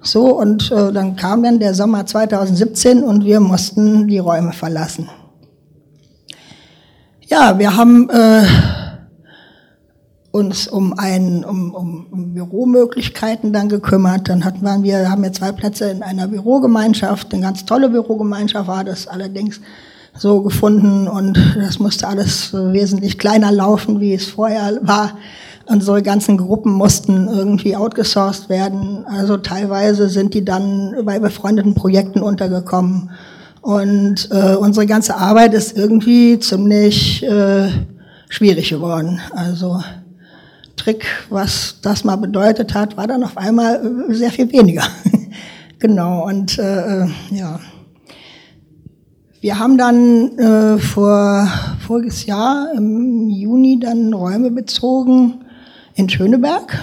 So, 0.00 0.36
und 0.36 0.72
äh, 0.72 0.92
dann 0.92 1.14
kam 1.14 1.44
dann 1.44 1.60
der 1.60 1.74
Sommer 1.74 2.04
2017 2.04 3.04
und 3.04 3.24
wir 3.24 3.38
mussten 3.38 4.08
die 4.08 4.18
Räume 4.18 4.52
verlassen. 4.52 5.08
Ja, 7.28 7.56
wir 7.56 7.76
haben 7.76 8.10
äh, 8.10 8.42
uns 10.32 10.66
um, 10.66 10.98
ein, 10.98 11.44
um, 11.44 11.72
um, 11.72 12.06
um 12.10 12.34
Büromöglichkeiten 12.34 13.52
dann 13.52 13.68
gekümmert. 13.68 14.28
Dann 14.28 14.44
hatten 14.44 14.64
wir, 14.64 14.82
wir 14.82 15.08
haben 15.08 15.22
ja 15.22 15.30
zwei 15.30 15.52
Plätze 15.52 15.88
in 15.88 16.02
einer 16.02 16.26
Bürogemeinschaft, 16.26 17.32
eine 17.32 17.42
ganz 17.42 17.64
tolle 17.64 17.90
Bürogemeinschaft 17.90 18.66
war 18.66 18.82
das 18.82 19.06
allerdings 19.06 19.60
so 20.18 20.42
gefunden 20.42 21.08
und 21.08 21.38
das 21.56 21.78
musste 21.78 22.08
alles 22.08 22.52
wesentlich 22.52 23.18
kleiner 23.18 23.52
laufen, 23.52 24.00
wie 24.00 24.14
es 24.14 24.26
vorher 24.26 24.78
war. 24.82 25.12
Unsere 25.66 26.02
ganzen 26.02 26.38
Gruppen 26.38 26.72
mussten 26.72 27.28
irgendwie 27.28 27.76
outgesourced 27.76 28.48
werden. 28.48 29.04
Also 29.06 29.36
teilweise 29.36 30.08
sind 30.08 30.34
die 30.34 30.44
dann 30.44 30.94
bei 31.04 31.18
befreundeten 31.18 31.74
Projekten 31.74 32.22
untergekommen. 32.22 33.10
Und 33.60 34.30
äh, 34.30 34.54
unsere 34.54 34.86
ganze 34.86 35.16
Arbeit 35.16 35.52
ist 35.52 35.76
irgendwie 35.76 36.38
ziemlich 36.38 37.22
äh, 37.22 37.68
schwierig 38.30 38.70
geworden. 38.70 39.20
Also 39.34 39.82
Trick, 40.76 41.04
was 41.28 41.76
das 41.82 42.04
mal 42.04 42.16
bedeutet 42.16 42.72
hat, 42.72 42.96
war 42.96 43.06
dann 43.06 43.22
auf 43.22 43.36
einmal 43.36 44.06
äh, 44.08 44.14
sehr 44.14 44.30
viel 44.30 44.50
weniger. 44.50 44.84
genau, 45.78 46.26
und 46.26 46.58
äh, 46.58 47.02
äh, 47.04 47.08
ja. 47.30 47.60
Wir 49.40 49.60
haben 49.60 49.78
dann 49.78 50.36
äh, 50.36 50.78
vor 50.78 51.48
voriges 51.86 52.26
Jahr 52.26 52.72
im 52.74 53.28
Juni 53.28 53.78
dann 53.78 54.12
Räume 54.12 54.50
bezogen 54.50 55.44
in 55.94 56.08
Schöneberg. 56.08 56.76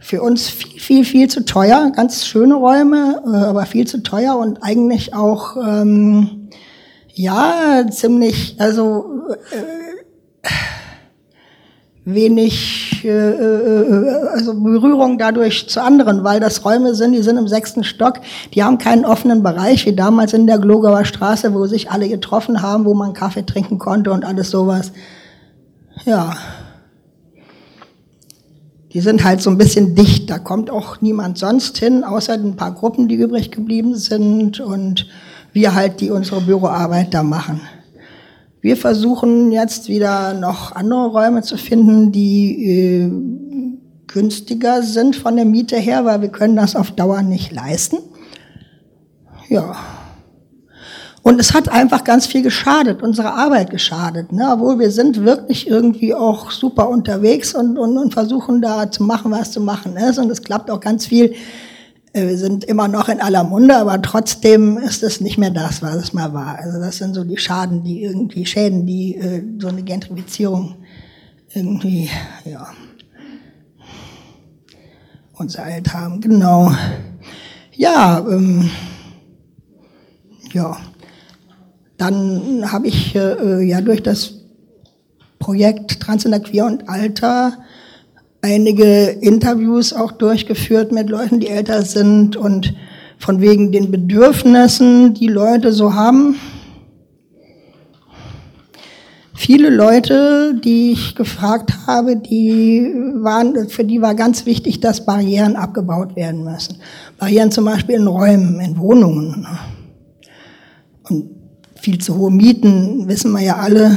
Für 0.00 0.20
uns 0.20 0.48
viel, 0.48 0.80
viel, 0.80 1.04
viel 1.04 1.28
zu 1.28 1.44
teuer. 1.44 1.92
Ganz 1.94 2.26
schöne 2.26 2.56
Räume, 2.56 3.22
äh, 3.24 3.36
aber 3.36 3.66
viel 3.66 3.86
zu 3.86 4.02
teuer 4.02 4.36
und 4.36 4.64
eigentlich 4.64 5.14
auch, 5.14 5.56
ähm, 5.56 6.48
ja, 7.14 7.86
ziemlich, 7.88 8.56
also, 8.58 9.22
äh, 9.52 10.48
wenig 12.06 13.04
äh, 13.04 13.08
äh, 13.08 14.28
also 14.32 14.54
Berührung 14.54 15.18
dadurch 15.18 15.68
zu 15.68 15.82
anderen, 15.82 16.22
weil 16.22 16.38
das 16.38 16.64
Räume 16.64 16.94
sind, 16.94 17.12
die 17.12 17.22
sind 17.22 17.36
im 17.36 17.48
sechsten 17.48 17.82
Stock, 17.82 18.20
die 18.54 18.62
haben 18.62 18.78
keinen 18.78 19.04
offenen 19.04 19.42
Bereich 19.42 19.84
wie 19.86 19.94
damals 19.94 20.32
in 20.32 20.46
der 20.46 20.58
Glogauer 20.58 21.04
Straße, 21.04 21.52
wo 21.52 21.66
sich 21.66 21.90
alle 21.90 22.08
getroffen 22.08 22.62
haben, 22.62 22.84
wo 22.84 22.94
man 22.94 23.12
Kaffee 23.12 23.44
trinken 23.44 23.78
konnte 23.78 24.12
und 24.12 24.24
alles 24.24 24.50
sowas. 24.50 24.92
Ja. 26.04 26.36
Die 28.92 29.00
sind 29.00 29.24
halt 29.24 29.42
so 29.42 29.50
ein 29.50 29.58
bisschen 29.58 29.96
dicht, 29.96 30.30
da 30.30 30.38
kommt 30.38 30.70
auch 30.70 31.00
niemand 31.00 31.38
sonst 31.38 31.76
hin, 31.76 32.04
außer 32.04 32.34
ein 32.34 32.54
paar 32.54 32.72
Gruppen, 32.72 33.08
die 33.08 33.16
übrig 33.16 33.50
geblieben 33.50 33.96
sind 33.96 34.60
und 34.60 35.08
wir 35.52 35.74
halt, 35.74 36.00
die 36.00 36.10
unsere 36.10 36.40
Büroarbeit 36.40 37.12
da 37.12 37.24
machen. 37.24 37.60
Wir 38.66 38.76
versuchen 38.76 39.52
jetzt 39.52 39.88
wieder 39.88 40.34
noch 40.34 40.72
andere 40.72 41.06
Räume 41.06 41.42
zu 41.42 41.56
finden, 41.56 42.10
die 42.10 42.64
äh, 42.68 43.10
günstiger 44.08 44.82
sind 44.82 45.14
von 45.14 45.36
der 45.36 45.44
Miete 45.44 45.76
her, 45.76 46.04
weil 46.04 46.20
wir 46.20 46.30
können 46.30 46.56
das 46.56 46.74
auf 46.74 46.90
Dauer 46.90 47.22
nicht 47.22 47.52
leisten. 47.52 47.98
Ja. 49.48 49.76
Und 51.22 51.40
es 51.40 51.54
hat 51.54 51.68
einfach 51.68 52.02
ganz 52.02 52.26
viel 52.26 52.42
geschadet, 52.42 53.04
unsere 53.04 53.34
Arbeit 53.34 53.70
geschadet. 53.70 54.32
Ne? 54.32 54.48
Obwohl 54.52 54.80
wir 54.80 54.90
sind 54.90 55.24
wirklich 55.24 55.70
irgendwie 55.70 56.12
auch 56.12 56.50
super 56.50 56.88
unterwegs 56.88 57.54
und, 57.54 57.78
und, 57.78 57.96
und 57.96 58.14
versuchen 58.14 58.60
da 58.62 58.90
zu 58.90 59.04
machen, 59.04 59.30
was 59.30 59.52
zu 59.52 59.60
machen 59.60 59.96
ist. 59.96 60.18
Und 60.18 60.28
es 60.28 60.42
klappt 60.42 60.72
auch 60.72 60.80
ganz 60.80 61.06
viel 61.06 61.36
wir 62.24 62.38
sind 62.38 62.64
immer 62.64 62.88
noch 62.88 63.10
in 63.10 63.20
aller 63.20 63.44
Munde, 63.44 63.76
aber 63.76 64.00
trotzdem 64.00 64.78
ist 64.78 65.02
es 65.02 65.20
nicht 65.20 65.36
mehr 65.36 65.50
das, 65.50 65.82
was 65.82 65.96
es 65.96 66.12
mal 66.14 66.32
war. 66.32 66.58
Also 66.58 66.80
das 66.80 66.96
sind 66.96 67.14
so 67.14 67.24
die 67.24 67.36
Schaden, 67.36 67.84
die 67.84 68.04
irgendwie 68.04 68.46
Schäden, 68.46 68.86
die 68.86 69.16
äh, 69.16 69.42
so 69.58 69.68
eine 69.68 69.82
Gentrifizierung 69.82 70.76
irgendwie, 71.52 72.08
ja, 72.44 72.68
uns 75.34 75.54
ereilt 75.56 75.92
haben. 75.92 76.20
Genau. 76.20 76.72
Ja, 77.72 78.18
ähm, 78.26 78.70
ja. 80.52 80.76
Dann 81.98 82.70
habe 82.72 82.88
ich 82.88 83.14
äh, 83.14 83.62
ja 83.62 83.80
durch 83.80 84.02
das 84.02 84.34
Projekt 85.38 86.00
Transgender 86.00 86.40
Queer 86.40 86.66
und 86.66 86.88
Alter 86.88 87.58
einige 88.46 89.08
Interviews 89.20 89.92
auch 89.92 90.12
durchgeführt 90.12 90.92
mit 90.92 91.10
Leuten, 91.10 91.40
die 91.40 91.48
älter 91.48 91.82
sind 91.82 92.36
und 92.36 92.74
von 93.18 93.40
wegen 93.40 93.72
den 93.72 93.90
Bedürfnissen, 93.90 95.14
die 95.14 95.26
Leute 95.26 95.72
so 95.72 95.94
haben. 95.94 96.36
Viele 99.34 99.68
Leute, 99.68 100.58
die 100.64 100.92
ich 100.92 101.14
gefragt 101.14 101.86
habe, 101.86 102.16
die 102.16 102.94
waren, 103.16 103.68
für 103.68 103.84
die 103.84 104.00
war 104.00 104.14
ganz 104.14 104.46
wichtig, 104.46 104.80
dass 104.80 105.04
Barrieren 105.04 105.56
abgebaut 105.56 106.14
werden 106.14 106.44
müssen. 106.44 106.76
Barrieren 107.18 107.50
zum 107.50 107.64
Beispiel 107.64 107.96
in 107.96 108.06
Räumen, 108.06 108.60
in 108.60 108.78
Wohnungen. 108.78 109.46
Und 111.08 111.30
viel 111.74 111.98
zu 111.98 112.16
hohe 112.16 112.30
Mieten, 112.30 113.08
wissen 113.08 113.32
wir 113.32 113.42
ja 113.42 113.56
alle, 113.56 113.96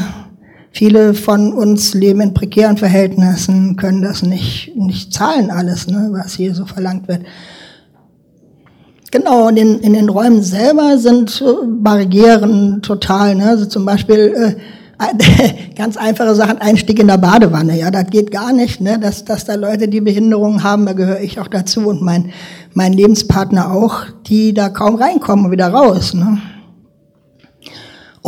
Viele 0.71 1.13
von 1.13 1.53
uns 1.53 1.93
leben 1.93 2.21
in 2.21 2.33
prekären 2.33 2.77
Verhältnissen, 2.77 3.75
können 3.75 4.01
das 4.01 4.21
nicht, 4.21 4.75
nicht 4.75 5.13
zahlen 5.13 5.49
alles, 5.49 5.87
ne, 5.87 6.09
was 6.11 6.35
hier 6.35 6.53
so 6.53 6.65
verlangt 6.65 7.07
wird. 7.07 7.23
Genau, 9.11 9.49
in 9.49 9.55
den, 9.55 9.79
in 9.79 9.93
den 9.93 10.09
Räumen 10.09 10.43
selber 10.43 10.99
sind 10.99 11.43
Barrieren 11.81 12.81
total. 12.83 13.35
Ne? 13.35 13.47
Also 13.47 13.65
zum 13.65 13.83
Beispiel 13.83 14.33
äh, 14.35 14.55
ganz 15.75 15.97
einfache 15.97 16.35
Sachen, 16.35 16.59
Einstieg 16.59 16.99
in 16.99 17.07
der 17.07 17.17
Badewanne. 17.17 17.77
Ja, 17.77 17.89
das 17.89 18.05
geht 18.11 18.29
gar 18.29 18.53
nicht. 18.53 18.81
Ne? 18.81 18.99
Dass, 18.99 19.25
dass 19.25 19.45
da 19.45 19.55
Leute, 19.55 19.87
die 19.87 20.01
Behinderungen 20.01 20.63
haben, 20.63 20.85
da 20.85 20.93
gehöre 20.93 21.21
ich 21.21 21.39
auch 21.39 21.47
dazu 21.47 21.87
und 21.87 22.03
mein, 22.03 22.31
mein 22.73 22.93
Lebenspartner 22.93 23.71
auch, 23.71 24.03
die 24.27 24.53
da 24.53 24.69
kaum 24.69 24.95
reinkommen 24.95 25.45
und 25.45 25.51
wieder 25.51 25.69
raus. 25.69 26.13
Ne? 26.13 26.37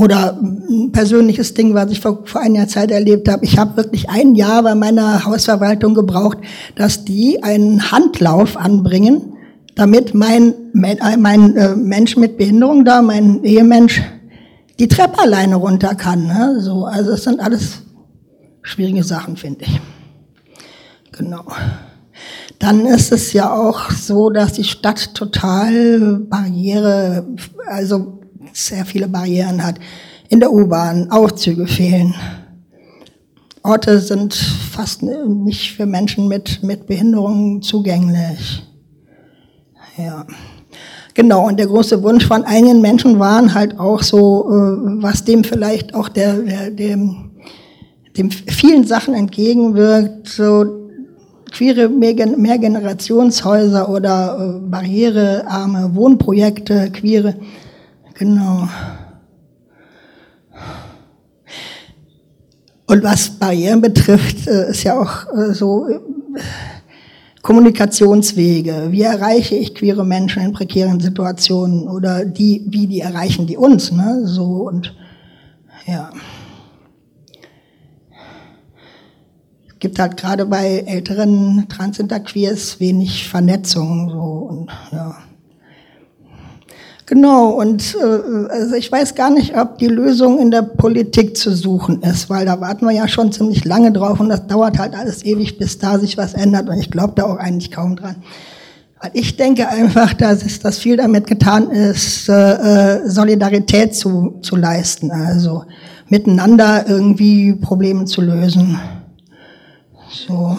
Oder 0.02 0.36
ein 0.42 0.92
persönliches 0.92 1.54
Ding, 1.54 1.76
was 1.76 1.92
ich 1.92 2.00
vor, 2.00 2.26
vor 2.26 2.42
einer 2.42 2.68
Zeit 2.68 2.90
erlebt 2.90 3.30
habe. 3.30 3.46
Ich 3.46 3.60
habe 3.60 3.78
wirklich 3.78 4.10
ein 4.10 4.34
Jahr 4.34 4.64
bei 4.64 4.74
meiner 4.74 5.26
Hausverwaltung 5.26 5.94
gebraucht, 5.94 6.40
dass 6.76 7.06
die 7.06 7.44
einen 7.44 7.92
Handlauf 7.92 8.58
anbringen, 8.58 9.34
damit 9.76 10.16
mein, 10.16 10.56
äh, 10.74 11.18
mein 11.18 11.56
äh, 11.56 11.76
Mensch 11.76 12.18
mit 12.18 12.36
Behinderung 12.36 12.84
da, 12.84 13.04
mein 13.04 13.44
Ehemensch, 13.44 14.02
die 14.80 14.88
Treppe 14.88 15.20
alleine 15.20 15.58
runter 15.58 15.94
kann. 15.94 16.26
Ne? 16.26 16.62
So, 16.62 16.86
also 16.86 17.12
es 17.12 17.24
sind 17.24 17.40
alles 17.40 17.84
schwierige 18.64 19.04
Sachen, 19.04 19.38
finde 19.38 19.66
ich. 19.66 19.80
Genau. 21.12 21.46
Dann 22.58 22.88
ist 22.88 23.12
es 23.12 23.34
ja 23.34 23.54
auch 23.54 23.92
so, 23.92 24.32
dass 24.32 24.54
die 24.54 24.64
Stadt 24.64 25.14
total 25.14 26.22
Barriere, 26.28 27.28
also 27.68 28.21
sehr 28.54 28.86
viele 28.86 29.08
Barrieren 29.08 29.64
hat. 29.64 29.76
In 30.30 30.40
der 30.40 30.52
U-Bahn, 30.52 31.12
Aufzüge 31.12 31.68
fehlen. 31.68 32.16
Orte 33.64 34.00
sind 34.00 34.34
fast 34.34 35.04
nicht 35.04 35.76
für 35.76 35.86
Menschen 35.86 36.28
mit, 36.28 36.64
mit 36.64 36.88
Behinderungen 36.88 37.62
zugänglich. 37.62 38.64
Ja. 39.98 40.26
Genau, 41.14 41.48
und 41.48 41.60
der 41.60 41.68
große 41.68 42.02
Wunsch 42.04 42.26
von 42.26 42.44
einigen 42.44 42.82
Menschen 42.82 43.20
waren 43.20 43.54
halt 43.54 43.78
auch 43.78 44.02
so, 44.02 44.50
äh, 44.50 45.04
was 45.04 45.26
dem 45.26 45.44
vielleicht 45.44 45.94
auch 45.94 46.08
der, 46.08 46.36
der 46.36 46.72
dem, 46.72 47.32
dem 48.18 48.32
vielen 48.32 48.86
Sachen 48.86 49.14
entgegenwirkt, 49.14 50.30
so 50.30 50.82
queere 51.52 51.90
Mehrgenerationshäuser 51.90 53.90
oder 53.90 54.38
äh, 54.40 54.60
barrierearme 54.70 55.94
Wohnprojekte, 55.94 56.90
queere, 56.92 57.36
genau. 58.22 58.68
Und 62.86 63.04
was 63.04 63.30
Barrieren 63.32 63.82
betrifft, 63.82 64.48
äh, 64.48 64.70
ist 64.70 64.84
ja 64.84 65.00
auch 65.00 65.26
so, 65.54 65.88
Kommunikationswege. 67.42 68.90
Wie 68.92 69.02
erreiche 69.02 69.56
ich 69.56 69.74
queere 69.74 70.06
Menschen 70.06 70.44
in 70.44 70.54
prekären 70.54 71.00
Situationen 71.00 71.88
oder 71.88 72.24
die, 72.24 72.64
wie 72.68 72.86
die 72.86 73.00
erreichen 73.00 73.48
die 73.48 73.58
uns, 73.58 73.92
ne? 73.92 74.22
So 74.26 74.68
und 74.68 74.96
ja. 75.88 76.12
Es 79.68 79.80
gibt 79.80 79.98
halt 79.98 80.18
gerade 80.18 80.46
bei 80.46 80.84
älteren 80.86 81.66
Transinterqueers 81.68 82.80
wenig 82.80 83.28
Vernetzung 83.28 84.12
so 84.12 84.22
und 84.22 84.72
ja. 84.92 85.18
Genau, 87.12 87.50
und 87.50 87.98
äh, 88.02 88.50
also 88.50 88.76
ich 88.76 88.90
weiß 88.90 89.16
gar 89.16 89.32
nicht, 89.32 89.58
ob 89.58 89.78
die 89.78 89.90
Lösung 89.90 90.40
in 90.40 90.50
der 90.50 90.62
Politik 90.62 91.36
zu 91.36 91.54
suchen 91.54 92.02
ist, 92.04 92.30
weil 92.30 92.46
da 92.46 92.62
warten 92.62 92.86
wir 92.86 92.94
ja 92.94 93.10
schon 93.10 93.34
ziemlich 93.34 93.66
lange 93.66 93.92
drauf 93.92 94.22
und 94.22 94.30
das 94.30 94.48
dauert 94.48 94.80
halt 94.80 94.96
alles 94.96 95.26
ewig, 95.26 95.58
bis 95.58 95.78
da 95.78 96.00
sich 96.00 96.18
was 96.18 96.34
ändert 96.34 96.70
und 96.70 96.80
ich 96.80 96.90
glaube 96.90 97.12
da 97.18 97.26
auch 97.26 97.36
eigentlich 97.36 97.70
kaum 97.70 97.98
dran. 97.98 98.16
Weil 99.02 99.12
ich 99.12 99.36
denke 99.36 99.68
einfach, 99.68 100.14
dass, 100.14 100.42
es, 100.42 100.60
dass 100.62 100.78
viel 100.78 100.96
damit 100.96 101.28
getan 101.28 101.70
ist, 101.70 102.30
äh, 102.30 102.34
äh 103.04 103.10
Solidarität 103.10 103.94
zu, 103.94 104.40
zu 104.42 104.56
leisten, 104.56 105.12
also 105.12 105.66
miteinander 106.08 106.86
irgendwie 106.88 107.52
Probleme 107.56 108.06
zu 108.06 108.22
lösen. 108.22 108.80
So. 110.10 110.58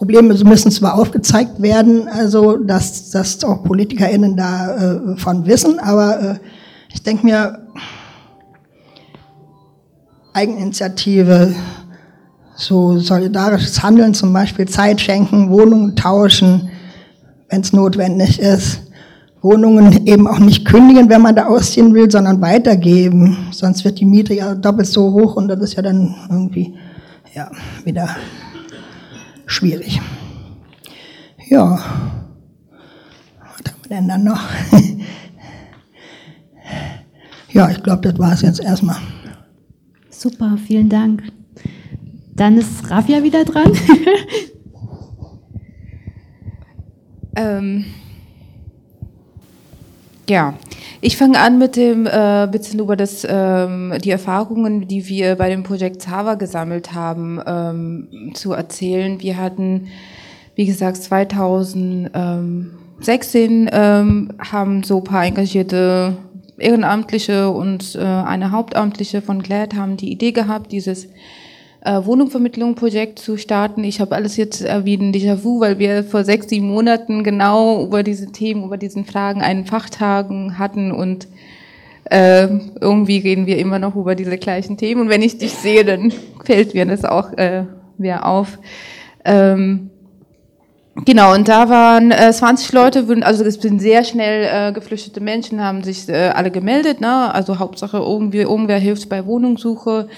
Probleme 0.00 0.32
müssen 0.32 0.70
zwar 0.70 0.94
aufgezeigt 0.94 1.60
werden, 1.60 2.08
also 2.08 2.56
dass, 2.56 3.10
dass 3.10 3.44
auch 3.44 3.62
PolitikerInnen 3.64 4.34
da 4.34 4.74
äh, 4.96 5.44
wissen, 5.44 5.78
aber 5.78 6.22
äh, 6.22 6.34
ich 6.90 7.02
denke 7.02 7.26
mir, 7.26 7.58
Eigeninitiative, 10.32 11.54
so 12.56 12.98
solidarisches 12.98 13.82
Handeln, 13.82 14.14
zum 14.14 14.32
Beispiel 14.32 14.66
Zeit 14.66 15.02
schenken, 15.02 15.50
Wohnungen 15.50 15.94
tauschen, 15.96 16.70
wenn 17.50 17.60
es 17.60 17.74
notwendig 17.74 18.40
ist. 18.40 18.80
Wohnungen 19.42 20.06
eben 20.06 20.26
auch 20.26 20.38
nicht 20.38 20.64
kündigen, 20.64 21.10
wenn 21.10 21.20
man 21.20 21.36
da 21.36 21.44
ausziehen 21.44 21.92
will, 21.92 22.10
sondern 22.10 22.40
weitergeben. 22.40 23.48
Sonst 23.50 23.84
wird 23.84 24.00
die 24.00 24.06
Miete 24.06 24.32
ja 24.32 24.54
doppelt 24.54 24.88
so 24.88 25.12
hoch 25.12 25.36
und 25.36 25.48
das 25.48 25.60
ist 25.60 25.74
ja 25.74 25.82
dann 25.82 26.14
irgendwie 26.30 26.74
ja, 27.34 27.50
wieder 27.84 28.08
schwierig. 29.50 30.00
Ja, 31.48 31.78
was 33.40 33.72
haben 33.72 33.82
wir 33.82 33.96
denn 33.96 34.08
dann 34.08 34.24
noch? 34.24 34.40
ja, 37.52 37.70
ich 37.70 37.82
glaube, 37.82 38.02
das 38.02 38.18
war 38.18 38.32
es 38.32 38.42
jetzt 38.42 38.60
erstmal. 38.60 38.96
Super, 40.08 40.56
vielen 40.64 40.88
Dank. 40.88 41.24
Dann 42.34 42.56
ist 42.56 42.90
Rafia 42.90 43.22
wieder 43.22 43.44
dran. 43.44 43.72
ähm, 47.36 47.84
ja, 50.30 50.54
ich 51.00 51.16
fange 51.16 51.40
an 51.40 51.58
mit 51.58 51.74
dem 51.76 52.06
äh, 52.06 52.46
bisschen 52.50 52.78
über 52.78 52.96
das, 52.96 53.26
ähm, 53.28 53.92
die 54.02 54.10
Erfahrungen, 54.10 54.86
die 54.86 55.08
wir 55.08 55.34
bei 55.34 55.50
dem 55.50 55.64
Projekt 55.64 56.02
Zava 56.02 56.36
gesammelt 56.36 56.94
haben, 56.94 57.40
ähm, 57.44 58.30
zu 58.34 58.52
erzählen. 58.52 59.20
Wir 59.20 59.36
hatten, 59.36 59.88
wie 60.54 60.66
gesagt, 60.66 60.98
2016 60.98 63.70
ähm, 63.72 64.32
haben 64.38 64.84
so 64.84 64.98
ein 64.98 65.04
paar 65.04 65.24
engagierte 65.24 66.16
Ehrenamtliche 66.58 67.50
und 67.50 67.96
äh, 67.96 68.04
eine 68.04 68.52
Hauptamtliche 68.52 69.22
von 69.22 69.42
GLAD 69.42 69.74
haben 69.74 69.96
die 69.96 70.12
Idee 70.12 70.30
gehabt, 70.30 70.70
dieses 70.70 71.08
äh, 71.82 72.04
Wohnungsvermittlung-Projekt 72.04 73.18
zu 73.18 73.36
starten. 73.36 73.84
Ich 73.84 74.00
habe 74.00 74.14
alles 74.14 74.36
jetzt 74.36 74.62
äh, 74.62 74.84
wie 74.84 74.96
ein 74.96 75.12
Déjà-vu, 75.12 75.60
weil 75.60 75.78
wir 75.78 76.04
vor 76.04 76.24
sechs, 76.24 76.48
sieben 76.48 76.68
Monaten 76.68 77.24
genau 77.24 77.84
über 77.84 78.02
diese 78.02 78.32
Themen, 78.32 78.64
über 78.64 78.76
diesen 78.76 79.04
Fragen 79.04 79.40
einen 79.40 79.64
Fachtagen 79.64 80.58
hatten 80.58 80.92
und 80.92 81.28
äh, 82.04 82.48
irgendwie 82.80 83.18
reden 83.18 83.46
wir 83.46 83.58
immer 83.58 83.78
noch 83.78 83.96
über 83.96 84.14
diese 84.14 84.36
gleichen 84.36 84.76
Themen. 84.76 85.02
Und 85.02 85.08
wenn 85.08 85.22
ich 85.22 85.38
dich 85.38 85.52
sehe, 85.52 85.84
dann 85.84 86.12
fällt 86.44 86.74
mir 86.74 86.84
das 86.84 87.04
auch 87.04 87.32
äh, 87.34 87.64
wieder 87.98 88.26
auf. 88.26 88.58
Ähm, 89.24 89.90
Genau, 91.04 91.34
und 91.34 91.48
da 91.48 91.70
waren 91.70 92.10
äh, 92.10 92.32
20 92.32 92.72
Leute, 92.72 93.06
also 93.22 93.44
es 93.44 93.54
sind 93.54 93.80
sehr 93.80 94.04
schnell 94.04 94.48
äh, 94.52 94.72
geflüchtete 94.72 95.20
Menschen, 95.20 95.62
haben 95.62 95.82
sich 95.82 96.08
äh, 96.08 96.30
alle 96.34 96.50
gemeldet, 96.50 97.00
ne? 97.00 97.32
also 97.32 97.58
Hauptsache 97.58 97.96
irgendwie 97.96 98.40
irgendwer 98.40 98.78
hilft 98.78 99.08
bei 99.08 99.24
Wohnungssuche. 99.24 100.08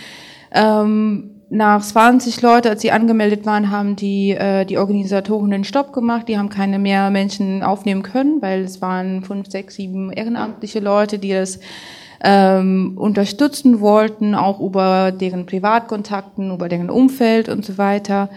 Ähm, 0.51 1.31
nach 1.53 1.83
20 1.83 2.41
Leute, 2.41 2.71
als 2.71 2.81
sie 2.81 2.93
angemeldet 2.93 3.45
waren, 3.45 3.71
haben 3.71 3.95
die, 3.95 4.31
äh, 4.31 4.65
die 4.65 4.79
Organisatoren 4.79 5.51
den 5.51 5.65
Stopp 5.65 5.93
gemacht. 5.93 6.27
Die 6.27 6.39
haben 6.39 6.49
keine 6.49 6.79
mehr 6.79 7.11
Menschen 7.11 7.63
aufnehmen 7.63 8.03
können, 8.03 8.41
weil 8.41 8.63
es 8.63 8.81
waren 8.81 9.23
fünf, 9.23 9.51
sechs, 9.51 9.75
sieben 9.75 10.11
ehrenamtliche 10.11 10.81
Leute, 10.81 11.19
die 11.19 11.33
das 11.33 11.61
ähm, 12.25 12.95
unterstützen 12.97 13.81
wollten, 13.81 14.35
auch 14.35 14.61
über 14.61 15.13
deren 15.13 15.45
Privatkontakten, 15.45 16.55
über 16.55 16.71
deren 16.71 16.89
Umfeld 16.89 17.51
und 17.51 17.67
so 17.67 17.77
weiter. 17.77 18.31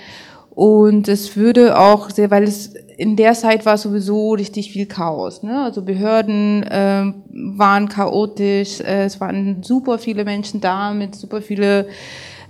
Und 0.49 1.07
es 1.07 1.37
würde 1.37 1.79
auch 1.79 2.09
sehr, 2.09 2.31
weil 2.31 2.43
es 2.43 2.73
in 2.97 3.15
der 3.15 3.33
Zeit 3.33 3.65
war 3.65 3.77
sowieso 3.77 4.33
richtig 4.33 4.73
viel 4.73 4.87
Chaos. 4.87 5.41
Ne? 5.41 5.63
Also 5.63 5.83
Behörden 5.83 6.63
äh, 6.63 7.13
waren 7.31 7.87
chaotisch, 7.87 8.81
äh, 8.81 9.05
es 9.05 9.21
waren 9.21 9.63
super 9.63 9.99
viele 9.99 10.25
Menschen 10.25 10.59
da 10.59 10.93
mit 10.93 11.15
super 11.15 11.41
viele 11.41 11.87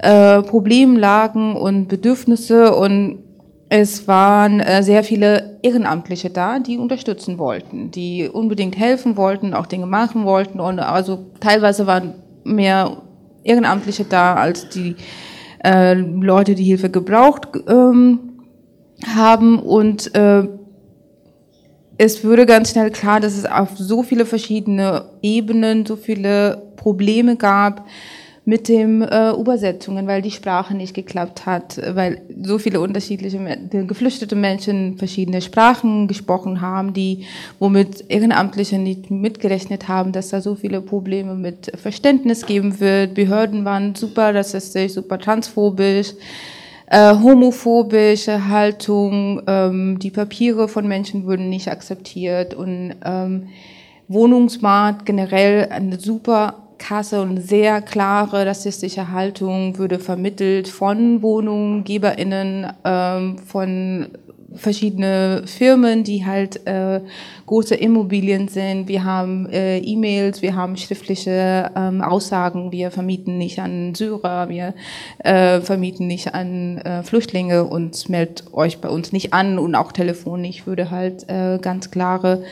äh, 0.05 0.43
Problemlagen 0.43 1.55
und 1.55 1.87
Bedürfnisse 1.87 2.75
und 2.75 3.23
es 3.69 4.07
waren 4.07 4.59
äh, 4.59 4.83
sehr 4.83 5.03
viele 5.03 5.57
Ehrenamtliche 5.63 6.29
da, 6.29 6.59
die 6.59 6.77
unterstützen 6.77 7.39
wollten, 7.39 7.89
die 7.89 8.29
unbedingt 8.29 8.77
helfen 8.77 9.17
wollten, 9.17 9.55
auch 9.55 9.65
Dinge 9.65 9.87
machen 9.87 10.25
wollten 10.25 10.59
und 10.59 10.79
also 10.79 11.25
teilweise 11.39 11.87
waren 11.87 12.13
mehr 12.43 13.01
Ehrenamtliche 13.43 14.03
da 14.03 14.35
als 14.35 14.69
die 14.69 14.95
äh, 15.63 15.95
Leute, 15.95 16.53
die 16.53 16.63
Hilfe 16.63 16.91
gebraucht 16.91 17.47
ähm, 17.67 18.19
haben 19.15 19.57
und 19.57 20.13
äh, 20.13 20.47
es 21.97 22.23
würde 22.23 22.45
ganz 22.45 22.71
schnell 22.71 22.91
klar, 22.91 23.19
dass 23.19 23.35
es 23.35 23.45
auf 23.45 23.69
so 23.75 24.03
viele 24.03 24.25
verschiedene 24.25 25.05
Ebenen 25.23 25.85
so 25.87 25.95
viele 25.95 26.61
Probleme 26.75 27.37
gab, 27.37 27.87
mit 28.47 28.67
dem 28.69 29.01
äh, 29.01 29.31
Übersetzungen, 29.31 30.05
weil 30.05 30.21
die 30.21 30.29
Sprache 30.29 30.75
nicht 30.75 30.93
geklappt 30.93 31.47
hat, 31.47 31.81
weil 31.95 32.21
so 32.43 32.59
viele 32.59 32.79
unterschiedliche 32.79 33.39
geflüchtete 33.71 34.35
Menschen 34.35 34.99
verschiedene 34.99 35.41
Sprachen 35.41 36.07
gesprochen 36.07 36.61
haben, 36.61 36.93
die 36.93 37.25
womit 37.57 38.05
Ehrenamtliche 38.07 38.77
nicht 38.77 39.09
mitgerechnet 39.09 39.87
haben, 39.87 40.11
dass 40.11 40.29
da 40.29 40.41
so 40.41 40.53
viele 40.53 40.81
Probleme 40.81 41.33
mit 41.33 41.71
Verständnis 41.75 42.45
geben 42.45 42.79
wird. 42.79 43.15
Behörden 43.15 43.65
waren 43.65 43.95
super 43.95 44.35
rassistisch, 44.35 44.93
super 44.93 45.17
transphobisch. 45.17 46.13
Äh, 46.87 47.15
homophobische 47.15 48.47
Haltung, 48.47 49.41
ähm, 49.47 49.97
die 49.97 50.11
Papiere 50.11 50.67
von 50.67 50.87
Menschen 50.87 51.25
wurden 51.25 51.49
nicht 51.49 51.67
akzeptiert 51.67 52.53
und 52.53 52.93
ähm, 53.03 53.47
Wohnungsmarkt 54.07 55.03
generell 55.03 55.69
eine 55.71 55.99
super 55.99 56.64
Kasse 56.78 57.21
und 57.21 57.38
sehr 57.38 57.82
klare 57.82 58.45
rassistische 58.45 59.11
Haltung 59.11 59.78
würde 59.78 59.99
vermittelt 59.99 60.67
von 60.67 61.21
WohnungsgeberInnen, 61.21 62.73
ähm, 62.84 63.38
von 63.39 64.07
verschiedene 64.55 65.43
Firmen, 65.45 66.03
die 66.03 66.26
halt 66.26 66.65
äh, 66.65 67.01
große 67.45 67.76
Immobilien 67.76 68.47
sind. 68.47 68.88
Wir 68.88 69.03
haben 69.03 69.47
äh, 69.49 69.80
E-Mails, 69.80 70.41
wir 70.41 70.55
haben 70.55 70.78
schriftliche 70.78 71.71
ähm, 71.76 72.01
Aussagen. 72.01 72.71
Wir 72.71 72.91
vermieten 72.91 73.38
nicht 73.38 73.59
an 73.59 73.93
Syrer, 73.95 74.49
wir 74.49 74.73
äh, 75.19 75.59
vermieten 75.61 76.07
nicht 76.07 76.34
an 76.34 76.78
äh, 76.80 77.03
Flüchtlinge 77.03 77.65
und 77.65 78.09
meldet 78.09 78.53
euch 78.53 78.80
bei 78.80 78.89
uns 78.89 79.11
nicht 79.11 79.34
an 79.34 79.59
und 79.59 79.76
auch 79.76 79.91
telefonisch 79.91 80.65
würde 80.65 80.91
halt 80.91 81.30
äh, 81.30 81.59
ganz 81.59 81.91
klare 81.91 82.43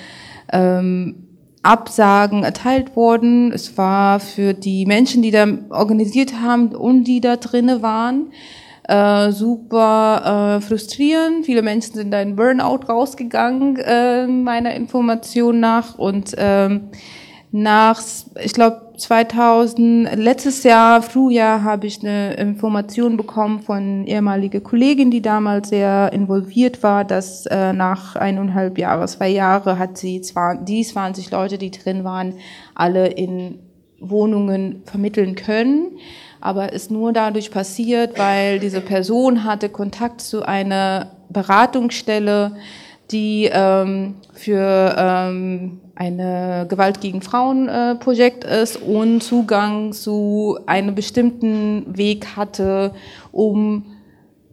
ähm, 0.51 1.27
Absagen 1.63 2.43
erteilt 2.43 2.95
worden. 2.95 3.51
Es 3.51 3.77
war 3.77 4.19
für 4.19 4.53
die 4.53 4.85
Menschen, 4.85 5.23
die 5.23 5.31
da 5.31 5.47
organisiert 5.69 6.41
haben 6.41 6.75
und 6.75 7.05
die 7.05 7.21
da 7.21 7.37
drinnen 7.37 7.81
waren, 7.81 8.31
äh, 8.87 9.31
super 9.31 10.57
äh, 10.57 10.61
frustrierend. 10.61 11.45
Viele 11.45 11.61
Menschen 11.61 11.95
sind 11.95 12.11
da 12.11 12.21
in 12.21 12.35
Burnout 12.35 12.81
rausgegangen, 12.89 13.77
äh, 13.77 14.27
meiner 14.27 14.75
Information 14.75 15.61
nach. 15.61 15.97
Und 15.97 16.35
ähm, 16.37 16.89
nach, 17.55 18.01
ich 18.43 18.53
glaube, 18.53 18.93
2000, 18.97 20.15
letztes 20.15 20.63
Jahr, 20.63 21.03
Frühjahr, 21.03 21.63
habe 21.63 21.85
ich 21.85 22.01
eine 22.01 22.33
Information 22.33 23.15
bekommen 23.15 23.59
von 23.59 24.05
ehemaliger 24.07 24.59
Kollegin, 24.59 25.11
die 25.11 25.21
damals 25.21 25.69
sehr 25.69 26.11
involviert 26.13 26.81
war, 26.81 27.05
dass 27.05 27.45
äh, 27.45 27.71
nach 27.71 28.15
eineinhalb 28.15 28.79
Jahre, 28.79 29.05
zwei 29.05 29.29
Jahre 29.29 29.77
hat 29.77 29.99
sie 29.99 30.21
zwar 30.21 30.55
die 30.55 30.83
20 30.83 31.29
Leute, 31.29 31.59
die 31.59 31.69
drin 31.69 32.03
waren, 32.03 32.33
alle 32.73 33.05
in 33.05 33.59
Wohnungen 33.99 34.81
vermitteln 34.85 35.35
können. 35.35 35.91
Aber 36.41 36.73
ist 36.73 36.89
nur 36.89 37.13
dadurch 37.13 37.51
passiert, 37.51 38.17
weil 38.17 38.59
diese 38.59 38.81
Person 38.81 39.43
hatte 39.43 39.69
Kontakt 39.69 40.21
zu 40.21 40.41
einer 40.43 41.11
Beratungsstelle, 41.29 42.55
die 43.13 43.49
ähm, 43.51 44.15
für 44.33 44.95
ähm, 44.97 45.79
eine 45.95 46.65
Gewalt 46.67 47.01
gegen 47.01 47.21
Frauen 47.21 47.69
äh, 47.69 47.95
Projekt 47.95 48.43
ist 48.43 48.77
und 48.77 49.21
Zugang 49.21 49.93
zu 49.93 50.57
einem 50.65 50.95
bestimmten 50.95 51.97
Weg 51.97 52.35
hatte, 52.35 52.93
um 53.31 53.85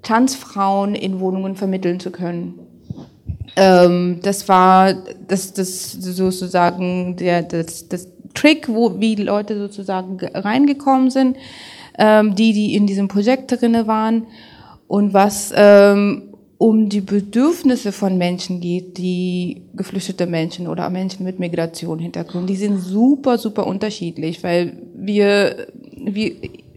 Transfrauen 0.02 0.94
in 0.94 1.18
Wohnungen 1.20 1.56
vermitteln 1.56 1.98
zu 1.98 2.10
können. 2.10 2.58
Ähm, 3.56 4.20
das 4.22 4.48
war 4.48 4.94
das, 5.26 5.54
das 5.54 5.92
sozusagen 5.92 7.16
der 7.16 7.42
das, 7.42 7.88
das 7.88 8.08
Trick, 8.34 8.68
wo 8.68 9.00
wie 9.00 9.16
die 9.16 9.24
Leute 9.24 9.58
sozusagen 9.58 10.18
reingekommen 10.20 11.10
sind, 11.10 11.36
ähm, 11.98 12.34
die 12.34 12.52
die 12.52 12.74
in 12.74 12.86
diesem 12.86 13.08
Projekt 13.08 13.50
drinne 13.50 13.86
waren 13.86 14.26
und 14.86 15.14
was 15.14 15.52
ähm, 15.56 16.29
um 16.60 16.90
die 16.90 17.00
Bedürfnisse 17.00 17.90
von 17.90 18.18
Menschen 18.18 18.60
geht, 18.60 18.98
die 18.98 19.62
geflüchtete 19.72 20.26
Menschen 20.26 20.68
oder 20.68 20.90
Menschen 20.90 21.24
mit 21.24 21.38
Migrationshintergrund, 21.38 22.50
die 22.50 22.56
sind 22.56 22.76
super, 22.76 23.38
super 23.38 23.66
unterschiedlich, 23.66 24.44
weil 24.44 24.76
wir, 24.94 25.68
wir, 25.96 26.32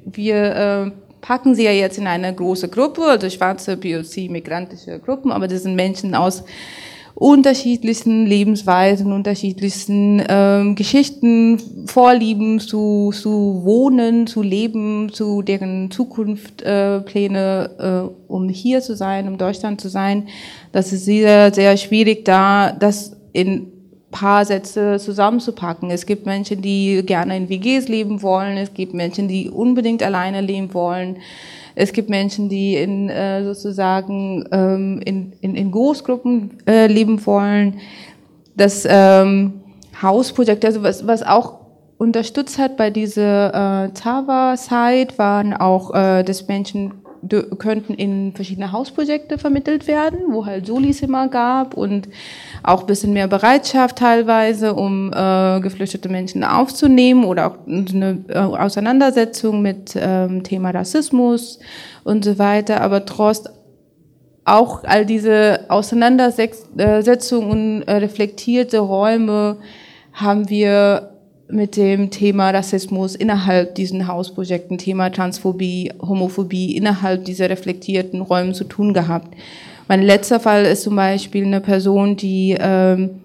wir 0.06 0.36
äh, 0.56 0.92
packen 1.20 1.54
sie 1.54 1.66
ja 1.66 1.72
jetzt 1.72 1.98
in 1.98 2.08
eine 2.08 2.34
große 2.34 2.70
Gruppe, 2.70 3.04
also 3.04 3.30
schwarze 3.30 3.76
POC, 3.76 4.30
migrantische 4.30 5.00
Gruppen, 5.00 5.34
aber 5.34 5.50
das 5.50 5.64
sind 5.64 5.76
Menschen 5.76 6.16
aus 6.16 6.46
unterschiedlichsten 7.16 8.26
Lebensweisen, 8.26 9.14
unterschiedlichsten 9.14 10.24
ähm, 10.28 10.76
Geschichten, 10.76 11.59
Vorlieben 11.86 12.59
zu, 12.59 13.11
zu 13.14 13.61
wohnen, 13.64 14.26
zu 14.28 14.41
leben, 14.41 15.09
zu 15.11 15.41
deren 15.41 15.91
Zukunftspläne, 15.91 17.70
äh, 17.80 17.97
äh, 17.99 18.09
um 18.28 18.49
hier 18.49 18.82
zu 18.82 18.95
sein, 18.95 19.28
um 19.28 19.38
Deutschland 19.38 19.80
zu 19.80 19.89
sein. 19.89 20.28
Das 20.72 20.91
ist 20.91 21.05
sehr, 21.05 21.53
sehr 21.53 21.78
schwierig 21.78 22.26
da, 22.26 22.72
das 22.72 23.16
in 23.32 23.74
paar 24.14 24.45
Sätze 24.45 24.97
zusammenzupacken. 24.99 25.89
Es 25.89 26.05
gibt 26.05 26.26
Menschen, 26.26 26.61
die 26.61 27.03
gerne 27.05 27.36
in 27.36 27.49
WGs 27.49 27.89
leben 27.89 28.22
wollen. 28.22 28.57
Es 28.57 28.74
gibt 28.74 28.93
Menschen, 28.93 29.28
die 29.28 29.49
unbedingt 29.49 30.03
alleine 30.03 30.39
leben 30.39 30.74
wollen. 30.74 31.18
Es 31.76 31.93
gibt 31.93 32.09
Menschen, 32.09 32.49
die 32.49 32.76
in 32.76 33.09
äh, 33.09 33.43
sozusagen 33.43 34.45
ähm, 34.51 35.01
in, 35.03 35.34
in, 35.41 35.55
in 35.55 35.71
Großgruppen 35.71 36.57
äh, 36.67 36.88
leben 36.88 37.26
wollen. 37.26 37.80
Das 38.55 38.88
ähm, 38.88 39.61
Hausprojekt, 40.01 40.63
also 40.65 40.84
was, 40.84 41.07
was 41.07 41.24
auch 41.24 41.59
unterstützt 41.97 42.57
hat 42.57 42.78
bei 42.78 42.89
dieser 42.89 43.86
äh, 43.86 43.89
Tava-Site, 43.91 45.17
waren 45.17 45.53
auch, 45.53 45.93
äh, 45.93 46.24
dass 46.24 46.47
Menschen 46.47 46.93
könnten 47.57 47.93
in 47.93 48.34
verschiedene 48.34 48.71
Hausprojekte 48.71 49.38
vermittelt 49.38 49.88
werden, 49.88 50.19
wo 50.30 50.45
halt 50.45 50.67
Solizimmer 50.67 51.28
gab 51.28 51.76
und 51.76 52.07
auch 52.63 52.82
ein 52.82 52.88
bisschen 52.88 53.13
mehr 53.13 53.28
Bereitschaft 53.28 53.97
teilweise, 53.97 54.74
um 54.74 55.11
äh, 55.13 55.59
geflüchtete 55.61 56.09
Menschen 56.09 56.43
aufzunehmen 56.43 57.26
oder 57.26 57.47
auch 57.47 57.57
eine 57.67 58.26
äh, 58.28 58.38
Auseinandersetzung 58.38 59.61
mit 59.61 59.95
ähm, 59.95 60.43
Thema 60.43 60.71
Rassismus 60.71 61.59
und 62.03 62.26
so 62.26 62.39
weiter. 62.39 62.82
Aber 62.82 63.05
trotz 63.05 63.43
auch 64.45 64.84
all 64.84 65.05
diese 65.05 65.67
Auseinandersetzungen 65.69 67.82
und 67.82 67.84
äh, 67.84 67.93
reflektierte 67.93 68.80
Räume 68.80 69.57
haben 70.11 70.49
wir 70.49 71.12
mit 71.54 71.78
dem 71.78 72.10
Thema 72.10 72.49
Rassismus 72.49 73.16
innerhalb 73.16 73.76
diesen 73.76 74.08
Hausprojekten, 74.08 74.78
Thema 74.78 75.12
Transphobie, 75.12 75.91
Homophobie 76.01 76.76
innerhalb 76.76 77.26
dieser 77.26 77.49
reflektierten 77.49 78.22
Räume 78.22 78.54
zu 78.54 78.64
tun 78.64 78.93
gehabt. 78.93 79.36
Mein 79.88 80.01
letzter 80.01 80.39
Fall 80.39 80.66
ist 80.66 80.84
zum 80.84 80.95
Beispiel 80.95 81.45
eine 81.45 81.62
Person, 81.62 82.16
die 82.16 82.58
ähm, 82.60 83.22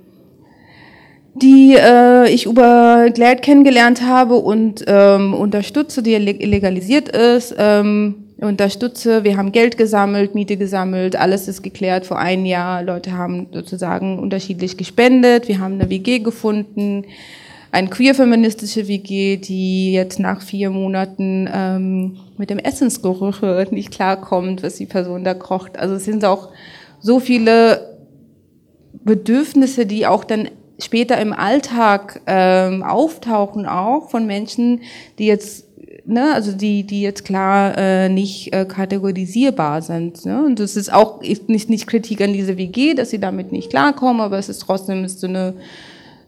die 1.35 1.77
äh, 1.77 2.29
ich 2.31 2.47
über 2.47 3.11
Glad 3.15 3.43
kennengelernt 3.43 4.03
habe 4.03 4.35
und 4.35 4.85
ähm, 4.89 5.35
unterstütze, 5.35 6.03
die 6.03 6.17
legalisiert 6.17 7.09
ist, 7.11 7.55
ähm, 7.57 8.25
unterstütze. 8.39 9.23
Wir 9.23 9.37
haben 9.37 9.53
Geld 9.53 9.79
gesammelt, 9.79 10.35
Miete 10.35 10.57
gesammelt, 10.57 11.15
alles 11.15 11.47
ist 11.47 11.63
geklärt 11.63 12.07
vor 12.07 12.19
einem 12.19 12.45
Jahr. 12.45 12.83
Leute 12.83 13.13
haben 13.13 13.47
sozusagen 13.53 14.19
unterschiedlich 14.19 14.77
gespendet. 14.77 15.47
Wir 15.47 15.61
haben 15.61 15.75
eine 15.75 15.89
WG 15.91 16.19
gefunden 16.19 17.05
eine 17.71 17.89
queer-feministische 17.89 18.89
WG, 18.89 19.37
die 19.37 19.93
jetzt 19.93 20.19
nach 20.19 20.43
vier 20.43 20.71
Monaten 20.71 21.49
ähm, 21.53 22.17
mit 22.39 22.51
dem 22.51 22.59
Essensgeruch 22.59 23.43
nicht 23.71 23.91
klarkommt, 23.91 24.63
was 24.63 24.77
die 24.77 24.87
Person 24.87 25.25
da 25.25 25.35
kocht. 25.35 25.79
Also 25.79 25.97
es 25.97 26.05
sind 26.05 26.25
auch 26.25 26.49
so 27.01 27.21
viele 27.21 27.99
Bedürfnisse, 29.05 29.87
die 29.87 30.07
auch 30.07 30.25
dann 30.25 30.49
später 30.79 31.21
im 31.21 31.33
Alltag 31.33 32.23
ähm, 32.27 32.83
auftauchen, 32.83 33.67
auch 33.67 34.11
von 34.11 34.27
Menschen, 34.27 34.83
die 35.19 35.27
jetzt 35.27 35.69
ne, 36.09 36.33
also 36.33 36.53
die, 36.53 36.85
die 36.85 37.03
jetzt 37.03 37.25
klar 37.25 37.77
äh, 37.77 38.09
nicht 38.09 38.53
äh, 38.53 38.65
kategorisierbar 38.65 39.83
sind. 39.83 40.25
Ne? 40.25 40.43
Und 40.45 40.59
das 40.59 40.77
ist 40.77 40.93
auch 40.93 41.21
nicht, 41.21 41.69
nicht 41.69 41.87
Kritik 41.87 42.21
an 42.23 42.33
diese 42.33 42.57
WG, 42.57 42.95
dass 42.95 43.11
sie 43.11 43.21
damit 43.21 43.53
nicht 43.53 43.71
klarkommen, 43.71 44.23
aber 44.23 44.39
es 44.39 44.49
ist 44.49 44.61
trotzdem 44.61 45.05
ist 45.05 45.21
so 45.21 45.27
eine 45.27 45.55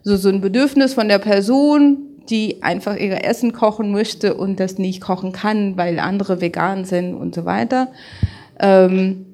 so, 0.02 0.16
so 0.16 0.28
ein 0.28 0.40
Bedürfnis 0.40 0.94
von 0.94 1.08
der 1.08 1.18
Person, 1.18 1.98
die 2.28 2.62
einfach 2.62 2.96
ihr 2.96 3.24
Essen 3.24 3.52
kochen 3.52 3.90
möchte 3.90 4.34
und 4.34 4.60
das 4.60 4.78
nicht 4.78 5.00
kochen 5.00 5.32
kann, 5.32 5.76
weil 5.76 5.98
andere 5.98 6.40
vegan 6.40 6.84
sind 6.84 7.14
und 7.14 7.34
so 7.34 7.44
weiter. 7.44 7.88
Ähm, 8.58 9.26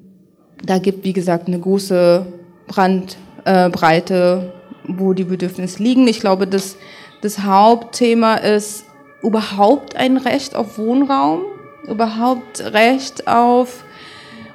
da 0.63 0.79
gibt, 0.79 1.03
wie 1.03 1.13
gesagt, 1.13 1.47
eine 1.47 1.59
große 1.59 2.25
Brandbreite, 2.67 4.51
äh, 4.53 4.57
wo 4.87 5.13
die 5.13 5.25
Bedürfnisse 5.25 5.83
liegen. 5.83 6.07
Ich 6.07 6.19
glaube, 6.19 6.47
das, 6.47 6.77
das 7.21 7.43
Hauptthema 7.43 8.35
ist 8.35 8.85
überhaupt 9.21 9.95
ein 9.95 10.17
Recht 10.17 10.55
auf 10.55 10.77
Wohnraum, 10.77 11.41
überhaupt 11.87 12.61
Recht 12.73 13.27
auf 13.27 13.83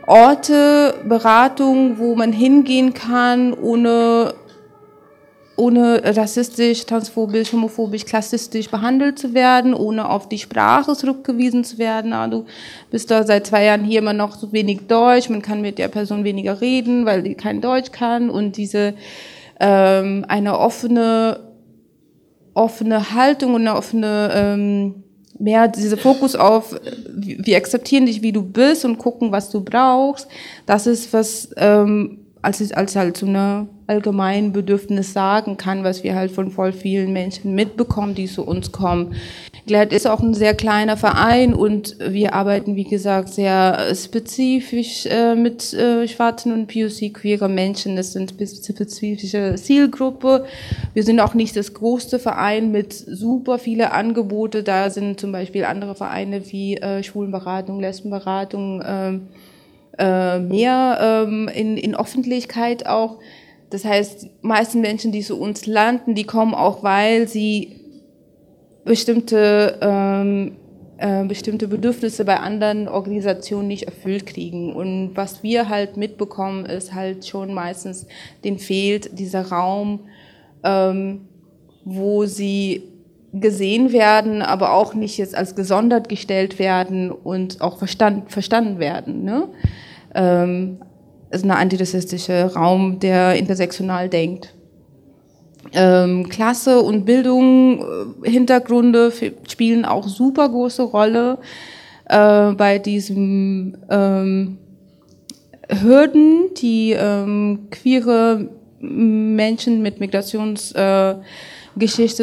Orte, 0.06 0.94
Beratung, 1.08 1.98
wo 1.98 2.16
man 2.16 2.32
hingehen 2.32 2.92
kann, 2.92 3.52
ohne 3.52 4.34
ohne 5.56 6.02
rassistisch, 6.16 6.86
transphobisch, 6.86 7.52
homophobisch, 7.52 8.04
klassistisch 8.04 8.70
behandelt 8.70 9.18
zu 9.18 9.34
werden, 9.34 9.74
ohne 9.74 10.08
auf 10.08 10.28
die 10.28 10.38
Sprache 10.38 10.96
zurückgewiesen 10.96 11.64
zu 11.64 11.78
werden. 11.78 12.12
Ah, 12.12 12.26
du 12.26 12.46
bist 12.90 13.10
da 13.10 13.24
seit 13.24 13.46
zwei 13.46 13.64
Jahren 13.64 13.84
hier 13.84 13.98
immer 13.98 14.14
noch 14.14 14.34
so 14.36 14.52
wenig 14.52 14.86
Deutsch, 14.88 15.28
man 15.28 15.42
kann 15.42 15.60
mit 15.60 15.78
der 15.78 15.88
Person 15.88 16.24
weniger 16.24 16.60
reden, 16.60 17.04
weil 17.04 17.22
die 17.22 17.34
kein 17.34 17.60
Deutsch 17.60 17.92
kann. 17.92 18.30
Und 18.30 18.56
diese 18.56 18.94
ähm, 19.60 20.24
eine 20.28 20.58
offene 20.58 21.40
offene 22.54 23.14
Haltung 23.14 23.54
und 23.54 23.62
eine 23.62 23.76
offene 23.76 24.30
ähm, 24.34 25.04
mehr 25.38 25.68
dieser 25.68 25.96
Fokus 25.96 26.36
auf 26.36 26.78
wir 27.14 27.56
akzeptieren 27.56 28.06
dich 28.06 28.22
wie 28.22 28.32
du 28.32 28.42
bist 28.42 28.84
und 28.84 28.98
gucken 28.98 29.32
was 29.32 29.50
du 29.50 29.62
brauchst. 29.62 30.28
Das 30.66 30.86
ist 30.86 31.12
was 31.12 31.50
ähm, 31.56 32.18
als 32.42 32.72
als 32.72 32.96
halt 32.96 33.16
so 33.16 33.26
eine 33.26 33.68
allgemein 33.92 34.52
Bedürfnis 34.52 35.12
sagen 35.12 35.56
kann, 35.58 35.84
was 35.84 36.02
wir 36.02 36.14
halt 36.14 36.30
von 36.30 36.50
voll 36.50 36.72
vielen 36.72 37.12
Menschen 37.12 37.54
mitbekommen, 37.54 38.14
die 38.14 38.26
zu 38.26 38.42
uns 38.44 38.72
kommen. 38.72 39.14
Glad 39.66 39.92
ist 39.92 40.06
auch 40.06 40.20
ein 40.20 40.34
sehr 40.34 40.54
kleiner 40.54 40.96
Verein 40.96 41.54
und 41.54 41.96
wir 42.00 42.34
arbeiten, 42.34 42.74
wie 42.74 42.84
gesagt, 42.84 43.28
sehr 43.28 43.94
spezifisch 43.94 45.06
äh, 45.06 45.34
mit 45.34 45.72
äh, 45.74 46.08
schwarzen 46.08 46.52
und 46.52 46.66
POC-queere 46.66 47.48
Menschen. 47.48 47.96
Das 47.96 48.12
sind 48.12 48.30
spezifische 48.30 49.54
Zielgruppe. 49.56 50.46
Wir 50.94 51.04
sind 51.04 51.20
auch 51.20 51.34
nicht 51.34 51.54
das 51.54 51.74
größte 51.74 52.18
Verein 52.18 52.72
mit 52.72 52.92
super 52.92 53.58
viele 53.58 53.92
Angebote. 53.92 54.62
Da 54.62 54.90
sind 54.90 55.20
zum 55.20 55.30
Beispiel 55.32 55.64
andere 55.64 55.94
Vereine 55.94 56.50
wie 56.50 56.78
äh, 56.78 57.02
Schwulenberatung, 57.02 57.78
Lesbenberatung, 57.78 58.80
äh, 58.80 59.18
äh, 59.98 60.38
mehr 60.38 61.24
ähm, 61.28 61.48
in, 61.54 61.76
in 61.76 61.94
Öffentlichkeit 61.94 62.86
auch. 62.86 63.18
Das 63.72 63.86
heißt, 63.86 64.28
meisten 64.42 64.82
Menschen, 64.82 65.12
die 65.12 65.22
zu 65.22 65.40
uns 65.40 65.64
landen, 65.64 66.14
die 66.14 66.24
kommen 66.24 66.54
auch, 66.54 66.82
weil 66.82 67.26
sie 67.26 67.80
bestimmte, 68.84 69.78
ähm, 69.80 70.56
äh, 70.98 71.24
bestimmte 71.24 71.68
Bedürfnisse 71.68 72.26
bei 72.26 72.38
anderen 72.38 72.86
Organisationen 72.86 73.68
nicht 73.68 73.84
erfüllt 73.84 74.26
kriegen. 74.26 74.74
Und 74.74 75.12
was 75.14 75.42
wir 75.42 75.70
halt 75.70 75.96
mitbekommen, 75.96 76.66
ist 76.66 76.92
halt 76.92 77.26
schon 77.26 77.54
meistens, 77.54 78.06
den 78.44 78.58
fehlt 78.58 79.18
dieser 79.18 79.48
Raum, 79.48 80.00
ähm, 80.64 81.22
wo 81.86 82.26
sie 82.26 82.82
gesehen 83.32 83.90
werden, 83.92 84.42
aber 84.42 84.74
auch 84.74 84.92
nicht 84.92 85.16
jetzt 85.16 85.34
als 85.34 85.56
gesondert 85.56 86.10
gestellt 86.10 86.58
werden 86.58 87.10
und 87.10 87.62
auch 87.62 87.78
verstand, 87.78 88.30
verstanden 88.30 88.78
werden. 88.78 89.24
Ne? 89.24 89.48
Ähm, 90.14 90.78
ist 91.32 91.44
ein 91.44 91.50
antirassistischer 91.50 92.54
Raum, 92.54 93.00
der 93.00 93.34
intersektional 93.36 94.08
denkt. 94.08 94.54
Ähm, 95.72 96.28
Klasse 96.28 96.80
und 96.80 97.04
Bildung, 97.04 97.84
äh, 98.24 98.30
Hintergründe 98.30 99.12
spielen 99.48 99.84
auch 99.84 100.06
super 100.06 100.48
große 100.48 100.82
Rolle 100.82 101.38
äh, 102.08 102.52
bei 102.52 102.78
diesem 102.78 103.76
ähm, 103.88 104.58
Hürden, 105.68 106.52
die 106.60 106.92
ähm, 106.92 107.68
queere 107.70 108.48
Menschen 108.80 109.80
mit 109.80 110.00
Migrationsgeschichte 110.00 111.22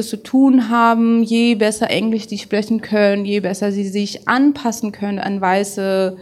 äh, 0.01 0.03
zu 0.03 0.17
tun 0.17 0.69
haben. 0.69 1.23
Je 1.23 1.55
besser 1.55 1.89
Englisch 1.89 2.27
die 2.27 2.37
sprechen 2.37 2.81
können, 2.81 3.25
je 3.25 3.39
besser 3.39 3.71
sie 3.71 3.87
sich 3.87 4.27
anpassen 4.27 4.91
können 4.91 5.19
an 5.19 5.41
weiße 5.41 6.17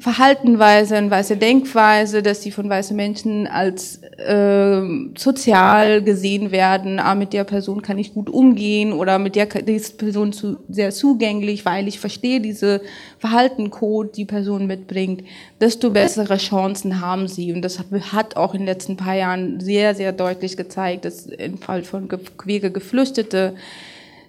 Verhaltenweise, 0.00 0.96
eine 0.96 1.10
weiße 1.10 1.36
Denkweise, 1.36 2.22
dass 2.22 2.42
sie 2.42 2.52
von 2.52 2.68
weißen 2.68 2.96
Menschen 2.96 3.48
als 3.48 4.00
äh, 4.18 4.80
sozial 5.16 6.02
gesehen 6.02 6.52
werden. 6.52 7.00
Ah, 7.00 7.16
mit 7.16 7.32
der 7.32 7.42
Person 7.42 7.82
kann 7.82 7.98
ich 7.98 8.14
gut 8.14 8.30
umgehen 8.30 8.92
oder 8.92 9.18
mit 9.18 9.34
der 9.34 9.46
diese 9.46 9.94
Person 9.94 10.32
zu, 10.32 10.58
sehr 10.68 10.90
zugänglich, 10.90 11.64
weil 11.64 11.88
ich 11.88 11.98
verstehe 11.98 12.40
diese 12.40 12.80
Verhaltencode, 13.18 14.16
die 14.16 14.24
Person 14.24 14.68
mitbringt. 14.68 15.24
Desto 15.60 15.90
bessere 15.90 16.36
Chancen 16.36 17.00
haben 17.00 17.26
sie. 17.26 17.52
Und 17.52 17.62
das 17.62 17.80
hat 18.12 18.36
auch 18.36 18.54
in 18.54 18.60
den 18.60 18.66
letzten 18.66 18.96
paar 18.96 19.16
Jahren 19.16 19.58
sehr, 19.58 19.96
sehr 19.96 20.12
deutlich 20.12 20.56
gezeigt, 20.56 21.04
dass 21.04 21.26
im 21.26 21.58
Fall 21.58 21.82
von 21.82 22.08
queere 22.08 22.70
Geflüchtete, 22.70 23.56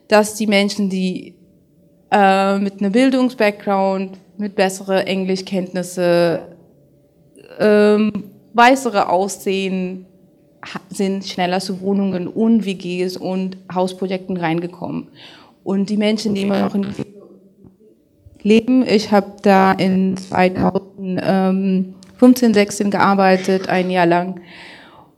dass 0.08 0.34
die 0.34 0.48
Menschen, 0.48 0.90
die 0.90 1.36
äh, 2.12 2.58
mit 2.58 2.82
einem 2.82 2.92
Bildungsbackground 2.92 4.18
mit 4.40 4.56
bessere 4.56 5.06
Englischkenntnisse, 5.06 6.42
ähm, 7.60 8.12
weißere 8.54 9.10
Aussehen, 9.10 10.06
sind 10.90 11.26
schneller 11.26 11.60
zu 11.60 11.82
Wohnungen 11.82 12.28
und 12.28 12.66
WGs 12.66 13.18
und 13.18 13.58
Hausprojekten 13.74 14.38
reingekommen. 14.38 15.08
Und 15.64 15.90
die 15.90 15.98
Menschen, 15.98 16.36
die 16.36 16.44
immer 16.44 16.62
noch 16.62 16.76
in 16.76 16.86
leben, 18.42 18.86
ich 18.88 19.12
habe 19.12 19.34
da 19.42 19.74
in 19.74 20.16
2015, 20.18 22.54
16 22.54 22.92
gearbeitet, 22.92 23.68
ein 23.70 23.90
Jahr 23.90 24.06
lang 24.06 24.42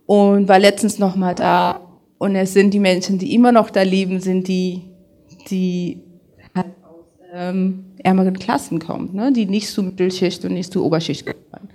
und 0.06 0.48
war 0.48 0.60
letztens 0.60 1.00
noch 1.00 1.16
mal 1.16 1.34
da. 1.36 1.82
Und 2.18 2.36
es 2.36 2.54
sind 2.54 2.74
die 2.74 2.80
Menschen, 2.80 3.20
die 3.20 3.34
immer 3.34 3.52
noch 3.52 3.70
da 3.70 3.82
leben, 3.84 4.20
sind 4.20 4.48
die, 4.48 4.82
die 5.50 6.02
ähm, 7.34 7.86
ärmeren 8.04 8.38
Klassen 8.38 8.80
kommt, 8.80 9.14
ne, 9.14 9.32
die 9.32 9.46
nicht 9.46 9.70
zur 9.70 9.84
Mittelschicht 9.86 10.44
und 10.46 10.54
nicht 10.54 10.72
zur 10.72 10.86
Oberschicht 10.86 11.26
gehören. 11.26 11.70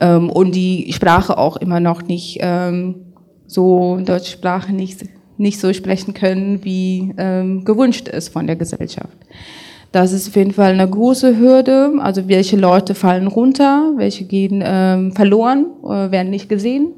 Ähm, 0.00 0.30
und 0.30 0.54
die 0.54 0.92
Sprache 0.92 1.38
auch 1.38 1.56
immer 1.56 1.80
noch 1.80 2.02
nicht 2.02 2.38
ähm, 2.40 2.96
so, 3.46 3.98
deutsche 4.04 4.32
Sprache 4.32 4.72
nicht, 4.72 5.04
nicht 5.38 5.60
so 5.60 5.72
sprechen 5.72 6.14
können, 6.14 6.64
wie 6.64 7.14
ähm, 7.16 7.64
gewünscht 7.64 8.08
ist 8.08 8.30
von 8.30 8.46
der 8.46 8.56
Gesellschaft. 8.56 9.16
Das 9.92 10.12
ist 10.12 10.28
auf 10.28 10.34
jeden 10.34 10.52
Fall 10.52 10.72
eine 10.72 10.90
große 10.90 11.38
Hürde. 11.38 11.92
Also 12.00 12.26
welche 12.28 12.56
Leute 12.56 12.96
fallen 12.96 13.28
runter, 13.28 13.92
welche 13.96 14.24
gehen 14.24 14.60
ähm, 14.64 15.12
verloren, 15.12 15.66
äh, 15.84 16.10
werden 16.10 16.30
nicht 16.30 16.48
gesehen. 16.48 16.88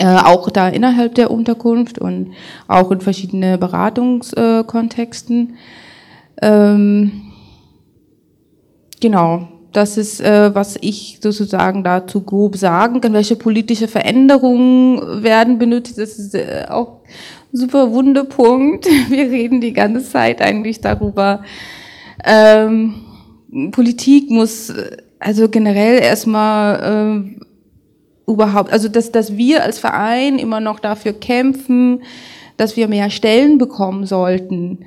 Äh, 0.00 0.16
auch 0.16 0.50
da 0.50 0.68
innerhalb 0.68 1.14
der 1.14 1.30
Unterkunft 1.30 2.00
und 2.00 2.32
auch 2.66 2.90
in 2.90 3.00
verschiedene 3.00 3.56
Beratungskontexten. 3.56 5.54
Ähm, 6.42 7.26
Genau, 9.00 9.48
das 9.72 9.98
ist, 9.98 10.20
äh, 10.20 10.54
was 10.54 10.76
ich 10.80 11.18
sozusagen 11.20 11.84
dazu 11.84 12.22
grob 12.22 12.56
sagen 12.56 13.00
kann. 13.00 13.12
Welche 13.12 13.36
politische 13.36 13.88
Veränderungen 13.88 15.22
werden 15.22 15.58
benötigt, 15.58 15.98
das 15.98 16.18
ist 16.18 16.34
äh, 16.34 16.64
auch 16.68 17.02
ein 17.52 17.56
super 17.58 17.92
Wundepunkt. 17.92 18.86
Wir 19.08 19.30
reden 19.30 19.60
die 19.60 19.74
ganze 19.74 20.08
Zeit 20.08 20.40
eigentlich 20.40 20.80
darüber. 20.80 21.42
Ähm, 22.24 22.94
Politik 23.70 24.30
muss 24.30 24.72
also 25.18 25.48
generell 25.48 26.00
erstmal 26.00 27.36
äh, 28.26 28.30
überhaupt, 28.30 28.72
also 28.72 28.88
dass, 28.88 29.12
dass 29.12 29.36
wir 29.36 29.62
als 29.62 29.78
Verein 29.78 30.38
immer 30.38 30.60
noch 30.60 30.80
dafür 30.80 31.12
kämpfen, 31.12 32.02
dass 32.56 32.76
wir 32.76 32.88
mehr 32.88 33.10
Stellen 33.10 33.58
bekommen 33.58 34.04
sollten 34.04 34.80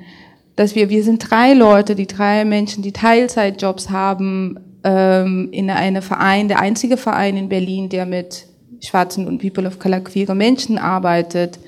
dass 0.60 0.74
wir, 0.74 0.90
wir 0.90 1.02
sind 1.02 1.30
drei 1.30 1.54
Leute, 1.54 1.94
die 1.94 2.06
drei 2.06 2.44
Menschen, 2.44 2.82
die 2.82 2.92
Teilzeitjobs 2.92 3.88
haben, 3.88 4.60
ähm, 4.84 5.48
in 5.52 5.70
einem 5.70 6.02
Verein, 6.02 6.48
der 6.48 6.60
einzige 6.60 6.98
Verein 6.98 7.38
in 7.38 7.48
Berlin, 7.48 7.88
der 7.88 8.04
mit 8.04 8.44
schwarzen 8.84 9.26
und 9.26 9.40
People 9.40 9.66
of 9.66 9.78
Color 9.78 10.00
queere 10.00 10.34
Menschen 10.34 10.76
arbeitet, 10.76 11.58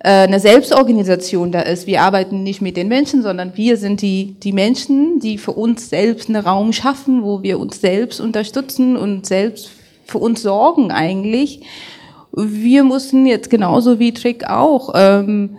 äh, 0.00 0.10
eine 0.10 0.38
Selbstorganisation 0.38 1.50
da 1.50 1.60
ist. 1.60 1.86
Wir 1.86 2.02
arbeiten 2.02 2.42
nicht 2.42 2.60
mit 2.60 2.76
den 2.76 2.88
Menschen, 2.88 3.22
sondern 3.22 3.56
wir 3.56 3.78
sind 3.78 4.02
die, 4.02 4.36
die 4.42 4.52
Menschen, 4.52 5.18
die 5.18 5.38
für 5.38 5.52
uns 5.52 5.88
selbst 5.88 6.28
einen 6.28 6.44
Raum 6.44 6.74
schaffen, 6.74 7.22
wo 7.22 7.42
wir 7.42 7.58
uns 7.58 7.80
selbst 7.80 8.20
unterstützen 8.20 8.98
und 8.98 9.24
selbst 9.24 9.70
für 10.04 10.18
uns 10.18 10.42
sorgen 10.42 10.90
eigentlich. 10.90 11.62
Wir 12.32 12.84
mussten 12.84 13.24
jetzt 13.24 13.48
genauso 13.48 13.98
wie 13.98 14.12
Trick 14.12 14.46
auch 14.46 14.92
ähm, 14.94 15.56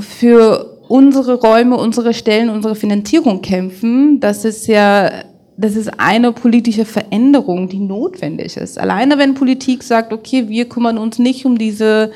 für 0.00 0.75
unsere 0.88 1.34
Räume, 1.34 1.76
unsere 1.76 2.14
Stellen, 2.14 2.48
unsere 2.48 2.74
Finanzierung 2.74 3.42
kämpfen, 3.42 4.20
das 4.20 4.44
ist 4.44 4.66
ja, 4.66 5.10
das 5.56 5.74
ist 5.74 5.98
eine 5.98 6.32
politische 6.32 6.84
Veränderung, 6.84 7.68
die 7.68 7.78
notwendig 7.78 8.56
ist. 8.56 8.78
Alleine 8.78 9.18
wenn 9.18 9.34
Politik 9.34 9.82
sagt, 9.82 10.12
okay, 10.12 10.48
wir 10.48 10.68
kümmern 10.68 10.98
uns 10.98 11.18
nicht 11.18 11.46
um 11.46 11.58
diese, 11.58 12.12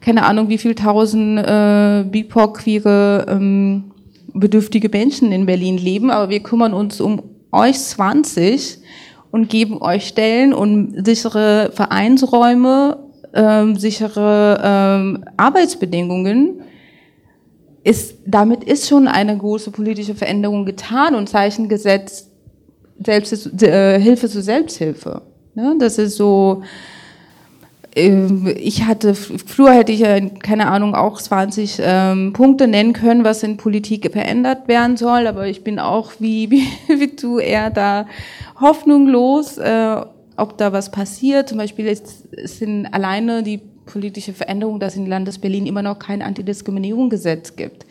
keine 0.00 0.24
Ahnung, 0.24 0.48
wie 0.48 0.58
viel 0.58 0.74
tausend 0.74 1.38
äh, 1.38 2.04
BIPOC-queere 2.04 3.26
ähm, 3.28 3.92
bedürftige 4.32 4.88
Menschen 4.88 5.32
in 5.32 5.46
Berlin 5.46 5.78
leben, 5.78 6.10
aber 6.10 6.30
wir 6.30 6.40
kümmern 6.40 6.72
uns 6.72 7.00
um 7.00 7.22
euch 7.52 7.78
20 7.78 8.78
und 9.30 9.48
geben 9.48 9.80
euch 9.82 10.08
Stellen 10.08 10.54
und 10.54 11.04
sichere 11.04 11.70
Vereinsräume, 11.74 12.98
ähm, 13.34 13.76
sichere 13.76 14.60
ähm, 14.64 15.24
Arbeitsbedingungen 15.36 16.62
ist, 17.88 18.16
damit 18.26 18.64
ist 18.64 18.86
schon 18.86 19.08
eine 19.08 19.36
große 19.36 19.70
politische 19.70 20.14
Veränderung 20.14 20.66
getan 20.66 21.14
und 21.14 21.28
Zeichen 21.28 21.68
gesetzt, 21.68 22.28
Selbst, 23.04 23.62
äh, 23.62 23.98
Hilfe 23.98 24.28
zur 24.28 24.42
Selbsthilfe. 24.42 25.22
Ne? 25.54 25.76
Das 25.78 25.96
ist 25.96 26.16
so, 26.16 26.62
ähm, 27.96 28.52
ich 28.56 28.84
hatte, 28.84 29.14
früher 29.14 29.72
hätte 29.72 29.92
ich 29.92 30.02
keine 30.42 30.66
Ahnung, 30.66 30.94
auch 30.94 31.18
20 31.20 31.78
ähm, 31.80 32.32
Punkte 32.34 32.68
nennen 32.68 32.92
können, 32.92 33.24
was 33.24 33.42
in 33.42 33.56
Politik 33.56 34.12
verändert 34.12 34.68
werden 34.68 34.98
soll, 34.98 35.26
aber 35.26 35.46
ich 35.46 35.64
bin 35.64 35.78
auch 35.78 36.12
wie, 36.18 36.50
wie, 36.50 36.66
wie 36.88 37.16
du 37.16 37.38
eher 37.38 37.70
da 37.70 38.06
hoffnungslos, 38.60 39.56
äh, 39.56 39.96
ob 40.36 40.58
da 40.58 40.72
was 40.72 40.90
passiert. 40.90 41.48
Zum 41.48 41.56
Beispiel 41.56 41.86
ist, 41.86 42.28
sind 42.44 42.86
alleine 42.86 43.42
die 43.42 43.60
politische 43.88 44.32
Veränderung, 44.32 44.78
dass 44.78 44.96
in 44.96 45.06
Landes 45.06 45.38
Berlin 45.38 45.66
immer 45.66 45.82
noch 45.82 45.98
kein 45.98 46.22
Antidiskriminierungsgesetz 46.22 47.56
gibt. 47.56 47.86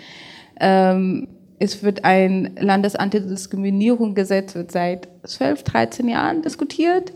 Ähm, 0.60 1.28
es 1.60 1.84
wird 1.84 2.06
ein 2.06 2.56
Landesantidiskriminierungsgesetz 2.60 4.56
wird 4.56 4.72
seit 4.72 5.08
12, 5.24 5.64
13 5.64 6.08
Jahren 6.08 6.42
diskutiert 6.44 7.12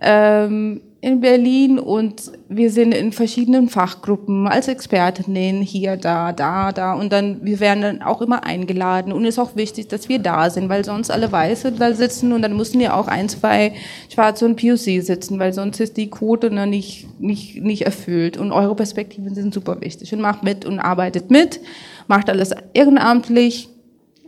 ähm, 0.00 0.80
in 1.02 1.20
Berlin 1.20 1.80
und 1.80 2.30
wir 2.48 2.70
sind 2.70 2.94
in 2.94 3.10
verschiedenen 3.10 3.68
Fachgruppen 3.68 4.46
als 4.46 4.68
Expertinnen 4.68 5.60
hier, 5.60 5.96
da, 5.96 6.32
da, 6.32 6.70
da. 6.70 6.94
Und 6.94 7.12
dann 7.12 7.44
wir 7.44 7.58
werden 7.58 7.82
dann 7.82 8.02
auch 8.02 8.22
immer 8.22 8.44
eingeladen. 8.44 9.12
Und 9.12 9.24
es 9.24 9.34
ist 9.34 9.38
auch 9.40 9.56
wichtig, 9.56 9.88
dass 9.88 10.08
wir 10.08 10.20
da 10.20 10.48
sind, 10.48 10.68
weil 10.68 10.84
sonst 10.84 11.10
alle 11.10 11.32
Weiße 11.32 11.72
da 11.72 11.92
sitzen 11.92 12.32
und 12.32 12.42
dann 12.42 12.56
müssen 12.56 12.80
ja 12.80 12.94
auch 12.94 13.08
ein, 13.08 13.28
zwei 13.28 13.72
Schwarze 14.14 14.46
und 14.46 14.54
POC 14.54 15.02
sitzen, 15.02 15.40
weil 15.40 15.52
sonst 15.52 15.80
ist 15.80 15.96
die 15.96 16.08
Quote 16.08 16.50
dann 16.50 16.70
nicht, 16.70 17.08
nicht, 17.20 17.60
nicht 17.60 17.82
erfüllt. 17.82 18.36
Und 18.36 18.52
eure 18.52 18.76
Perspektiven 18.76 19.34
sind 19.34 19.52
super 19.52 19.80
wichtig. 19.80 20.14
Und 20.14 20.20
macht 20.20 20.44
mit 20.44 20.64
und 20.64 20.78
arbeitet 20.78 21.32
mit, 21.32 21.58
macht 22.06 22.30
alles 22.30 22.52
ehrenamtlich, 22.74 23.68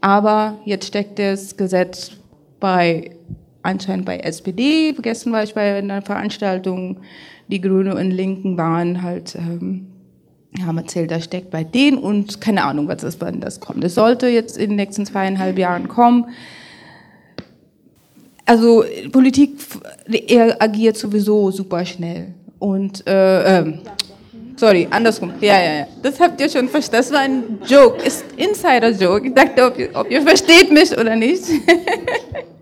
aber 0.01 0.59
jetzt 0.65 0.89
steckt 0.89 1.21
das 1.21 1.57
Gesetz 1.57 2.11
bei 2.59 3.13
anscheinend 3.65 4.05
bei 4.05 4.19
SPD. 4.19 4.95
Gestern 5.01 5.33
war 5.33 5.43
ich 5.43 5.55
bei 5.55 5.77
einer 5.77 6.03
Veranstaltung, 6.03 6.99
die 7.49 7.61
Grüne 7.61 7.97
und 7.97 8.11
Linken 8.11 8.57
waren 8.57 9.03
halt, 9.03 9.35
ähm, 9.35 9.89
haben 10.65 10.79
erzählt, 10.79 11.11
da 11.11 11.21
steckt 11.21 11.51
bei 11.51 11.65
denen 11.65 11.99
und 11.99 12.41
keine 12.41 12.65
Ahnung, 12.65 12.87
was 12.87 12.99
das, 12.99 13.21
wann 13.21 13.41
das 13.41 13.59
kommt. 13.59 13.83
Es 13.83 13.97
sollte 13.97 14.29
jetzt 14.29 14.57
in 14.57 14.71
den 14.71 14.77
nächsten 14.77 15.05
zweieinhalb 15.05 15.59
Jahren 15.59 15.89
kommen. 15.89 16.27
Also 18.47 18.85
Politik 19.11 19.59
agiert 20.59 20.97
sowieso 20.97 21.51
super 21.51 21.85
schnell 21.85 22.35
und 22.59 23.07
äh, 23.07 23.61
äh, 23.61 23.73
Sorry, 24.57 24.87
andersrum. 24.89 25.33
Ja, 25.41 25.61
ja, 25.61 25.73
ja. 25.79 25.87
Das 26.01 26.21
habt 26.21 26.41
ihr 26.41 26.49
schon 26.49 26.69
verstanden. 26.69 26.97
Das 26.97 27.13
war 27.13 27.21
ein 27.21 27.59
Joke. 27.67 28.01
Ist 28.05 28.25
Insider-Joke. 28.37 29.27
Ich 29.27 29.35
dachte, 29.35 29.65
ob 29.65 29.77
ihr, 29.77 29.91
ob 29.95 30.09
ihr 30.09 30.23
versteht 30.23 30.71
mich 30.71 30.97
oder 30.97 31.17
nicht. 31.17 31.43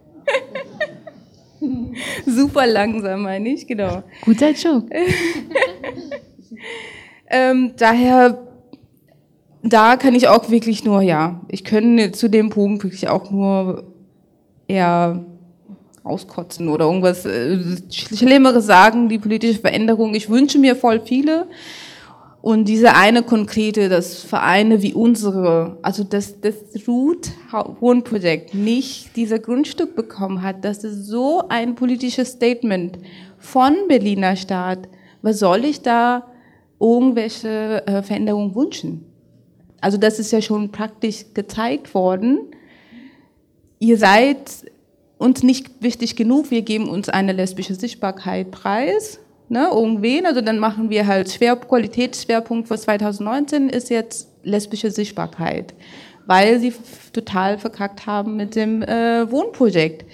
Super 2.27 2.67
langsam, 2.67 3.23
meine 3.23 3.49
ich, 3.51 3.67
genau. 3.67 4.03
Guter 4.25 4.51
Joke. 4.51 4.89
ähm, 7.31 7.73
daher, 7.77 8.39
da 9.63 9.97
kann 9.97 10.15
ich 10.15 10.29
auch 10.29 10.51
wirklich 10.51 10.85
nur, 10.85 11.03
ja, 11.03 11.41
ich 11.49 11.65
könnte 11.65 12.13
zu 12.13 12.29
dem 12.29 12.51
Punkt 12.51 12.85
wirklich 12.85 13.09
auch 13.09 13.31
nur 13.31 13.85
eher 14.69 15.25
auskotzen 16.05 16.69
oder 16.69 16.87
irgendwas 16.87 17.25
äh, 17.25 17.59
Schlimmeres 17.91 18.67
sagen, 18.67 19.09
die 19.09 19.19
politische 19.19 19.61
Veränderung. 19.61 20.15
Ich 20.15 20.29
wünsche 20.29 20.59
mir 20.59 20.75
voll 20.77 21.01
viele. 21.05 21.47
Und 22.43 22.65
diese 22.65 22.97
eine 22.97 23.23
konkrete, 23.23 23.89
das 23.89 24.25
Vereine 24.25 24.83
wie 24.83 24.95
unsere, 24.95 25.79
also 25.81 26.03
dass 26.03 26.41
das 26.41 26.57
Root 26.89 27.31
Wohnprojekt 27.79 28.53
nicht 28.53 29.15
dieser 29.15 29.39
Grundstück 29.39 29.95
bekommen 29.95 30.43
hat, 30.43 30.65
das 30.65 30.83
ist 30.83 31.07
so 31.07 31.45
ein 31.49 31.77
politisches 31.77 32.31
Statement 32.31 32.99
von 33.39 33.87
Berliner 33.87 34.35
Staat. 34.35 34.89
Was 35.23 35.39
soll 35.39 35.65
ich 35.65 35.83
da 35.83 36.27
irgendwelche 36.81 37.87
äh, 37.87 38.03
Veränderungen 38.03 38.57
wünschen? 38.57 39.07
Also 39.81 39.97
das 39.97 40.19
ist 40.19 40.33
ja 40.33 40.43
schon 40.43 40.73
praktisch 40.73 41.27
gezeigt 41.35 41.95
worden. 41.95 42.41
Ihr 43.79 43.99
seid 43.99 44.67
uns 45.17 45.45
nicht 45.45 45.71
wichtig 45.81 46.17
genug, 46.17 46.51
wir 46.51 46.63
geben 46.63 46.89
uns 46.89 47.09
eine 47.09 47.33
lesbische 47.33 47.77
Sichtbarkeit 47.77 48.51
preis 48.51 49.21
ne, 49.53 49.69
irgendwen. 49.73 50.27
Also 50.27 50.41
dann 50.41 50.59
machen 50.59 50.91
wir 50.91 51.07
halt 51.07 51.31
Schwer 51.31 51.57
Qualitätsschwerpunkt 51.57 52.67
für 52.67 52.79
2019 52.79 53.69
ist 53.69 53.91
jetzt 53.91 54.29
lesbische 54.43 54.91
Sichtbarkeit, 54.91 55.75
weil 56.27 56.59
sie 56.59 56.73
total 57.13 57.59
verkackt 57.59 58.07
haben 58.07 58.37
mit 58.37 58.57
dem 58.57 58.83
äh, 58.83 59.31
Wohnprojekt. 59.31 60.05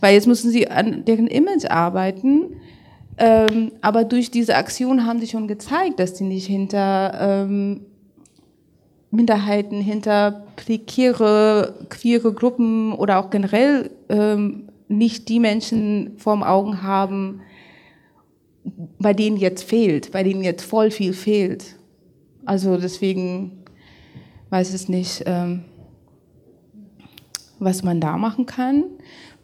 Weil 0.00 0.14
jetzt 0.14 0.26
müssen 0.26 0.50
sie 0.50 0.70
an 0.70 1.04
deren 1.04 1.26
Image 1.26 1.66
arbeiten. 1.66 2.56
Ähm, 3.18 3.72
aber 3.80 4.04
durch 4.04 4.30
diese 4.30 4.56
Aktion 4.56 5.06
haben 5.06 5.20
sie 5.20 5.26
schon 5.26 5.48
gezeigt, 5.48 5.98
dass 5.98 6.16
sie 6.16 6.24
nicht 6.24 6.46
hinter 6.46 7.14
ähm, 7.18 7.80
Minderheiten, 9.10 9.80
hinter 9.80 10.44
prekäre, 10.56 11.74
queere 11.88 12.32
Gruppen 12.34 12.92
oder 12.92 13.18
auch 13.18 13.30
generell 13.30 13.90
ähm, 14.10 14.68
nicht 14.88 15.28
die 15.28 15.40
Menschen 15.40 16.12
vorm 16.18 16.42
Augen 16.42 16.82
haben, 16.82 17.40
bei 18.98 19.14
denen 19.14 19.36
jetzt 19.36 19.64
fehlt, 19.64 20.12
bei 20.12 20.22
denen 20.22 20.42
jetzt 20.42 20.64
voll 20.64 20.90
viel 20.90 21.12
fehlt. 21.12 21.76
Also 22.44 22.76
deswegen 22.76 23.64
weiß 24.50 24.74
ich 24.74 24.88
nicht, 24.88 25.22
ähm, 25.26 25.64
was 27.58 27.82
man 27.82 28.00
da 28.00 28.16
machen 28.16 28.46
kann. 28.46 28.84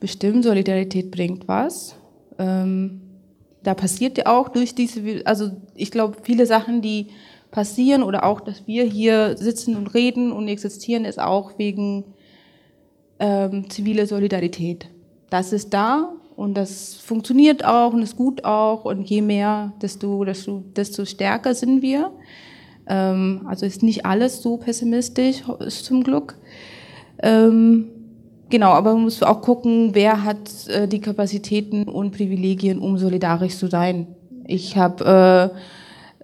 Bestimmt, 0.00 0.44
Solidarität 0.44 1.10
bringt 1.10 1.48
was. 1.48 1.96
Ähm, 2.38 3.00
da 3.62 3.74
passiert 3.74 4.18
ja 4.18 4.26
auch 4.26 4.48
durch 4.48 4.74
diese, 4.74 5.24
also 5.24 5.50
ich 5.74 5.90
glaube, 5.90 6.16
viele 6.22 6.46
Sachen, 6.46 6.82
die 6.82 7.08
passieren 7.50 8.02
oder 8.02 8.24
auch, 8.24 8.40
dass 8.40 8.66
wir 8.66 8.84
hier 8.84 9.36
sitzen 9.36 9.76
und 9.76 9.88
reden 9.94 10.32
und 10.32 10.48
existieren, 10.48 11.04
ist 11.04 11.20
auch 11.20 11.58
wegen 11.58 12.04
ähm, 13.20 13.70
ziviler 13.70 14.06
Solidarität. 14.06 14.88
Das 15.30 15.52
ist 15.52 15.72
da 15.72 16.12
und 16.36 16.54
das 16.54 16.94
funktioniert 16.94 17.64
auch 17.64 17.92
und 17.92 18.02
ist 18.02 18.16
gut 18.16 18.44
auch. 18.44 18.84
Und 18.84 19.08
je 19.08 19.22
mehr, 19.22 19.72
desto, 19.80 20.24
desto, 20.24 20.64
desto 20.74 21.04
stärker 21.04 21.54
sind 21.54 21.82
wir. 21.82 22.10
Ähm, 22.86 23.42
also 23.46 23.66
ist 23.66 23.82
nicht 23.82 24.06
alles 24.06 24.42
so 24.42 24.56
pessimistisch, 24.56 25.42
ist 25.60 25.84
zum 25.84 26.02
Glück. 26.02 26.36
Ähm, 27.22 27.88
genau, 28.50 28.70
aber 28.70 28.94
man 28.94 29.04
muss 29.04 29.22
auch 29.22 29.40
gucken, 29.42 29.90
wer 29.92 30.24
hat 30.24 30.68
äh, 30.68 30.88
die 30.88 31.00
Kapazitäten 31.00 31.84
und 31.84 32.12
Privilegien, 32.12 32.80
um 32.80 32.98
solidarisch 32.98 33.56
zu 33.56 33.68
sein. 33.68 34.08
Ich 34.46 34.76
habe 34.76 35.52
äh, 35.54 35.58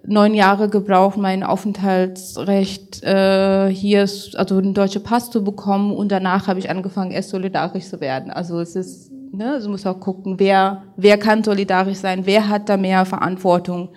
neun 0.05 0.33
Jahre 0.33 0.69
gebraucht, 0.69 1.17
mein 1.17 1.43
Aufenthaltsrecht 1.43 3.03
äh, 3.03 3.69
hier, 3.71 4.01
also 4.01 4.57
einen 4.57 4.73
deutschen 4.73 5.03
Pass 5.03 5.29
zu 5.29 5.43
bekommen 5.43 5.91
und 5.93 6.11
danach 6.11 6.47
habe 6.47 6.59
ich 6.59 6.69
angefangen, 6.69 7.11
erst 7.11 7.29
solidarisch 7.29 7.85
zu 7.85 8.01
werden. 8.01 8.31
Also 8.31 8.59
es 8.59 8.75
ist 8.75 9.08
Ne? 9.31 9.51
Also 9.53 9.69
muss 9.69 9.85
auch 9.85 9.99
gucken, 9.99 10.35
wer, 10.39 10.83
wer 10.95 11.17
kann 11.17 11.43
solidarisch 11.43 11.97
sein, 11.97 12.25
wer 12.25 12.49
hat 12.49 12.69
da 12.69 12.77
mehr 12.77 13.05
Verantwortung, 13.05 13.89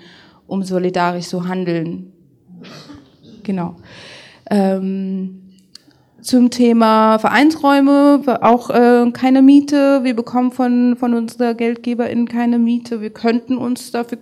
um 0.46 0.62
solidarisch 0.62 1.28
zu 1.28 1.48
handeln. 1.48 2.12
Genau. 3.42 3.76
Ähm, 4.50 5.42
zum 6.20 6.50
Thema 6.50 7.18
Vereinsräume, 7.18 8.38
auch 8.42 8.70
äh, 8.70 9.10
keine 9.12 9.42
Miete. 9.42 10.04
Wir 10.04 10.14
bekommen 10.14 10.52
von, 10.52 10.96
von 10.96 11.14
unserer 11.14 11.54
GeldgeberInnen 11.54 12.28
keine 12.28 12.58
Miete. 12.58 13.00
Wir 13.00 13.10
könnten 13.10 13.56
uns 13.56 13.90
dafür 13.90 14.18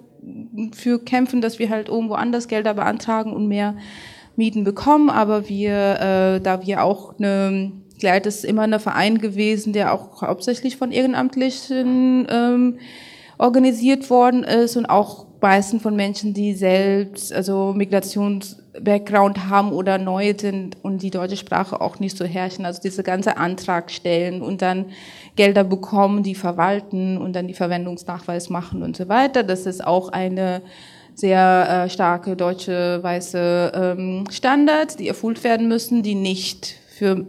für 0.73 0.99
kämpfen, 0.99 1.41
dass 1.41 1.59
wir 1.59 1.71
halt 1.71 1.89
irgendwo 1.89 2.15
anders 2.15 2.49
Gelder 2.49 2.75
beantragen 2.75 3.33
und 3.33 3.49
mehr 3.49 3.77
Mieten 4.37 4.65
bekommen, 4.65 5.11
aber 5.11 5.49
wir, 5.49 6.01
äh, 6.01 6.41
da 6.41 6.65
wir 6.65 6.83
auch 6.83 7.19
eine 7.19 7.73
Gleit 8.01 8.27
ist 8.27 8.45
immer 8.45 8.63
ein 8.63 8.81
Verein 8.81 9.19
gewesen, 9.19 9.73
der 9.73 9.95
auch 9.95 10.23
hauptsächlich 10.23 10.77
von 10.77 10.91
Ehrenamtlichen 10.91 12.27
ähm, 12.31 12.79
organisiert 13.39 14.11
worden 14.11 14.43
ist 14.45 14.77
und 14.77 14.87
auch 14.87 15.27
meistens 15.41 15.83
von 15.83 15.97
Menschen, 15.97 16.35
die 16.35 16.55
selbst 16.55 17.33
also 17.33 17.73
Migrationsbackground 17.75 19.49
haben 19.49 19.73
oder 19.73 19.99
neu 19.99 20.35
sind 20.37 20.77
und 20.83 21.03
die 21.03 21.11
deutsche 21.11 21.37
Sprache 21.37 21.81
auch 21.81 21.99
nicht 21.99 22.17
so 22.17 22.25
herrschen. 22.25 22.67
Also 22.67 22.81
diese 22.83 23.03
ganze 23.03 23.37
Antrag 23.37 23.91
stellen 23.91 24.43
und 24.43 24.63
dann 24.63 24.87
Gelder 25.37 25.65
bekommen, 25.65 26.23
die 26.23 26.35
verwalten 26.35 27.17
und 27.17 27.35
dann 27.35 27.49
die 27.49 27.55
Verwendungsnachweis 27.55 28.51
machen 28.51 28.83
und 28.83 28.97
so 28.97 29.09
weiter. 29.09 29.43
Das 29.43 29.67
ist 29.67 29.87
auch 29.87 30.11
eine 30.11 30.63
sehr 31.15 31.85
äh, 31.87 31.91
starke 31.91 32.37
deutsche 32.37 33.03
weiße 33.03 33.73
ähm, 33.75 34.25
Standards, 34.31 34.97
die 34.97 35.09
erfüllt 35.09 35.45
werden 35.45 35.69
müssen, 35.69 36.03
die 36.03 36.15
nicht 36.15 36.77
für 36.89 37.27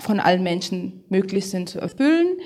von 0.00 0.20
allen 0.20 0.42
Menschen 0.42 1.04
möglich 1.08 1.50
sind 1.50 1.68
zu 1.68 1.80
erfüllen. 1.80 2.38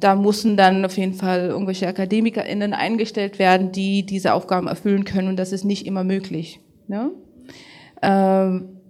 Da 0.00 0.14
mussten 0.14 0.56
dann 0.56 0.84
auf 0.84 0.96
jeden 0.96 1.14
Fall 1.14 1.48
irgendwelche 1.48 1.86
AkademikerInnen 1.86 2.72
eingestellt 2.72 3.38
werden, 3.38 3.70
die 3.70 4.06
diese 4.06 4.32
Aufgaben 4.32 4.66
erfüllen 4.66 5.04
können 5.04 5.28
und 5.28 5.36
das 5.36 5.52
ist 5.52 5.64
nicht 5.64 5.86
immer 5.86 6.04
möglich. 6.04 6.60
Ne? 6.88 7.10
Ähm, 8.02 8.80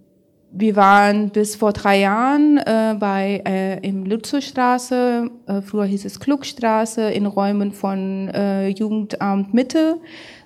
wir 0.53 0.75
waren 0.75 1.29
bis 1.29 1.55
vor 1.55 1.71
drei 1.71 1.99
Jahren 1.99 2.57
äh, 2.57 2.95
bei 2.99 3.41
äh, 3.45 3.87
im 3.87 4.05
Lutzerstraße, 4.05 5.29
äh, 5.47 5.61
früher 5.61 5.85
hieß 5.85 6.03
es 6.05 6.19
Klugstraße, 6.19 7.09
in 7.09 7.25
Räumen 7.25 7.71
von 7.71 8.27
äh, 8.29 8.67
Jugendamt 8.67 9.53
Mitte, 9.53 9.97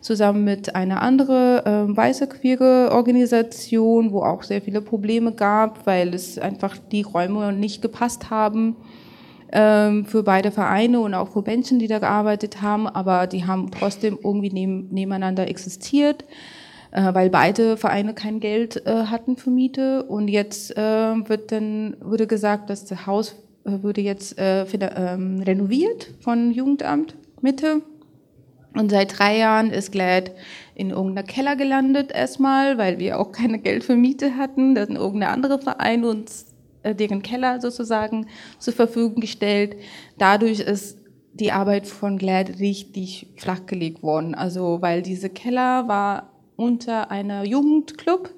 zusammen 0.06 0.44
mit 0.44 0.76
einer 0.76 1.02
anderen 1.02 1.66
äh, 1.66 1.98
weiße 1.98 2.28
queere 2.28 2.92
Organisation, 2.92 4.12
wo 4.12 4.22
auch 4.22 4.44
sehr 4.44 4.62
viele 4.62 4.82
Probleme 4.82 5.32
gab, 5.32 5.88
weil 5.88 6.14
es 6.14 6.38
einfach 6.38 6.78
die 6.78 7.02
Räume 7.02 7.52
nicht 7.52 7.82
gepasst 7.82 8.30
haben 8.30 8.76
ähm, 9.52 10.06
für 10.06 10.22
beide 10.22 10.52
Vereine 10.52 11.00
und 11.00 11.16
auch 11.16 11.30
für 11.30 11.42
Menschen, 11.42 11.80
die 11.80 11.88
da 11.88 11.98
gearbeitet 11.98 12.62
haben, 12.62 12.88
aber 12.88 13.26
die 13.26 13.48
haben 13.48 13.72
trotzdem 13.72 14.20
irgendwie 14.24 14.52
neben, 14.52 14.90
nebeneinander 14.94 15.48
existiert 15.48 16.24
äh, 16.92 17.14
weil 17.14 17.32
beide 17.32 17.76
Vereine 17.76 18.14
kein 18.14 18.40
Geld 18.40 18.86
äh, 18.86 19.06
hatten 19.06 19.38
für 19.38 19.50
Miete. 19.50 20.04
Und 20.04 20.28
jetzt 20.28 20.78
äh, 20.78 21.16
wird 21.28 21.52
dann 21.52 21.98
wurde 22.00 22.28
gesagt, 22.28 22.70
dass 22.70 22.86
das 22.86 23.08
Haus 23.08 23.36
äh, 23.66 23.82
würde 23.82 24.02
jetzt 24.02 24.38
äh, 24.38 24.66
ähm, 24.66 25.42
renoviert 25.42 26.12
von 26.22 26.52
Jugendamt 26.52 27.16
Mitte. 27.42 27.82
Und 28.76 28.92
seit 28.92 29.18
drei 29.18 29.38
Jahren 29.38 29.72
ist 29.72 29.92
Glad 29.92 30.32
in 30.76 30.90
irgendeiner 30.90 31.26
Keller 31.26 31.56
gelandet 31.56 32.12
erstmal, 32.12 32.78
weil 32.78 33.00
wir 33.00 33.20
auch 33.20 33.32
keine 33.32 33.60
Geld 33.60 33.84
für 33.84 33.96
Miete 33.96 34.36
hatten. 34.36 34.76
Da 34.76 34.86
sind 34.86 34.98
irgendeine 34.98 35.32
andere 35.32 35.60
Verein 35.60 36.04
uns 36.04 36.48
äh, 36.84 36.94
deren 36.94 37.22
Keller 37.22 37.62
sozusagen 37.62 38.28
zur 38.60 38.74
Verfügung 38.74 39.22
gestellt. 39.22 39.78
Dadurch 40.18 40.60
ist 40.60 41.00
die 41.34 41.52
Arbeit 41.52 41.88
von 41.88 42.18
Glad 42.18 42.60
richtig 42.60 43.28
flachgelegt 43.38 44.04
worden. 44.04 44.36
Also 44.36 44.82
weil 44.82 45.02
diese 45.02 45.30
Keller 45.30 45.88
war 45.88 46.32
unter 46.56 47.12
einer 47.12 47.44
Jugendclub. 47.46 48.34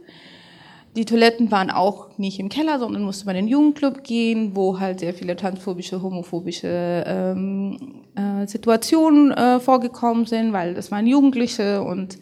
Die 0.95 1.05
Toiletten 1.05 1.51
waren 1.51 1.69
auch 1.69 2.17
nicht 2.17 2.39
im 2.39 2.49
Keller, 2.49 2.79
sondern 2.79 3.03
musste 3.03 3.27
man 3.27 3.35
in 3.35 3.45
den 3.45 3.51
Jugendclub 3.51 4.03
gehen, 4.03 4.55
wo 4.55 4.79
halt 4.79 4.99
sehr 4.99 5.13
viele 5.13 5.35
transphobische, 5.35 6.01
homophobische 6.01 7.03
ähm, 7.05 8.06
äh, 8.17 8.47
Situationen 8.47 9.31
äh, 9.31 9.59
vorgekommen 9.59 10.25
sind, 10.25 10.51
weil 10.53 10.73
das 10.73 10.91
waren 10.91 11.07
Jugendliche 11.07 11.83
und 11.83 12.17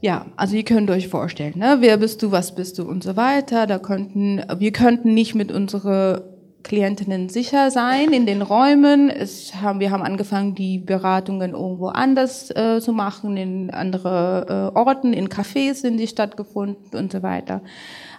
ja, 0.00 0.26
also 0.36 0.56
ihr 0.56 0.64
könnt 0.64 0.90
euch 0.90 1.08
vorstellen, 1.08 1.58
ne? 1.58 1.76
wer 1.80 1.98
bist 1.98 2.22
du, 2.22 2.32
was 2.32 2.54
bist 2.54 2.78
du 2.78 2.84
und 2.84 3.04
so 3.04 3.16
weiter. 3.16 3.66
Da 3.66 3.78
könnten, 3.78 4.42
wir 4.58 4.72
könnten 4.72 5.12
nicht 5.12 5.34
mit 5.34 5.52
unserer 5.52 6.22
Klientinnen 6.62 7.28
sicher 7.28 7.70
sein 7.70 8.12
in 8.12 8.26
den 8.26 8.42
Räumen. 8.42 9.10
Es 9.10 9.54
haben, 9.60 9.80
wir 9.80 9.90
haben 9.90 10.02
angefangen, 10.02 10.54
die 10.54 10.78
Beratungen 10.78 11.52
irgendwo 11.52 11.88
anders 11.88 12.50
äh, 12.50 12.80
zu 12.80 12.92
machen, 12.92 13.36
in 13.36 13.70
andere 13.70 14.72
äh, 14.74 14.78
Orten, 14.78 15.12
in 15.12 15.28
Cafés 15.28 15.74
sind 15.74 15.98
die 15.98 16.06
stattgefunden 16.06 16.98
und 16.98 17.12
so 17.12 17.22
weiter. 17.22 17.62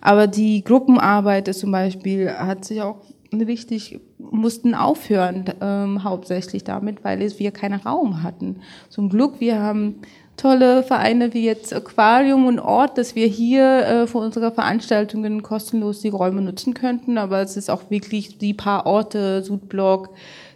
Aber 0.02 0.28
die 0.28 0.64
Gruppenarbeit 0.64 1.48
ist 1.48 1.60
zum 1.60 1.72
Beispiel 1.72 2.32
hat 2.32 2.66
sich 2.66 2.82
auch 2.82 2.98
richtig 3.40 4.00
mussten 4.18 4.76
aufhören 4.76 5.46
ähm, 5.62 6.04
hauptsächlich 6.04 6.64
damit, 6.64 7.04
weil 7.04 7.20
wir 7.40 7.52
keinen 7.52 7.80
Raum 7.80 8.24
hatten. 8.24 8.58
Zum 8.90 9.10
Glück 9.10 9.40
wir 9.40 9.60
haben 9.60 10.02
tolle 10.36 10.84
Vereine 10.84 11.34
wie 11.34 11.46
jetzt 11.46 11.74
Aquarium 11.74 12.48
und 12.48 12.60
Ort, 12.60 12.98
dass 12.98 13.16
wir 13.16 13.28
hier 13.28 13.86
äh, 13.86 14.08
für 14.08 14.18
unsere 14.18 14.52
Veranstaltungen 14.52 15.44
kostenlos 15.44 16.02
die 16.02 16.10
Räume 16.10 16.42
nutzen 16.42 16.74
könnten. 16.74 17.18
Aber 17.18 17.42
es 17.42 17.58
ist 17.58 17.70
auch 17.70 17.90
wirklich 17.90 18.38
die 18.38 18.54
paar 18.54 18.86
Orte, 18.86 19.44
Südblock, 19.44 20.10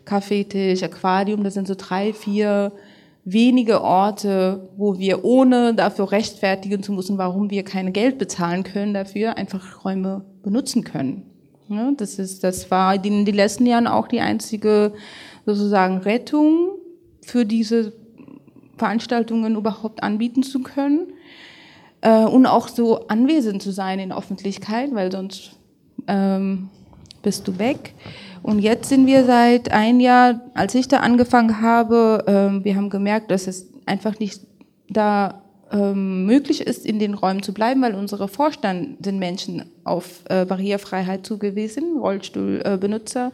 Kaffeetisch, 0.03 0.83
Aquarium, 0.83 1.43
das 1.43 1.53
sind 1.53 1.67
so 1.67 1.75
drei, 1.77 2.13
vier 2.13 2.71
wenige 3.25 3.81
Orte, 3.81 4.69
wo 4.77 4.99
wir 4.99 5.25
ohne 5.25 5.73
dafür 5.73 6.11
rechtfertigen 6.11 6.83
zu 6.83 6.93
müssen, 6.93 7.17
warum 7.17 7.49
wir 7.49 7.63
kein 7.63 7.91
Geld 7.91 8.19
bezahlen 8.19 8.63
können 8.63 8.93
dafür, 8.93 9.37
einfach 9.37 9.83
Räume 9.83 10.25
benutzen 10.43 10.83
können. 10.83 11.34
Ja, 11.67 11.91
das 11.97 12.19
ist, 12.19 12.43
das 12.43 12.69
war 12.69 12.93
in 13.03 13.25
den 13.25 13.35
letzten 13.35 13.65
Jahren 13.65 13.87
auch 13.87 14.07
die 14.07 14.19
einzige 14.19 14.93
sozusagen 15.45 15.97
Rettung 15.97 16.69
für 17.21 17.45
diese 17.45 17.93
Veranstaltungen 18.77 19.55
überhaupt 19.55 20.03
anbieten 20.03 20.43
zu 20.43 20.61
können 20.61 21.07
äh, 22.01 22.23
und 22.23 22.45
auch 22.45 22.67
so 22.67 23.07
anwesend 23.07 23.63
zu 23.63 23.71
sein 23.71 23.99
in 23.99 24.11
Öffentlichkeit, 24.11 24.93
weil 24.93 25.11
sonst 25.11 25.53
ähm, 26.07 26.69
bist 27.23 27.47
du 27.47 27.57
weg. 27.57 27.95
Und 28.43 28.59
jetzt 28.59 28.89
sind 28.89 29.07
wir 29.07 29.25
seit 29.25 29.71
ein 29.71 29.99
Jahr, 29.99 30.41
als 30.53 30.75
ich 30.75 30.87
da 30.87 30.97
angefangen 30.97 31.61
habe, 31.61 32.23
ähm, 32.27 32.63
wir 32.63 32.75
haben 32.75 32.91
gemerkt, 32.91 33.31
dass 33.31 33.47
es 33.47 33.67
einfach 33.87 34.19
nicht 34.19 34.41
da 34.87 35.41
ähm, 35.71 36.25
möglich 36.25 36.61
ist, 36.61 36.85
in 36.85 36.99
den 36.99 37.13
Räumen 37.13 37.43
zu 37.43 37.53
bleiben, 37.53 37.81
weil 37.81 37.95
unsere 37.95 38.27
Vorstand 38.27 39.03
sind 39.03 39.19
Menschen 39.19 39.65
auf 39.83 40.23
äh, 40.29 40.45
Barrierefreiheit 40.45 41.25
zugewiesen, 41.25 41.97
Rollstuhlbenutzer. 41.97 43.27
Äh, 43.27 43.31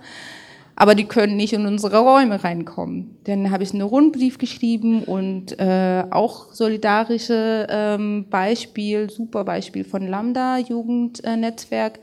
aber 0.81 0.95
die 0.95 1.05
können 1.05 1.37
nicht 1.37 1.53
in 1.53 1.67
unsere 1.67 1.99
Räume 1.99 2.43
reinkommen. 2.43 3.17
Dann 3.25 3.51
habe 3.51 3.63
ich 3.63 3.71
einen 3.71 3.83
Rundbrief 3.83 4.37
geschrieben 4.39 5.03
und 5.03 5.59
äh, 5.59 6.03
auch 6.09 6.53
solidarische 6.53 7.67
ähm, 7.69 8.25
Beispiel, 8.29 9.09
super 9.09 9.43
Beispiel 9.43 9.83
von 9.83 10.07
Lambda 10.07 10.57
Jugendnetzwerk. 10.57 11.99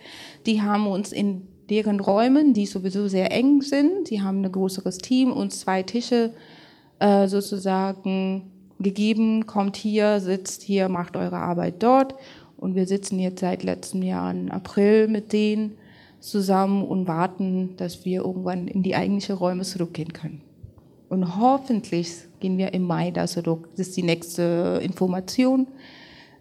Die 0.47 0.63
haben 0.63 0.87
uns 0.87 1.11
in 1.11 1.49
deren 1.71 1.99
Räumen, 1.99 2.55
die 2.55 2.67
sowieso 2.67 3.09
sehr 3.09 3.33
eng 3.33 3.63
sind, 3.63 4.11
die 4.11 4.23
haben 4.23 4.45
ein 4.45 4.53
größeres 4.53 4.99
Team, 4.99 5.33
uns 5.33 5.61
zwei 5.61 5.83
Tische 5.83 6.31
äh, 7.01 7.27
sozusagen 7.27 8.51
gegeben, 8.81 9.47
kommt 9.47 9.77
hier, 9.77 10.21
sitzt 10.21 10.63
hier, 10.63 10.89
macht 10.89 11.17
eure 11.17 11.37
Arbeit 11.37 11.83
dort. 11.83 12.15
Und 12.57 12.75
wir 12.75 12.87
sitzen 12.87 13.19
jetzt 13.19 13.41
seit 13.41 13.63
letztem 13.63 14.03
Jahr 14.03 14.31
im 14.31 14.51
April 14.51 15.09
mit 15.09 15.33
denen 15.33 15.77
zusammen 16.21 16.85
und 16.85 17.07
warten, 17.07 17.77
dass 17.77 18.05
wir 18.05 18.23
irgendwann 18.23 18.67
in 18.67 18.83
die 18.83 18.97
eigentlichen 18.97 19.37
Räume 19.37 19.63
zurückgehen 19.63 20.13
können. 20.13 20.43
Und 21.09 21.39
hoffentlich 21.39 22.13
gehen 22.41 22.59
wir 22.59 22.75
im 22.75 22.83
Mai 22.83 23.11
da 23.11 23.27
zurück. 23.27 23.69
Das 23.77 23.89
ist 23.89 23.97
die 23.97 24.03
nächste 24.03 24.81
Information. 24.83 25.69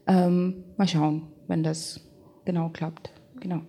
Ähm, 0.08 0.64
mal 0.78 0.88
schauen, 0.88 1.24
wenn 1.48 1.64
das 1.64 2.02
genau 2.46 2.70
klappt. 2.70 3.12
Genau. 3.40 3.62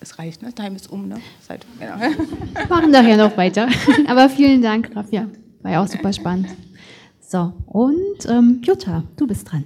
Es 0.00 0.18
reicht, 0.18 0.42
ne? 0.42 0.52
Time 0.52 0.76
ist 0.76 0.92
um, 0.92 1.08
ne? 1.08 1.16
Zeit, 1.40 1.64
genau. 1.80 1.98
Wir 1.98 2.66
machen 2.68 2.90
nachher 2.90 3.16
noch 3.16 3.36
weiter. 3.36 3.68
Aber 4.06 4.28
vielen 4.28 4.60
Dank, 4.60 4.94
Rafia. 4.94 5.28
War 5.64 5.72
ja 5.72 5.82
auch 5.82 5.88
super 5.88 6.12
spannend. 6.12 6.48
So, 7.20 7.54
und 7.64 8.28
ähm, 8.28 8.60
Jutta, 8.62 9.02
du 9.16 9.26
bist 9.26 9.50
dran. 9.50 9.64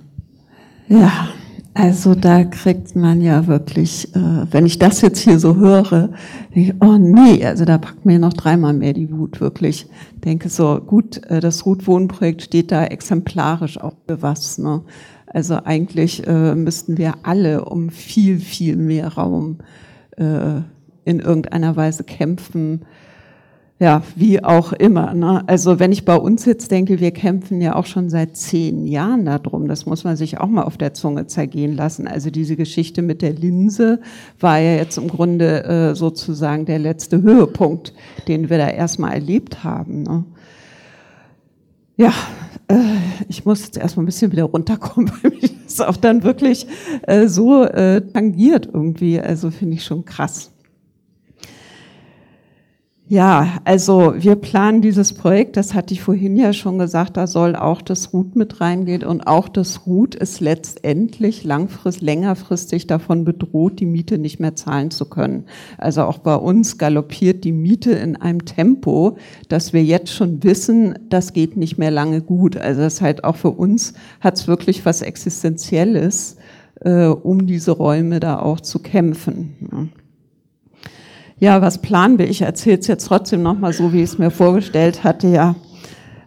Ja, 0.87 1.31
also 1.75 2.15
da 2.15 2.45
kriegt 2.45 2.95
man 2.95 3.21
ja 3.21 3.49
wirklich, 3.49 4.15
äh, 4.15 4.47
wenn 4.53 4.65
ich 4.65 4.79
das 4.79 5.01
jetzt 5.01 5.19
hier 5.19 5.41
so 5.41 5.57
höre, 5.57 6.11
ich, 6.53 6.73
oh 6.81 6.99
nee, 6.99 7.45
also 7.45 7.65
da 7.65 7.79
packt 7.79 8.07
mir 8.07 8.21
noch 8.21 8.33
dreimal 8.33 8.75
mehr 8.75 8.93
die 8.93 9.11
Wut, 9.11 9.41
wirklich. 9.41 9.89
Denke 10.25 10.51
so, 10.51 10.81
gut, 10.81 11.21
äh, 11.25 11.41
das 11.41 11.67
Ruth-Wohnen-Projekt 11.67 12.43
steht 12.43 12.71
da 12.71 12.85
exemplarisch 12.85 13.81
auch 13.81 13.97
für 14.07 14.23
was. 14.23 14.57
Ne? 14.59 14.83
Also 15.27 15.57
eigentlich 15.65 16.25
äh, 16.29 16.55
müssten 16.55 16.97
wir 16.97 17.15
alle 17.25 17.65
um 17.65 17.91
viel, 17.91 18.39
viel 18.39 18.77
mehr 18.77 19.15
Raum 19.15 19.59
äh, 20.17 20.61
in 21.05 21.19
irgendeiner 21.19 21.75
Weise 21.75 22.05
kämpfen 22.05 22.85
ja, 23.81 24.03
wie 24.17 24.43
auch 24.43 24.73
immer. 24.73 25.15
Ne? 25.15 25.45
Also 25.47 25.79
wenn 25.79 25.93
ich 25.93 26.05
bei 26.05 26.17
uns 26.17 26.45
jetzt 26.45 26.73
denke, 26.73 26.99
wir 26.99 27.13
kämpfen 27.13 27.61
ja 27.61 27.77
auch 27.77 27.87
schon 27.87 28.11
seit 28.11 28.37
zehn 28.37 28.89
Jahren 28.89 29.25
darum, 29.25 29.69
das 29.69 29.87
muss 29.87 30.03
man 30.03 30.17
sich 30.17 30.39
auch 30.39 30.49
mal 30.49 30.65
auf 30.65 30.77
der 30.77 30.95
Zunge 30.95 31.29
zergehen 31.29 31.77
lassen. 31.77 32.09
Also 32.09 32.31
diese 32.31 32.57
Geschichte 32.57 33.03
mit 33.03 33.23
der 33.23 33.35
Linse 33.35 34.01
war 34.41 34.59
ja 34.59 34.75
jetzt 34.75 34.99
im 34.99 35.07
Grunde 35.07 35.65
äh, 35.65 35.95
sozusagen 35.95 36.67
der 36.67 36.81
letzte 36.81 37.23
Höhepunkt, 37.23 37.95
den 38.27 38.51
wir 38.51 38.59
da 38.59 38.69
erstmal 38.69 39.13
erlebt 39.13 39.63
haben. 39.63 40.03
Ne? 40.03 40.25
Ja, 41.97 42.13
äh, 42.67 42.75
ich 43.29 43.45
muss 43.45 43.65
jetzt 43.65 43.77
erstmal 43.77 44.03
ein 44.03 44.07
bisschen 44.07 44.33
wieder 44.33 44.45
runterkommen, 44.45 45.13
weil 45.23 45.31
mich 45.31 45.55
das 45.63 45.81
auch 45.81 45.97
dann 45.97 46.25
wirklich 46.25 46.67
äh, 47.03 47.29
so 47.29 47.63
äh, 47.63 48.01
tangiert 48.13 48.67
irgendwie. 48.73 49.21
Also 49.21 49.53
finde 49.53 49.75
ich 49.75 49.85
schon 49.85 50.05
krass. 50.05 50.51
Ja, 53.11 53.61
also 53.65 54.13
wir 54.19 54.37
planen 54.37 54.83
dieses 54.83 55.15
Projekt, 55.15 55.57
das 55.57 55.73
hatte 55.73 55.95
ich 55.95 56.03
vorhin 56.03 56.37
ja 56.37 56.53
schon 56.53 56.79
gesagt, 56.79 57.17
da 57.17 57.27
soll 57.27 57.57
auch 57.57 57.81
das 57.81 58.13
RUT 58.13 58.37
mit 58.37 58.61
reingehen 58.61 59.03
und 59.03 59.27
auch 59.27 59.49
das 59.49 59.87
RUT 59.87 60.15
ist 60.15 60.41
letztendlich 60.41 61.43
langfristig, 61.43 62.03
längerfristig 62.03 62.87
davon 62.87 63.25
bedroht, 63.25 63.81
die 63.81 63.87
Miete 63.87 64.19
nicht 64.19 64.41
mehr 64.41 64.57
zahlen 64.57 64.91
zu 64.91 65.07
können. 65.07 65.45
Also 65.79 66.03
auch 66.03 66.19
bei 66.19 66.35
uns 66.35 66.77
galoppiert 66.77 67.45
die 67.45 67.53
Miete 67.53 67.93
in 67.93 68.17
einem 68.17 68.45
Tempo, 68.45 69.17
dass 69.49 69.73
wir 69.73 69.83
jetzt 69.83 70.13
schon 70.13 70.45
wissen, 70.45 70.99
das 71.09 71.33
geht 71.33 71.57
nicht 71.57 71.79
mehr 71.79 71.91
lange 71.91 72.21
gut. 72.21 72.59
Also 72.59 72.83
das 72.83 73.01
halt 73.01 73.25
auch 73.25 73.37
für 73.37 73.53
uns 73.53 73.95
hat 74.21 74.37
es 74.37 74.49
wirklich 74.49 74.85
was 74.85 75.01
Existenzielles, 75.01 76.37
äh, 76.83 77.07
um 77.07 77.47
diese 77.47 77.71
Räume 77.71 78.21
da 78.21 78.39
auch 78.39 78.61
zu 78.61 78.81
kämpfen. 78.81 79.95
Ja, 81.41 81.63
was 81.63 81.79
planen 81.79 82.19
wir? 82.19 82.29
Ich 82.29 82.43
erzähle 82.43 82.79
es 82.79 82.89
jetzt 82.89 83.07
trotzdem 83.07 83.43
nochmal 83.43 83.73
so, 83.73 83.93
wie 83.93 83.99
ich 83.99 84.11
es 84.11 84.19
mir 84.19 84.31
vorgestellt 84.33 85.05
hatte. 85.05 85.29
Ja, 85.29 85.55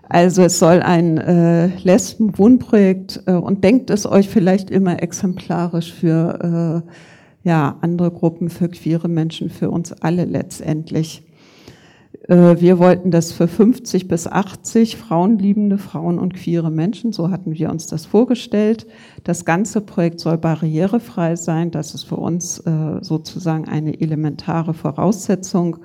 Also 0.08 0.44
es 0.44 0.58
soll 0.58 0.82
ein 0.82 1.18
äh, 1.18 1.68
Lesben-Wohnprojekt 1.84 3.24
äh, 3.26 3.34
und 3.34 3.64
denkt 3.64 3.90
es 3.90 4.06
euch 4.06 4.30
vielleicht 4.30 4.70
immer 4.70 5.04
exemplarisch 5.04 5.92
für 5.94 6.84
äh, 7.44 7.48
ja, 7.50 7.78
andere 7.82 8.12
Gruppen, 8.12 8.50
für 8.50 8.70
queere 8.70 9.10
Menschen, 9.10 9.50
für 9.50 9.70
uns 9.70 9.92
alle 9.92 10.24
letztendlich. 10.24 11.24
Äh, 12.28 12.60
wir 12.60 12.80
wollten 12.80 13.12
das 13.12 13.32
für 13.32 13.48
50 13.48 14.08
bis 14.08 14.28
80 14.28 14.98
frauenliebende 14.98 15.78
Frauen 15.78 16.20
und 16.20 16.34
queere 16.34 16.72
Menschen, 16.72 17.14
so 17.14 17.32
hatten 17.32 17.54
wir 17.54 17.70
uns 17.70 17.88
das 17.88 18.06
vorgestellt. 18.06 18.88
Das 19.24 19.46
ganze 19.46 19.82
Projekt 19.82 20.20
soll 20.20 20.38
barrierefrei 20.38 21.36
sein, 21.36 21.72
das 21.72 21.94
ist 21.94 22.04
für 22.04 22.18
uns 22.18 22.60
äh, 22.60 23.00
sozusagen 23.02 23.68
eine 23.68 24.00
elementare 24.00 24.74
Voraussetzung. 24.74 25.78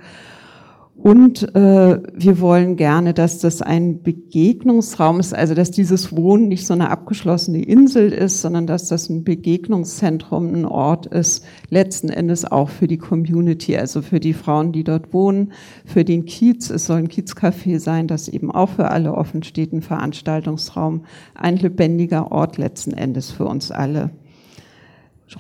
Und 1.07 1.55
äh, 1.55 2.03
wir 2.15 2.41
wollen 2.41 2.75
gerne, 2.75 3.15
dass 3.15 3.39
das 3.39 3.63
ein 3.63 4.03
Begegnungsraum 4.03 5.21
ist, 5.21 5.37
also 5.37 5.55
dass 5.55 5.71
dieses 5.71 6.17
Wohnen 6.17 6.49
nicht 6.49 6.67
so 6.67 6.75
eine 6.75 6.91
abgeschlossene 6.91 7.63
Insel 7.63 8.11
ist, 8.13 8.41
sondern 8.41 8.67
dass 8.67 8.89
das 8.89 9.09
ein 9.09 9.23
Begegnungszentrum, 9.23 10.53
ein 10.53 10.65
Ort 10.65 11.07
ist, 11.07 11.45
letzten 11.71 12.09
Endes 12.09 12.45
auch 12.45 12.71
für 12.71 12.89
die 12.89 12.99
Community, 12.99 13.77
also 13.77 14.03
für 14.03 14.19
die 14.19 14.33
Frauen, 14.33 14.73
die 14.73 14.83
dort 14.83 15.13
wohnen, 15.13 15.53
für 15.85 16.05
den 16.05 16.25
Kiez. 16.25 16.71
Es 16.71 16.87
soll 16.87 16.99
ein 16.99 17.09
Kiezcafé 17.09 17.79
sein, 17.79 18.09
das 18.09 18.27
eben 18.27 18.51
auch 18.51 18.71
für 18.71 18.91
alle 18.91 19.15
offen 19.15 19.45
steht, 19.45 19.73
ein 19.73 19.83
Veranstaltungsraum, 19.83 21.05
ein 21.37 21.57
lebendiger 21.57 22.33
Ort 22.33 22.59
letzten 22.59 22.93
Endes 22.93 23.31
für 23.31 23.45
uns 23.45 23.71
alle. 23.71 24.11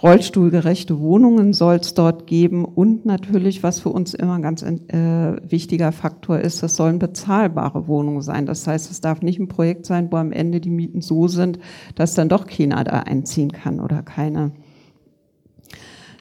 Rollstuhlgerechte 0.02 0.98
Wohnungen 0.98 1.52
soll 1.52 1.76
es 1.76 1.94
dort 1.94 2.26
geben 2.26 2.64
und 2.64 3.06
natürlich, 3.06 3.62
was 3.62 3.78
für 3.78 3.90
uns 3.90 4.14
immer 4.14 4.34
ein 4.34 4.42
ganz 4.42 4.62
äh, 4.62 5.50
wichtiger 5.50 5.92
Faktor 5.92 6.40
ist, 6.40 6.62
das 6.62 6.74
sollen 6.74 6.98
bezahlbare 6.98 7.86
Wohnungen 7.86 8.20
sein. 8.20 8.46
Das 8.46 8.66
heißt, 8.66 8.90
es 8.90 9.00
darf 9.00 9.22
nicht 9.22 9.38
ein 9.38 9.46
Projekt 9.46 9.86
sein, 9.86 10.10
wo 10.10 10.16
am 10.16 10.32
Ende 10.32 10.60
die 10.60 10.70
Mieten 10.70 11.02
so 11.02 11.28
sind, 11.28 11.60
dass 11.94 12.14
dann 12.14 12.28
doch 12.28 12.46
keiner 12.46 12.82
da 12.82 13.00
einziehen 13.00 13.52
kann 13.52 13.78
oder 13.78 14.02
keine. 14.02 14.50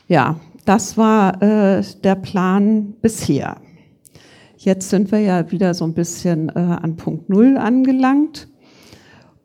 Ja, 0.08 0.40
das 0.66 0.96
war 0.96 1.42
äh, 1.42 1.84
der 2.04 2.16
Plan 2.16 2.94
bisher. 3.02 3.58
Jetzt 4.58 4.90
sind 4.90 5.12
wir 5.12 5.20
ja 5.20 5.52
wieder 5.52 5.74
so 5.74 5.86
ein 5.86 5.94
bisschen 5.94 6.50
äh, 6.50 6.60
an 6.60 6.98
Punkt 6.98 7.30
Null 7.30 7.58
angelangt. 7.58 8.48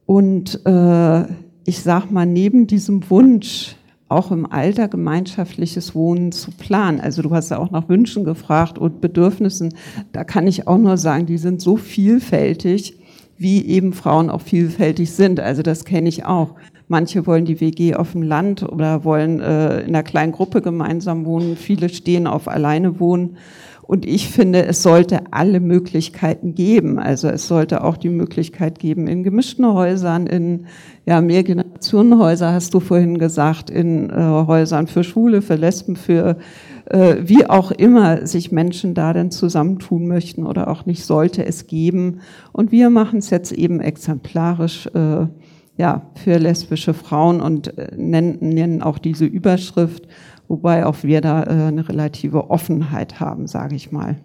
Und 0.05 0.65
äh, 0.67 1.23
ich 1.65 1.83
sag 1.83 2.11
mal, 2.11 2.27
neben 2.27 2.67
diesem 2.67 3.09
Wunsch, 3.11 3.77
auch 4.11 4.33
im 4.33 4.51
Alter 4.51 4.89
gemeinschaftliches 4.89 5.95
Wohnen 5.95 6.33
zu 6.33 6.51
planen. 6.51 7.01
Also 7.01 7.23
du 7.23 7.31
hast 7.31 7.51
ja 7.51 7.59
auch 7.59 7.71
nach 7.71 7.89
Wünschen 7.89 8.25
gefragt 8.25 8.79
und 8.79 9.01
Bedürfnissen. 9.01 9.75
Da 10.13 10.25
kann 10.25 10.47
ich 10.47 10.67
auch 10.67 10.79
nur 10.79 10.97
sagen, 10.97 11.27
die 11.27 11.39
sind 11.39 11.61
so 11.61 11.77
vielfältig, 11.77 12.99
wie 13.39 13.65
eben 13.67 13.93
Frauen 13.93 14.29
auch 14.29 14.43
vielfältig 14.43 15.13
sind. 15.13 15.41
Also 15.41 15.63
das 15.63 15.85
kenne 15.85 16.09
ich 16.09 16.25
auch. 16.25 16.57
Manche 16.89 17.25
wollen 17.25 17.45
die 17.45 17.61
WG 17.61 17.95
auf 17.95 18.13
dem 18.13 18.23
Land 18.23 18.65
oder 18.65 19.05
wollen 19.05 19.39
äh, 19.39 19.83
in 19.83 19.91
einer 19.91 20.03
kleinen 20.03 20.33
Gruppe 20.33 20.61
gemeinsam 20.61 21.25
wohnen. 21.25 21.57
Viele 21.57 21.89
stehen 21.89 22.27
auf 22.27 22.49
alleine 22.49 22.99
wohnen. 22.99 23.37
Und 23.91 24.07
ich 24.07 24.29
finde, 24.29 24.67
es 24.67 24.85
sollte 24.85 25.33
alle 25.33 25.59
Möglichkeiten 25.59 26.55
geben. 26.55 27.01
Also 27.01 27.27
es 27.27 27.49
sollte 27.49 27.83
auch 27.83 27.97
die 27.97 28.09
Möglichkeit 28.09 28.79
geben 28.79 29.09
in 29.09 29.25
gemischten 29.25 29.67
Häusern, 29.67 30.29
in 30.29 30.67
ja, 31.07 31.21
Mehrgenerationenhäuser, 31.21 32.53
hast 32.53 32.73
du 32.73 32.79
vorhin 32.79 33.19
gesagt, 33.19 33.69
in 33.69 34.09
äh, 34.11 34.15
Häusern 34.47 34.87
für 34.87 35.03
Schwule, 35.03 35.43
für 35.43 35.57
Lesben, 35.57 35.97
für 35.97 36.37
äh, 36.85 37.17
wie 37.23 37.47
auch 37.47 37.73
immer 37.73 38.29
sich 38.29 38.53
Menschen 38.53 38.95
da 38.95 39.13
denn 39.13 39.33
zusammentun 39.33 40.07
möchten 40.07 40.47
oder 40.47 40.69
auch 40.69 40.87
nicht, 40.87 41.05
sollte 41.05 41.45
es 41.45 41.67
geben. 41.67 42.21
Und 42.53 42.71
wir 42.71 42.91
machen 42.91 43.19
es 43.19 43.31
jetzt 43.31 43.51
eben 43.51 43.81
exemplarisch 43.81 44.87
äh, 44.95 45.27
ja, 45.77 46.03
für 46.15 46.39
lesbische 46.39 46.95
Frauen 46.95 47.41
und 47.41 47.77
äh, 47.77 47.89
nennen, 47.97 48.39
nennen 48.41 48.83
auch 48.83 48.99
diese 48.99 49.25
Überschrift 49.25 50.07
wobei 50.51 50.85
auch 50.85 51.05
wir 51.05 51.21
da 51.21 51.45
äh, 51.45 51.69
eine 51.69 51.89
relative 51.89 52.51
Offenheit 52.51 53.21
haben, 53.21 53.47
sage 53.47 53.77
ich 53.77 53.93
mal. 53.93 54.17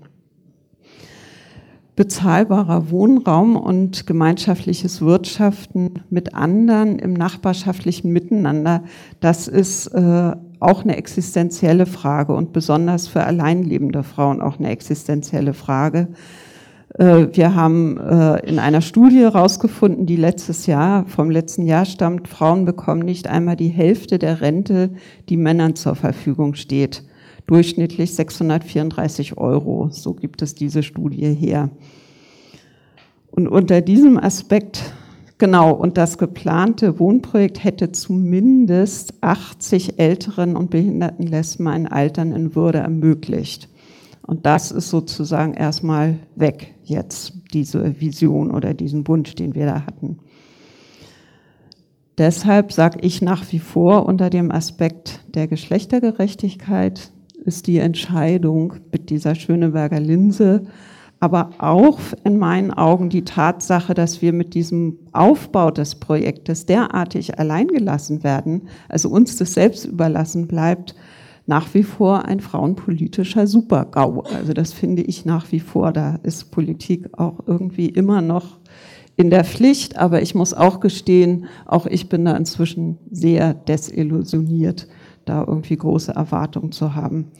Bezahlbarer 1.96 2.90
Wohnraum 2.90 3.56
und 3.56 4.06
gemeinschaftliches 4.08 5.02
Wirtschaften 5.02 6.04
mit 6.10 6.34
anderen 6.34 7.00
im 7.00 7.14
nachbarschaftlichen 7.14 8.12
Miteinander, 8.12 8.84
das 9.22 9.48
ist 9.48 9.88
äh, 9.88 10.36
auch 10.60 10.84
eine 10.84 10.98
existenzielle 10.98 11.86
Frage 11.86 12.34
und 12.34 12.52
besonders 12.52 13.08
für 13.08 13.24
alleinlebende 13.24 14.04
Frauen 14.04 14.42
auch 14.42 14.58
eine 14.58 14.72
existenzielle 14.72 15.54
Frage. 15.54 16.08
Äh, 16.98 17.28
wir 17.34 17.56
haben 17.56 17.98
äh, 17.98 18.48
in 18.48 18.60
einer 18.60 18.82
Studie 18.82 19.20
herausgefunden, 19.20 20.06
die 20.06 20.16
letztes 20.16 20.66
Jahr, 20.66 21.06
vom 21.08 21.30
letzten 21.30 21.66
Jahr 21.66 21.86
stammt, 21.86 22.28
Frauen 22.28 22.66
bekommen 22.66 23.02
nicht 23.02 23.28
einmal 23.28 23.56
die 23.56 23.70
Hälfte 23.70 24.18
der 24.20 24.42
Rente, 24.42 24.92
die 25.30 25.38
Männern 25.38 25.76
zur 25.76 25.96
Verfügung 25.96 26.56
steht. 26.56 27.04
Durchschnittlich 27.48 28.16
634 28.16 29.38
Euro. 29.38 29.90
So 29.92 30.14
gibt 30.14 30.42
es 30.42 30.56
diese 30.56 30.84
Studie 30.84 31.34
her. 31.34 31.70
Und 33.30 33.48
unter 33.48 33.82
diesem 33.82 34.18
Aspekt, 34.18 34.94
genau, 35.38 35.72
und 35.72 35.98
das 35.98 36.18
geplante 36.18 36.98
Wohnprojekt 36.98 37.64
hätte 37.64 37.92
zumindest 37.92 39.14
80 39.22 40.00
älteren 40.00 40.56
und 40.56 40.70
behinderten 40.70 41.28
Lesben 41.28 41.68
ein 41.68 41.86
Altern 41.88 42.32
in 42.32 42.56
Würde 42.56 42.80
ermöglicht. 42.80 43.70
Und 44.26 44.46
das 44.46 44.72
ist 44.72 44.90
sozusagen 44.90 45.54
erstmal 45.54 46.18
weg 46.36 46.76
jetzt, 46.84 47.34
diese 47.54 48.00
Vision 48.02 48.52
oder 48.52 48.74
diesen 48.74 49.08
Wunsch, 49.08 49.36
den 49.36 49.54
wir 49.54 49.66
da 49.66 49.86
hatten. 49.86 50.18
Deshalb 52.18 52.72
sage 52.72 53.00
ich 53.02 53.22
nach 53.22 53.52
wie 53.52 53.60
vor, 53.60 54.06
unter 54.06 54.30
dem 54.30 54.52
Aspekt 54.52 55.26
der 55.36 55.48
Geschlechtergerechtigkeit 55.48 57.12
ist 57.44 57.68
die 57.68 57.78
Entscheidung 57.78 58.76
mit 58.92 59.10
dieser 59.10 59.36
Schöneberger 59.36 60.00
Linse, 60.00 60.64
aber 61.20 61.52
auch 61.60 62.00
in 62.24 62.38
meinen 62.38 62.72
Augen 62.72 63.10
die 63.10 63.26
Tatsache, 63.26 63.94
dass 63.94 64.22
wir 64.22 64.34
mit 64.34 64.54
diesem 64.54 64.98
Aufbau 65.12 65.72
des 65.72 65.96
Projektes 65.96 66.66
derartig 66.66 67.38
alleingelassen 67.38 68.24
werden, 68.24 68.70
also 68.90 69.10
uns 69.10 69.36
das 69.38 69.54
selbst 69.54 69.86
überlassen 69.86 70.48
bleibt, 70.48 70.96
nach 71.48 71.74
wie 71.74 71.84
vor 71.84 72.26
ein 72.26 72.40
frauenpolitischer 72.40 73.46
Supergau. 73.48 74.24
Also 74.34 74.54
das 74.54 74.74
finde 74.74 75.04
ich 75.04 75.26
nach 75.26 75.52
wie 75.52 75.60
vor. 75.60 75.92
Da 75.92 76.20
ist 76.24 76.52
Politik 76.52 77.10
auch 77.18 77.40
irgendwie 77.46 77.88
immer 77.88 78.22
noch 78.22 78.58
in 79.16 79.30
der 79.30 79.44
Pflicht. 79.44 79.98
Aber 79.98 80.22
ich 80.22 80.34
muss 80.34 80.54
auch 80.54 80.80
gestehen, 80.80 81.46
auch 81.66 81.86
ich 81.86 82.10
bin 82.10 82.26
da 82.26 82.36
inzwischen 82.36 82.98
sehr 83.12 83.54
desillusioniert, 83.54 84.88
da 85.26 85.44
irgendwie 85.46 85.78
große 85.78 86.14
Erwartungen 86.14 86.72
zu 86.72 86.96
haben. 86.96 87.32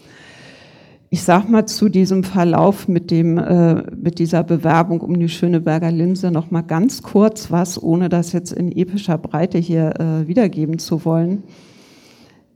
Ich 1.10 1.24
sag 1.24 1.50
mal 1.50 1.66
zu 1.66 1.88
diesem 1.88 2.24
Verlauf 2.24 2.88
mit 2.88 3.10
dem 3.10 3.38
äh, 3.38 3.84
mit 3.96 4.20
dieser 4.20 4.44
Bewerbung 4.44 5.02
um 5.02 5.18
die 5.18 5.30
Schöneberger 5.30 5.92
Linse 5.92 6.30
noch 6.30 6.52
mal 6.52 6.62
ganz 6.62 7.04
kurz 7.04 7.52
was, 7.52 7.82
ohne 7.82 8.10
das 8.10 8.34
jetzt 8.34 8.52
in 8.52 8.72
epischer 8.72 9.18
Breite 9.18 9.58
hier 9.58 9.94
äh, 10.00 10.28
wiedergeben 10.28 10.78
zu 10.78 11.06
wollen. 11.06 11.44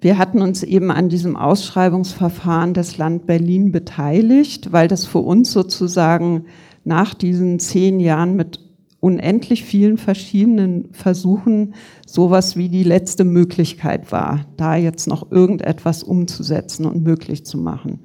Wir 0.01 0.17
hatten 0.17 0.41
uns 0.41 0.63
eben 0.63 0.91
an 0.91 1.09
diesem 1.09 1.35
Ausschreibungsverfahren 1.35 2.73
des 2.73 2.97
Land 2.97 3.25
Berlin 3.25 3.71
beteiligt, 3.71 4.71
weil 4.71 4.87
das 4.87 5.05
für 5.05 5.19
uns 5.19 5.51
sozusagen 5.51 6.45
nach 6.85 7.13
diesen 7.13 7.59
zehn 7.59 7.99
Jahren 7.99 8.35
mit 8.35 8.61
unendlich 9.01 9.63
vielen 9.63 9.97
verschiedenen 9.97 10.93
Versuchen 10.93 11.73
sowas 12.05 12.55
wie 12.55 12.69
die 12.69 12.83
letzte 12.83 13.25
Möglichkeit 13.25 14.11
war, 14.11 14.45
da 14.57 14.75
jetzt 14.75 15.07
noch 15.07 15.31
irgendetwas 15.31 16.03
umzusetzen 16.03 16.85
und 16.85 17.03
möglich 17.03 17.45
zu 17.45 17.57
machen. 17.57 17.99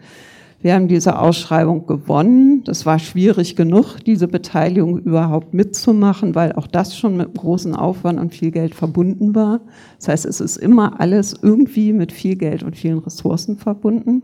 Wir 0.65 0.73
haben 0.73 0.89
diese 0.89 1.19
Ausschreibung 1.19 1.86
gewonnen. 1.86 2.65
Das 2.65 2.86
war 2.86 2.99
schwierig 2.99 3.55
genug, 3.55 3.99
diese 3.99 4.28
Beteiligung 4.28 4.99
überhaupt 4.99 5.53
mitzumachen, 5.53 6.35
weil 6.35 6.55
auch 6.55 6.66
das 6.66 6.97
schon 6.97 7.19
mit 7.19 7.35
großem 7.35 7.74
Aufwand 7.74 8.19
und 8.19 8.35
viel 8.35 8.51
Geld 8.51 8.74
verbunden 8.74 9.35
war. 9.35 9.61
Das 9.99 10.09
heißt, 10.09 10.24
es 10.24 10.41
ist 10.41 10.57
immer 10.57 10.99
alles 11.03 11.36
irgendwie 11.43 11.93
mit 11.93 12.12
viel 12.12 12.36
Geld 12.36 12.62
und 12.62 12.78
vielen 12.78 13.01
Ressourcen 13.01 13.59
verbunden. 13.59 14.23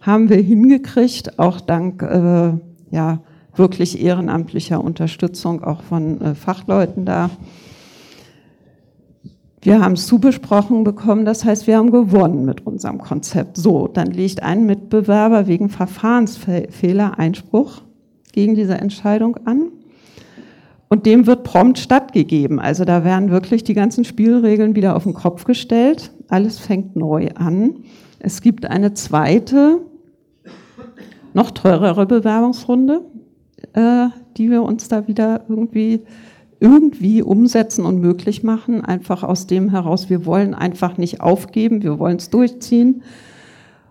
Haben 0.00 0.30
wir 0.30 0.38
hingekriegt, 0.38 1.38
auch 1.38 1.60
dank 1.60 2.00
äh, 2.00 2.54
ja, 2.90 3.20
wirklich 3.54 4.02
ehrenamtlicher 4.02 4.82
Unterstützung 4.82 5.62
auch 5.62 5.82
von 5.82 6.18
äh, 6.22 6.34
Fachleuten 6.34 7.04
da. 7.04 7.28
Wir 9.64 9.80
haben 9.80 9.94
es 9.94 10.06
zubesprochen 10.06 10.84
bekommen, 10.84 11.24
das 11.24 11.42
heißt, 11.42 11.66
wir 11.66 11.78
haben 11.78 11.90
gewonnen 11.90 12.44
mit 12.44 12.66
unserem 12.66 12.98
Konzept. 12.98 13.56
So, 13.56 13.88
dann 13.88 14.08
legt 14.08 14.42
ein 14.42 14.66
Mitbewerber 14.66 15.46
wegen 15.46 15.70
Verfahrensfehler 15.70 17.18
Einspruch 17.18 17.80
gegen 18.32 18.54
diese 18.54 18.74
Entscheidung 18.74 19.38
an. 19.46 19.68
Und 20.90 21.06
dem 21.06 21.26
wird 21.26 21.44
prompt 21.44 21.78
stattgegeben. 21.78 22.60
Also 22.60 22.84
da 22.84 23.04
werden 23.04 23.30
wirklich 23.30 23.64
die 23.64 23.72
ganzen 23.72 24.04
Spielregeln 24.04 24.76
wieder 24.76 24.94
auf 24.96 25.04
den 25.04 25.14
Kopf 25.14 25.44
gestellt. 25.44 26.12
Alles 26.28 26.58
fängt 26.58 26.94
neu 26.94 27.30
an. 27.34 27.84
Es 28.18 28.42
gibt 28.42 28.66
eine 28.66 28.92
zweite, 28.92 29.80
noch 31.32 31.50
teurere 31.52 32.04
Bewerbungsrunde, 32.04 33.00
äh, 33.72 34.08
die 34.36 34.50
wir 34.50 34.62
uns 34.62 34.88
da 34.88 35.08
wieder 35.08 35.46
irgendwie 35.48 36.02
irgendwie 36.64 37.20
umsetzen 37.20 37.84
und 37.84 38.00
möglich 38.00 38.42
machen, 38.42 38.82
einfach 38.82 39.22
aus 39.22 39.46
dem 39.46 39.68
heraus, 39.68 40.08
wir 40.08 40.24
wollen 40.24 40.54
einfach 40.54 40.96
nicht 40.96 41.20
aufgeben, 41.20 41.82
wir 41.82 41.98
wollen 41.98 42.16
es 42.16 42.30
durchziehen. 42.30 43.02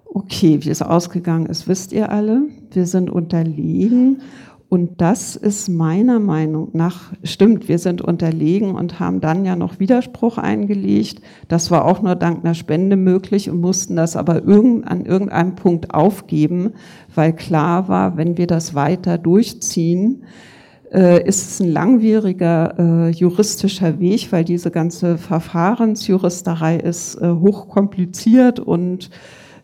Okay, 0.05 0.57
wie 0.61 0.71
es 0.71 0.81
ausgegangen 0.81 1.45
ist, 1.45 1.67
wisst 1.67 1.93
ihr 1.93 2.11
alle. 2.11 2.47
Wir 2.71 2.87
sind 2.87 3.11
unterlegen 3.11 4.21
und 4.69 5.01
das 5.01 5.35
ist 5.35 5.69
meiner 5.69 6.19
Meinung 6.19 6.69
nach, 6.73 7.13
stimmt, 7.23 7.67
wir 7.67 7.77
sind 7.77 8.01
unterlegen 8.01 8.73
und 8.73 8.99
haben 8.99 9.21
dann 9.21 9.45
ja 9.45 9.55
noch 9.55 9.79
Widerspruch 9.79 10.39
eingelegt. 10.39 11.21
Das 11.47 11.69
war 11.69 11.85
auch 11.85 12.01
nur 12.01 12.15
dank 12.15 12.43
einer 12.43 12.55
Spende 12.55 12.95
möglich 12.95 13.51
und 13.51 13.61
mussten 13.61 13.95
das 13.95 14.15
aber 14.15 14.37
an 14.37 15.05
irgendeinem 15.05 15.53
Punkt 15.53 15.93
aufgeben, 15.93 16.71
weil 17.13 17.33
klar 17.33 17.87
war, 17.87 18.17
wenn 18.17 18.39
wir 18.39 18.47
das 18.47 18.73
weiter 18.73 19.19
durchziehen, 19.19 20.23
ist 20.93 21.49
es 21.49 21.59
ein 21.59 21.71
langwieriger 21.71 22.75
äh, 22.77 23.09
juristischer 23.09 23.99
Weg, 23.99 24.31
weil 24.31 24.43
diese 24.43 24.69
ganze 24.69 25.17
Verfahrensjuristerei 25.17 26.77
ist 26.77 27.15
äh, 27.15 27.31
hochkompliziert 27.31 28.59
und 28.59 29.09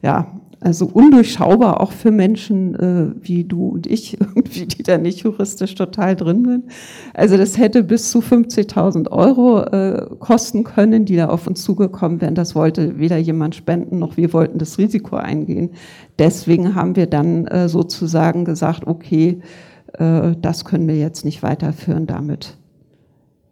ja, 0.02 0.40
also 0.62 0.88
undurchschaubar 0.88 1.80
auch 1.80 1.92
für 1.92 2.12
Menschen 2.12 2.76
äh, 2.76 3.14
wie 3.22 3.44
du 3.46 3.70
und 3.70 3.88
ich, 3.88 4.20
irgendwie, 4.36 4.66
die 4.66 4.84
da 4.84 4.98
nicht 4.98 5.22
juristisch 5.22 5.76
total 5.76 6.16
drin 6.16 6.46
sind. 6.46 6.66
Also 7.14 7.38
das 7.38 7.58
hätte 7.58 7.84
bis 7.84 8.12
zu 8.12 8.20
50.000 8.20 9.10
Euro 9.12 9.62
äh, 9.62 10.08
kosten 10.20 10.64
können, 10.64 11.06
die 11.06 11.16
da 11.16 11.30
auf 11.30 11.48
uns 11.48 11.64
zugekommen 11.64 12.22
wären. 12.22 12.36
Das 12.36 12.56
wollte 12.56 13.00
weder 13.00 13.18
jemand 13.18 13.56
spenden, 13.56 14.00
noch 14.00 14.18
wir 14.18 14.34
wollten 14.34 14.58
das 14.58 14.78
Risiko 14.78 15.16
eingehen. 15.16 15.72
Deswegen 16.18 16.76
haben 16.76 16.96
wir 16.96 17.08
dann 17.08 17.48
äh, 17.48 17.70
sozusagen 17.70 18.44
gesagt, 18.44 18.86
okay, 18.86 19.40
äh, 19.40 19.69
das 19.94 20.66
können 20.66 20.88
wir 20.88 20.98
jetzt 20.98 21.26
nicht 21.26 21.42
weiterführen, 21.42 22.06
damit 22.06 22.58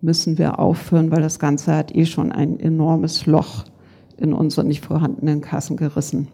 müssen 0.01 0.37
wir 0.37 0.59
aufhören, 0.59 1.11
weil 1.11 1.21
das 1.21 1.39
Ganze 1.39 1.75
hat 1.75 1.95
eh 1.95 2.05
schon 2.05 2.31
ein 2.31 2.59
enormes 2.59 3.25
Loch 3.25 3.65
in 4.17 4.33
unsere 4.33 4.65
nicht 4.65 4.85
vorhandenen 4.85 5.41
Kassen 5.41 5.77
gerissen. 5.77 6.27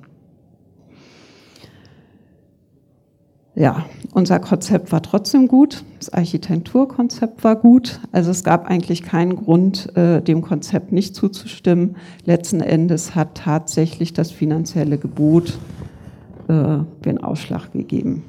Ja, 3.56 3.86
unser 4.14 4.40
Konzept 4.40 4.92
war 4.92 5.04
trotzdem 5.04 5.48
gut, 5.48 5.84
das 6.00 6.10
Architekturkonzept 6.12 7.44
war 7.44 7.56
gut, 7.56 8.00
also 8.12 8.32
es 8.32 8.44
gab 8.44 8.68
eigentlich 8.68 9.04
keinen 9.04 9.36
Grund, 9.36 9.96
äh, 9.96 10.24
dem 10.24 10.42
Konzept 10.42 10.92
nicht 10.92 11.16
zuzustimmen. 11.16 11.98
Letzten 12.26 12.62
Endes 12.62 13.14
hat 13.14 13.36
tatsächlich 13.36 14.12
das 14.12 14.32
finanzielle 14.32 14.98
Gebot 14.98 15.60
äh, 16.48 16.80
den 17.06 17.24
Ausschlag 17.24 17.72
gegeben. 17.72 18.24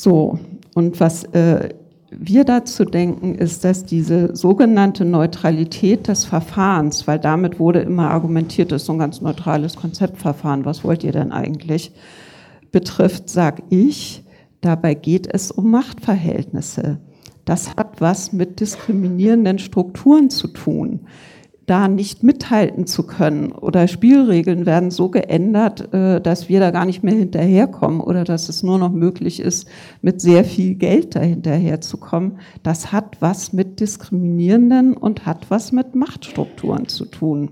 So, 0.00 0.38
und 0.76 1.00
was 1.00 1.24
äh, 1.24 1.70
wir 2.12 2.44
dazu 2.44 2.84
denken, 2.84 3.34
ist, 3.34 3.64
dass 3.64 3.84
diese 3.84 4.36
sogenannte 4.36 5.04
Neutralität 5.04 6.06
des 6.06 6.24
Verfahrens, 6.24 7.08
weil 7.08 7.18
damit 7.18 7.58
wurde 7.58 7.80
immer 7.80 8.08
argumentiert, 8.12 8.70
das 8.70 8.82
ist 8.82 8.86
so 8.86 8.92
ein 8.92 9.00
ganz 9.00 9.20
neutrales 9.20 9.74
Konzeptverfahren, 9.74 10.64
was 10.64 10.84
wollt 10.84 11.02
ihr 11.02 11.10
denn 11.10 11.32
eigentlich, 11.32 11.90
betrifft, 12.70 13.28
sage 13.28 13.64
ich, 13.70 14.22
dabei 14.60 14.94
geht 14.94 15.26
es 15.34 15.50
um 15.50 15.72
Machtverhältnisse. 15.72 17.00
Das 17.44 17.74
hat 17.74 18.00
was 18.00 18.32
mit 18.32 18.60
diskriminierenden 18.60 19.58
Strukturen 19.58 20.30
zu 20.30 20.46
tun 20.46 21.08
da 21.68 21.86
nicht 21.86 22.22
mithalten 22.22 22.86
zu 22.86 23.04
können 23.04 23.52
oder 23.52 23.88
Spielregeln 23.88 24.66
werden 24.66 24.90
so 24.90 25.08
geändert, 25.08 25.92
äh, 25.92 26.20
dass 26.20 26.48
wir 26.48 26.60
da 26.60 26.70
gar 26.70 26.86
nicht 26.86 27.02
mehr 27.02 27.14
hinterherkommen 27.14 28.00
oder 28.00 28.24
dass 28.24 28.48
es 28.48 28.62
nur 28.62 28.78
noch 28.78 28.92
möglich 28.92 29.40
ist, 29.40 29.68
mit 30.02 30.20
sehr 30.20 30.44
viel 30.44 30.74
Geld 30.74 31.14
da 31.14 31.20
hinterherzukommen. 31.20 32.38
Das 32.62 32.90
hat 32.90 33.18
was 33.20 33.52
mit 33.52 33.80
diskriminierenden 33.80 34.94
und 34.94 35.26
hat 35.26 35.50
was 35.50 35.70
mit 35.72 35.94
Machtstrukturen 35.94 36.88
zu 36.88 37.04
tun. 37.04 37.50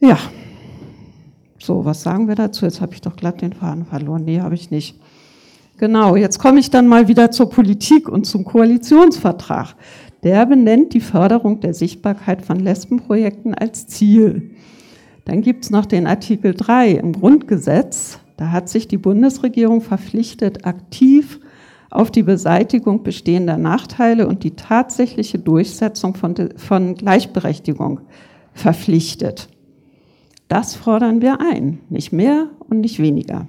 Ja. 0.00 0.18
So, 1.58 1.84
was 1.84 2.02
sagen 2.02 2.28
wir 2.28 2.36
dazu? 2.36 2.64
Jetzt 2.64 2.80
habe 2.80 2.94
ich 2.94 3.00
doch 3.00 3.16
glatt 3.16 3.42
den 3.42 3.52
Faden 3.52 3.84
verloren. 3.84 4.24
Nee, 4.24 4.40
habe 4.40 4.54
ich 4.54 4.70
nicht. 4.70 5.00
Genau, 5.78 6.16
jetzt 6.16 6.38
komme 6.38 6.58
ich 6.58 6.70
dann 6.70 6.88
mal 6.88 7.06
wieder 7.06 7.30
zur 7.30 7.50
Politik 7.50 8.08
und 8.08 8.24
zum 8.24 8.44
Koalitionsvertrag. 8.44 9.74
Der 10.22 10.46
benennt 10.46 10.94
die 10.94 11.00
Förderung 11.00 11.60
der 11.60 11.74
Sichtbarkeit 11.74 12.42
von 12.42 12.58
Lesbenprojekten 12.58 13.54
als 13.54 13.86
Ziel. 13.86 14.50
Dann 15.24 15.42
gibt 15.42 15.64
es 15.64 15.70
noch 15.70 15.86
den 15.86 16.06
Artikel 16.06 16.54
3 16.54 16.92
im 16.92 17.12
Grundgesetz. 17.12 18.20
Da 18.36 18.50
hat 18.52 18.68
sich 18.68 18.88
die 18.88 18.98
Bundesregierung 18.98 19.80
verpflichtet, 19.80 20.66
aktiv 20.66 21.40
auf 21.90 22.10
die 22.10 22.22
Beseitigung 22.22 23.02
bestehender 23.02 23.56
Nachteile 23.56 24.26
und 24.26 24.44
die 24.44 24.52
tatsächliche 24.52 25.38
Durchsetzung 25.38 26.14
von, 26.14 26.34
von 26.56 26.94
Gleichberechtigung 26.94 28.00
verpflichtet. 28.52 29.48
Das 30.48 30.74
fordern 30.74 31.22
wir 31.22 31.40
ein, 31.40 31.80
nicht 31.88 32.12
mehr 32.12 32.50
und 32.68 32.80
nicht 32.80 33.00
weniger. 33.00 33.48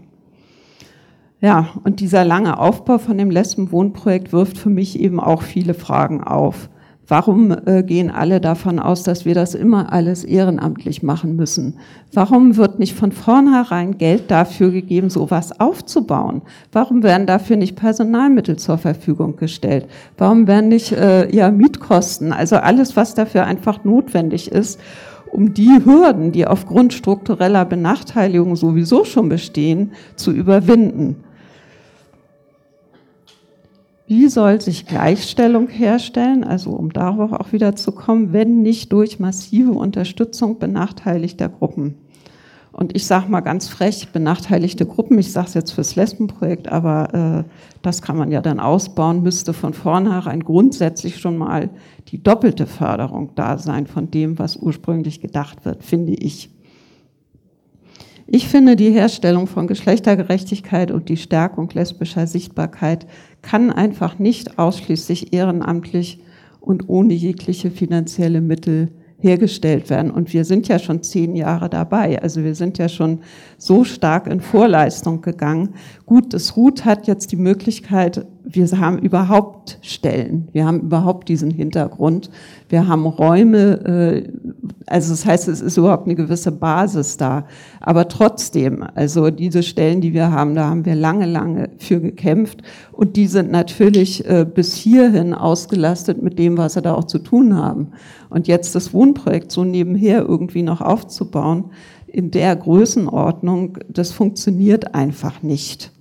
Ja, 1.39 1.67
und 1.83 1.99
dieser 1.99 2.25
lange 2.25 2.59
Aufbau 2.59 2.97
von 2.97 3.17
dem 3.17 3.29
Lesbenwohnprojekt 3.29 4.33
wirft 4.33 4.57
für 4.57 4.71
mich 4.71 4.99
eben 4.99 5.19
auch 5.19 5.43
viele 5.43 5.75
Fragen 5.75 6.23
auf. 6.23 6.67
Warum 7.09 7.55
äh, 7.65 7.83
gehen 7.83 8.11
alle 8.11 8.41
davon 8.41 8.79
aus, 8.79 9.03
dass 9.03 9.23
wir 9.23 9.33
das 9.33 9.53
immer 9.53 9.93
alles 9.93 10.25
ehrenamtlich 10.25 11.03
machen 11.03 11.37
müssen? 11.37 11.75
Warum 12.11 12.57
wird 12.57 12.79
nicht 12.79 12.95
von 12.95 13.13
vornherein 13.13 13.97
Geld 13.97 14.29
dafür 14.29 14.71
gegeben, 14.71 15.09
sowas 15.09 15.57
aufzubauen? 15.57 16.41
Warum 16.73 17.03
werden 17.03 17.27
dafür 17.27 17.55
nicht 17.55 17.77
Personalmittel 17.77 18.57
zur 18.57 18.77
Verfügung 18.77 19.37
gestellt? 19.37 19.85
Warum 20.17 20.47
werden 20.47 20.69
nicht 20.69 20.91
äh, 20.91 21.33
ja, 21.33 21.49
Mietkosten, 21.51 22.33
also 22.33 22.57
alles, 22.57 22.97
was 22.97 23.13
dafür 23.13 23.45
einfach 23.45 23.85
notwendig 23.85 24.51
ist, 24.51 24.79
um 25.31 25.53
die 25.53 25.79
Hürden, 25.85 26.33
die 26.33 26.47
aufgrund 26.47 26.93
struktureller 26.93 27.63
Benachteiligung 27.63 28.55
sowieso 28.55 29.05
schon 29.05 29.29
bestehen, 29.29 29.91
zu 30.15 30.31
überwinden? 30.31 31.23
Wie 34.09 34.29
soll 34.29 34.61
sich 34.61 34.85
Gleichstellung 34.85 35.67
herstellen, 35.67 36.45
also 36.45 36.69
um 36.69 36.93
darauf 36.93 37.33
auch 37.33 37.51
wieder 37.51 37.75
zu 37.75 37.91
kommen, 37.91 38.31
wenn 38.31 38.61
nicht 38.61 38.93
durch 38.93 39.19
massive 39.19 39.73
Unterstützung 39.73 40.59
benachteiligter 40.59 41.49
Gruppen? 41.49 41.95
Und 42.71 42.95
ich 42.95 43.05
sage 43.05 43.29
mal 43.29 43.41
ganz 43.41 43.67
frech, 43.67 44.07
benachteiligte 44.13 44.85
Gruppen, 44.85 45.19
ich 45.19 45.33
sage 45.33 45.47
es 45.47 45.53
jetzt 45.55 45.71
fürs 45.71 45.97
Lesbenprojekt, 45.97 46.71
aber 46.71 47.43
äh, 47.45 47.49
das 47.81 48.01
kann 48.01 48.15
man 48.15 48.31
ja 48.31 48.39
dann 48.39 48.61
ausbauen, 48.61 49.23
müsste 49.23 49.51
von 49.51 49.73
vornherein 49.73 50.41
grundsätzlich 50.41 51.17
schon 51.17 51.37
mal 51.37 51.69
die 52.07 52.23
doppelte 52.23 52.65
Förderung 52.65 53.31
da 53.35 53.57
sein 53.57 53.87
von 53.87 54.09
dem, 54.09 54.39
was 54.39 54.55
ursprünglich 54.55 55.19
gedacht 55.19 55.65
wird, 55.65 55.83
finde 55.83 56.13
ich. 56.13 56.49
Ich 58.29 58.49
finde, 58.49 58.75
die 58.75 58.91
Herstellung 58.91 59.47
von 59.47 59.67
Geschlechtergerechtigkeit 59.67 60.91
und 60.91 61.07
die 61.07 61.15
Stärkung 61.15 61.69
lesbischer 61.73 62.27
Sichtbarkeit 62.27 63.07
kann 63.41 63.71
einfach 63.71 64.19
nicht 64.19 64.59
ausschließlich 64.59 65.31
ehrenamtlich 65.33 66.19
und 66.59 66.89
ohne 66.89 67.13
jegliche 67.13 67.71
finanzielle 67.71 68.41
Mittel 68.41 68.91
hergestellt 69.19 69.89
werden. 69.89 70.11
Und 70.11 70.33
wir 70.33 70.43
sind 70.43 70.67
ja 70.67 70.77
schon 70.77 71.03
zehn 71.03 71.37
Jahre 71.37 71.69
dabei. 71.69 72.21
Also 72.21 72.43
wir 72.43 72.53
sind 72.53 72.77
ja 72.77 72.89
schon 72.89 73.21
so 73.57 73.85
stark 73.85 74.27
in 74.27 74.41
Vorleistung 74.41 75.21
gegangen. 75.21 75.75
Gut, 76.05 76.33
das 76.33 76.57
RUT 76.57 76.83
hat 76.83 77.07
jetzt 77.07 77.31
die 77.31 77.37
Möglichkeit, 77.37 78.25
wir 78.49 78.65
haben 78.79 78.99
überhaupt 78.99 79.77
Stellen, 79.81 80.47
wir 80.53 80.65
haben 80.65 80.79
überhaupt 80.79 81.27
diesen 81.27 81.51
Hintergrund, 81.51 82.29
wir 82.69 82.87
haben 82.87 83.05
Räume, 83.05 83.85
äh, 83.85 84.29
also 84.85 85.11
das 85.11 85.25
heißt, 85.25 85.47
es 85.49 85.59
ist 85.59 85.77
überhaupt 85.77 86.05
eine 86.05 86.15
gewisse 86.15 86.51
Basis 86.51 87.17
da. 87.17 87.45
Aber 87.81 88.07
trotzdem, 88.07 88.85
also 88.95 89.31
diese 89.31 89.63
Stellen, 89.63 89.99
die 89.99 90.13
wir 90.13 90.31
haben, 90.31 90.55
da 90.55 90.69
haben 90.69 90.85
wir 90.85 90.95
lange, 90.95 91.25
lange 91.25 91.69
für 91.77 91.99
gekämpft 91.99 92.61
und 92.93 93.17
die 93.17 93.27
sind 93.27 93.51
natürlich 93.51 94.25
äh, 94.25 94.45
bis 94.45 94.75
hierhin 94.75 95.33
ausgelastet 95.33 96.21
mit 96.21 96.39
dem, 96.39 96.57
was 96.57 96.73
sie 96.73 96.81
da 96.81 96.93
auch 96.93 97.05
zu 97.05 97.19
tun 97.19 97.55
haben. 97.55 97.89
Und 98.29 98.47
jetzt 98.47 98.75
das 98.75 98.93
Wohnprojekt 98.93 99.51
so 99.51 99.65
nebenher 99.65 100.21
irgendwie 100.21 100.63
noch 100.63 100.81
aufzubauen, 100.81 101.65
in 102.07 102.31
der 102.31 102.55
Größenordnung, 102.55 103.79
das 103.89 104.11
funktioniert 104.11 104.95
einfach 104.95 105.43
nicht. 105.43 105.91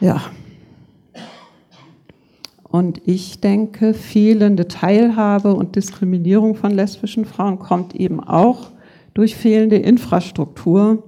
Ja. 0.00 0.20
Und 2.62 3.00
ich 3.06 3.40
denke, 3.40 3.94
fehlende 3.94 4.68
Teilhabe 4.68 5.54
und 5.54 5.76
Diskriminierung 5.76 6.54
von 6.56 6.72
lesbischen 6.72 7.24
Frauen 7.24 7.58
kommt 7.58 7.94
eben 7.94 8.20
auch 8.20 8.72
durch 9.14 9.34
fehlende 9.34 9.76
Infrastruktur 9.76 11.04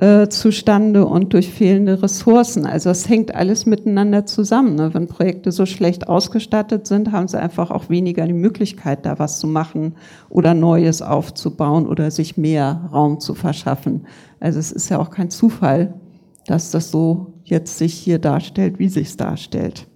äh, 0.00 0.28
zustande 0.28 1.06
und 1.06 1.32
durch 1.32 1.48
fehlende 1.48 2.02
Ressourcen. 2.02 2.66
Also 2.66 2.90
es 2.90 3.08
hängt 3.08 3.34
alles 3.34 3.64
miteinander 3.64 4.26
zusammen. 4.26 4.74
Ne? 4.74 4.92
Wenn 4.92 5.06
Projekte 5.06 5.52
so 5.52 5.64
schlecht 5.64 6.08
ausgestattet 6.08 6.86
sind, 6.86 7.12
haben 7.12 7.28
sie 7.28 7.40
einfach 7.40 7.70
auch 7.70 7.88
weniger 7.88 8.26
die 8.26 8.32
Möglichkeit, 8.32 9.06
da 9.06 9.18
was 9.18 9.38
zu 9.38 9.46
machen 9.46 9.94
oder 10.28 10.54
Neues 10.54 11.00
aufzubauen 11.00 11.86
oder 11.86 12.10
sich 12.10 12.36
mehr 12.36 12.90
Raum 12.92 13.20
zu 13.20 13.34
verschaffen. 13.34 14.06
Also 14.40 14.58
es 14.58 14.72
ist 14.72 14.88
ja 14.88 14.98
auch 14.98 15.10
kein 15.10 15.30
Zufall, 15.30 15.94
dass 16.46 16.70
das 16.70 16.90
so 16.90 17.34
jetzt 17.44 17.78
sich 17.78 17.94
hier 17.94 18.18
darstellt, 18.18 18.78
wie 18.78 18.88
sich 18.88 19.08
es 19.08 19.16
darstellt. 19.16 19.86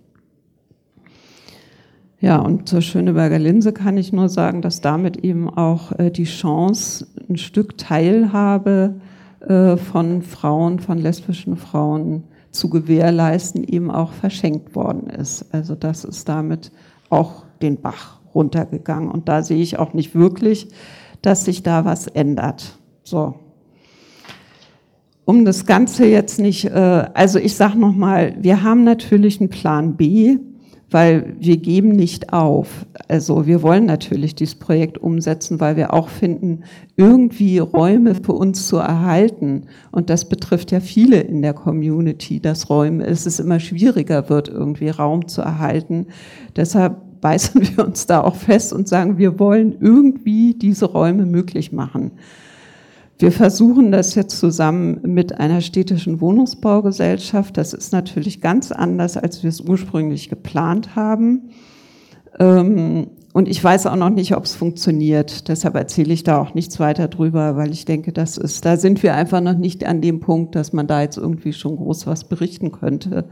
Ja, 2.20 2.38
und 2.38 2.68
zur 2.68 2.80
Schöneberger 2.80 3.38
Linse 3.38 3.72
kann 3.72 3.98
ich 3.98 4.12
nur 4.12 4.28
sagen, 4.28 4.62
dass 4.62 4.80
damit 4.80 5.18
eben 5.18 5.50
auch 5.50 5.92
äh, 5.92 6.10
die 6.10 6.24
Chance, 6.24 7.06
ein 7.28 7.36
Stück 7.36 7.76
Teilhabe 7.76 9.00
äh, 9.40 9.76
von 9.76 10.22
Frauen, 10.22 10.78
von 10.78 10.98
lesbischen 10.98 11.56
Frauen 11.56 12.24
zu 12.52 12.70
gewährleisten, 12.70 13.64
eben 13.64 13.90
auch 13.90 14.12
verschenkt 14.12 14.74
worden 14.74 15.10
ist. 15.10 15.54
Also 15.54 15.74
das 15.74 16.04
ist 16.04 16.28
damit 16.28 16.72
auch 17.10 17.44
den 17.60 17.80
Bach 17.80 18.20
runtergegangen. 18.34 19.10
Und 19.10 19.28
da 19.28 19.42
sehe 19.42 19.62
ich 19.62 19.78
auch 19.78 19.92
nicht 19.92 20.14
wirklich, 20.14 20.68
dass 21.20 21.44
sich 21.44 21.62
da 21.62 21.84
was 21.84 22.06
ändert. 22.06 22.78
So. 23.02 23.34
Um 25.26 25.44
das 25.44 25.66
Ganze 25.66 26.06
jetzt 26.06 26.38
nicht, 26.38 26.66
äh, 26.66 26.70
also 27.12 27.40
ich 27.40 27.56
sage 27.56 27.76
nochmal, 27.76 28.36
wir 28.40 28.62
haben 28.62 28.84
natürlich 28.84 29.40
einen 29.40 29.50
Plan 29.50 29.96
B, 29.96 30.38
weil 30.88 31.34
wir 31.40 31.56
geben 31.56 31.88
nicht 31.88 32.32
auf. 32.32 32.86
Also 33.08 33.44
wir 33.44 33.60
wollen 33.60 33.86
natürlich 33.86 34.36
dieses 34.36 34.54
Projekt 34.54 34.98
umsetzen, 34.98 35.58
weil 35.58 35.76
wir 35.76 35.92
auch 35.92 36.10
finden, 36.10 36.60
irgendwie 36.96 37.58
Räume 37.58 38.14
für 38.14 38.34
uns 38.34 38.68
zu 38.68 38.76
erhalten. 38.76 39.64
Und 39.90 40.10
das 40.10 40.28
betrifft 40.28 40.70
ja 40.70 40.78
viele 40.78 41.22
in 41.22 41.42
der 41.42 41.54
Community, 41.54 42.38
dass 42.38 42.70
Räume, 42.70 43.04
es 43.04 43.26
ist 43.26 43.40
immer 43.40 43.58
schwieriger 43.58 44.28
wird, 44.28 44.48
irgendwie 44.48 44.90
Raum 44.90 45.26
zu 45.26 45.42
erhalten. 45.42 46.06
Deshalb 46.54 47.20
beißen 47.20 47.62
wir 47.76 47.84
uns 47.84 48.06
da 48.06 48.20
auch 48.20 48.36
fest 48.36 48.72
und 48.72 48.86
sagen, 48.86 49.18
wir 49.18 49.40
wollen 49.40 49.74
irgendwie 49.80 50.54
diese 50.54 50.84
Räume 50.84 51.26
möglich 51.26 51.72
machen. 51.72 52.12
Wir 53.18 53.32
versuchen 53.32 53.92
das 53.92 54.14
jetzt 54.14 54.38
zusammen 54.38 55.00
mit 55.02 55.40
einer 55.40 55.62
städtischen 55.62 56.20
Wohnungsbaugesellschaft. 56.20 57.56
Das 57.56 57.72
ist 57.72 57.92
natürlich 57.92 58.42
ganz 58.42 58.72
anders, 58.72 59.16
als 59.16 59.42
wir 59.42 59.48
es 59.48 59.62
ursprünglich 59.62 60.28
geplant 60.28 60.94
haben. 60.96 61.50
Ähm, 62.38 63.06
und 63.32 63.48
ich 63.48 63.62
weiß 63.62 63.86
auch 63.86 63.96
noch 63.96 64.10
nicht, 64.10 64.36
ob 64.36 64.44
es 64.44 64.54
funktioniert. 64.54 65.48
Deshalb 65.48 65.76
erzähle 65.76 66.12
ich 66.12 66.24
da 66.24 66.38
auch 66.38 66.52
nichts 66.54 66.78
weiter 66.78 67.08
drüber, 67.08 67.56
weil 67.56 67.72
ich 67.72 67.86
denke, 67.86 68.12
das 68.12 68.36
ist, 68.36 68.64
da 68.66 68.76
sind 68.76 69.02
wir 69.02 69.14
einfach 69.14 69.40
noch 69.40 69.56
nicht 69.56 69.86
an 69.86 70.02
dem 70.02 70.20
Punkt, 70.20 70.54
dass 70.54 70.74
man 70.74 70.86
da 70.86 71.00
jetzt 71.00 71.16
irgendwie 71.16 71.54
schon 71.54 71.76
groß 71.76 72.06
was 72.06 72.24
berichten 72.24 72.70
könnte 72.70 73.26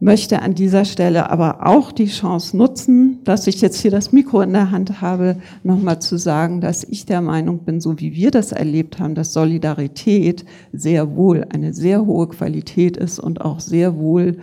möchte 0.00 0.40
an 0.40 0.54
dieser 0.54 0.86
Stelle 0.86 1.30
aber 1.30 1.66
auch 1.66 1.92
die 1.92 2.06
Chance 2.06 2.56
nutzen, 2.56 3.18
dass 3.24 3.46
ich 3.46 3.60
jetzt 3.60 3.80
hier 3.80 3.90
das 3.90 4.12
Mikro 4.12 4.40
in 4.40 4.54
der 4.54 4.70
Hand 4.70 5.02
habe, 5.02 5.36
nochmal 5.62 6.00
zu 6.00 6.16
sagen, 6.16 6.62
dass 6.62 6.84
ich 6.84 7.04
der 7.04 7.20
Meinung 7.20 7.58
bin, 7.60 7.80
so 7.80 8.00
wie 8.00 8.14
wir 8.14 8.30
das 8.30 8.52
erlebt 8.52 8.98
haben, 8.98 9.14
dass 9.14 9.34
Solidarität 9.34 10.46
sehr 10.72 11.14
wohl 11.14 11.46
eine 11.52 11.74
sehr 11.74 12.06
hohe 12.06 12.28
Qualität 12.28 12.96
ist 12.96 13.18
und 13.18 13.42
auch 13.42 13.60
sehr 13.60 13.98
wohl 13.98 14.38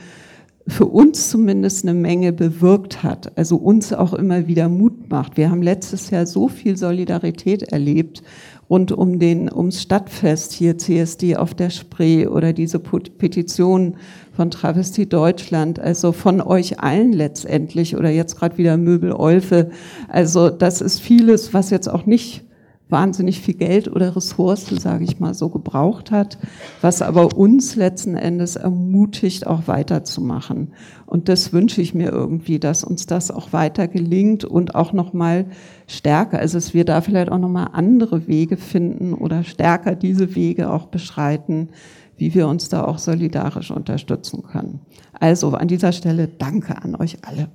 für 0.68 0.86
uns 0.86 1.30
zumindest 1.30 1.86
eine 1.86 1.94
Menge 1.94 2.34
bewirkt 2.34 3.02
hat, 3.02 3.38
also 3.38 3.56
uns 3.56 3.94
auch 3.94 4.14
immer 4.14 4.48
wieder 4.48 4.68
Mut 4.68 5.10
macht. 5.10 5.38
Wir 5.38 5.50
haben 5.50 5.62
letztes 5.62 6.10
Jahr 6.10 6.26
so 6.26 6.50
viel 6.50 6.76
Solidarität 6.76 7.64
erlebt 7.64 8.22
rund 8.70 8.92
um 8.92 9.18
den, 9.20 9.52
ums 9.52 9.82
Stadtfest 9.82 10.52
hier 10.52 10.78
CSD 10.78 11.38
auf 11.38 11.54
der 11.54 11.70
Spree 11.70 12.28
oder 12.28 12.54
diese 12.54 12.80
Petition 12.80 13.96
von 14.38 14.52
Travestie 14.52 15.08
Deutschland, 15.08 15.80
also 15.80 16.12
von 16.12 16.42
euch 16.42 16.80
allen 16.80 17.12
letztendlich 17.12 17.98
oder 17.98 18.12
jetzt 18.12 18.38
gerade 18.38 18.60
wieder 18.60 18.78
Möbel 18.78 19.12
Olfe. 19.12 19.72
Also 20.10 20.52
das 20.52 20.80
ist 20.80 21.02
vieles, 21.02 21.56
was 21.56 21.72
jetzt 21.72 21.88
auch 21.88 22.06
nicht 22.06 22.46
wahnsinnig 22.88 23.42
viel 23.42 23.56
Geld 23.56 23.92
oder 23.92 24.16
Ressourcen, 24.16 24.80
sage 24.80 25.06
ich 25.06 25.20
mal, 25.20 25.34
so 25.34 25.50
gebraucht 25.50 26.12
hat, 26.12 26.38
was 26.82 27.02
aber 27.02 27.36
uns 27.36 27.76
letzten 27.76 28.16
Endes 28.16 28.56
ermutigt, 28.58 29.48
auch 29.48 29.64
weiterzumachen. 29.66 30.74
Und 31.08 31.30
das 31.30 31.52
wünsche 31.52 31.82
ich 31.82 31.96
mir 31.96 32.12
irgendwie, 32.12 32.60
dass 32.60 32.84
uns 32.84 33.08
das 33.08 33.32
auch 33.32 33.54
weiter 33.54 33.88
gelingt 33.88 34.46
und 34.46 34.76
auch 34.76 34.94
nochmal 34.94 35.48
stärker, 35.88 36.38
also 36.38 36.60
dass 36.60 36.76
wir 36.76 36.86
da 36.86 37.02
vielleicht 37.02 37.32
auch 37.32 37.40
nochmal 37.40 37.70
andere 37.74 38.28
Wege 38.28 38.56
finden 38.56 39.16
oder 39.16 39.44
stärker 39.44 39.96
diese 39.96 40.36
Wege 40.36 40.72
auch 40.72 40.86
beschreiten, 40.86 41.70
wie 42.18 42.34
wir 42.34 42.48
uns 42.48 42.70
da 42.70 42.84
auch 42.84 42.98
solidarisch 42.98 43.72
unterstützen 43.72 44.44
können. 44.44 44.82
Also 45.14 45.52
an 45.52 45.68
dieser 45.68 45.92
Stelle 45.92 46.28
danke 46.28 46.82
an 46.82 46.96
euch 46.96 47.18
alle. 47.24 47.50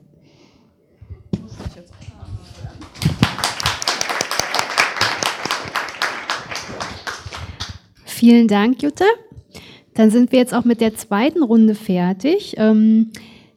Vielen 8.04 8.46
Dank, 8.46 8.82
Jutta. 8.82 9.04
Dann 9.94 10.10
sind 10.10 10.30
wir 10.30 10.38
jetzt 10.38 10.54
auch 10.54 10.64
mit 10.64 10.80
der 10.80 10.94
zweiten 10.94 11.42
Runde 11.42 11.74
fertig. 11.74 12.54
Ähm, 12.56 13.10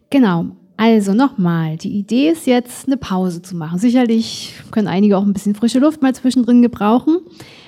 genau. 0.10 0.48
Also 0.78 1.14
nochmal, 1.14 1.78
die 1.78 1.98
Idee 1.98 2.30
ist 2.30 2.48
jetzt 2.48 2.88
eine 2.88 2.98
Pause 2.98 3.42
zu 3.42 3.56
machen. 3.56 3.80
Sicherlich 3.80 4.56
können 4.72 4.88
einige 4.88 5.18
auch 5.18 5.24
ein 5.24 5.32
bisschen 5.32 5.56
frische 5.56 5.80
Luft 5.80 6.02
mal 6.02 6.14
zwischendrin 6.14 6.62
gebrauchen. 6.62 7.20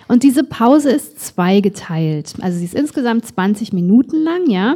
Und 0.07 0.23
diese 0.23 0.43
Pause 0.43 0.91
ist 0.91 1.19
zweigeteilt. 1.19 2.33
Also 2.41 2.59
sie 2.59 2.65
ist 2.65 2.75
insgesamt 2.75 3.25
20 3.25 3.73
Minuten 3.73 4.23
lang, 4.23 4.49
ja. 4.49 4.75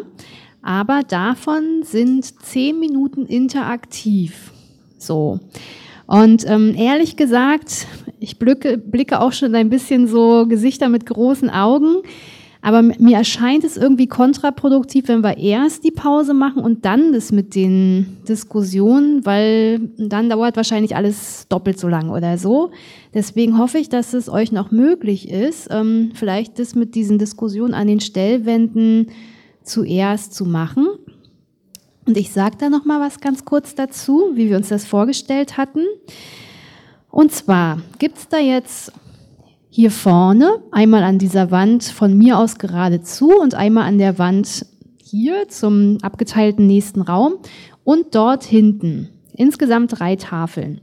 Aber 0.61 1.01
davon 1.07 1.83
sind 1.83 2.25
10 2.43 2.79
Minuten 2.79 3.25
interaktiv. 3.25 4.51
So. 4.97 5.39
Und 6.05 6.45
ähm, 6.47 6.75
ehrlich 6.77 7.15
gesagt, 7.15 7.87
ich 8.19 8.37
blicke, 8.37 8.77
blicke 8.77 9.21
auch 9.21 9.31
schon 9.31 9.55
ein 9.55 9.69
bisschen 9.69 10.07
so 10.07 10.45
Gesichter 10.47 10.89
mit 10.89 11.05
großen 11.05 11.49
Augen. 11.49 12.03
Aber 12.63 12.83
mir 12.83 13.17
erscheint 13.17 13.63
es 13.63 13.75
irgendwie 13.75 14.05
kontraproduktiv, 14.05 15.07
wenn 15.07 15.23
wir 15.23 15.37
erst 15.37 15.83
die 15.83 15.91
Pause 15.91 16.35
machen 16.35 16.61
und 16.61 16.85
dann 16.85 17.11
das 17.11 17.31
mit 17.31 17.55
den 17.55 18.17
Diskussionen, 18.27 19.25
weil 19.25 19.79
dann 19.97 20.29
dauert 20.29 20.57
wahrscheinlich 20.57 20.95
alles 20.95 21.47
doppelt 21.49 21.79
so 21.79 21.87
lang 21.87 22.11
oder 22.11 22.37
so. 22.37 22.69
Deswegen 23.15 23.57
hoffe 23.57 23.79
ich, 23.79 23.89
dass 23.89 24.13
es 24.13 24.29
euch 24.29 24.51
noch 24.51 24.69
möglich 24.69 25.29
ist, 25.29 25.69
ähm, 25.71 26.11
vielleicht 26.13 26.59
das 26.59 26.75
mit 26.75 26.93
diesen 26.93 27.17
Diskussionen 27.17 27.73
an 27.73 27.87
den 27.87 27.99
Stellwänden 27.99 29.07
zuerst 29.63 30.35
zu 30.35 30.45
machen. 30.45 30.87
Und 32.05 32.15
ich 32.15 32.31
sage 32.31 32.57
da 32.59 32.69
noch 32.69 32.85
mal 32.85 32.99
was 32.99 33.19
ganz 33.21 33.43
kurz 33.43 33.73
dazu, 33.73 34.31
wie 34.35 34.49
wir 34.49 34.57
uns 34.57 34.69
das 34.69 34.85
vorgestellt 34.85 35.57
hatten. 35.57 35.85
Und 37.09 37.31
zwar 37.31 37.81
gibt 37.97 38.17
es 38.17 38.27
da 38.27 38.37
jetzt 38.37 38.91
hier 39.73 39.89
vorne 39.89 40.61
einmal 40.71 41.01
an 41.01 41.17
dieser 41.17 41.49
Wand 41.49 41.85
von 41.85 42.17
mir 42.17 42.37
aus 42.37 42.57
geradezu 42.57 43.31
und 43.39 43.55
einmal 43.55 43.87
an 43.87 43.97
der 43.97 44.19
Wand 44.19 44.65
hier 45.01 45.47
zum 45.47 45.97
abgeteilten 46.01 46.67
nächsten 46.67 47.01
Raum 47.01 47.35
und 47.85 48.13
dort 48.13 48.43
hinten 48.43 49.09
insgesamt 49.33 49.97
drei 49.97 50.17
Tafeln. 50.17 50.81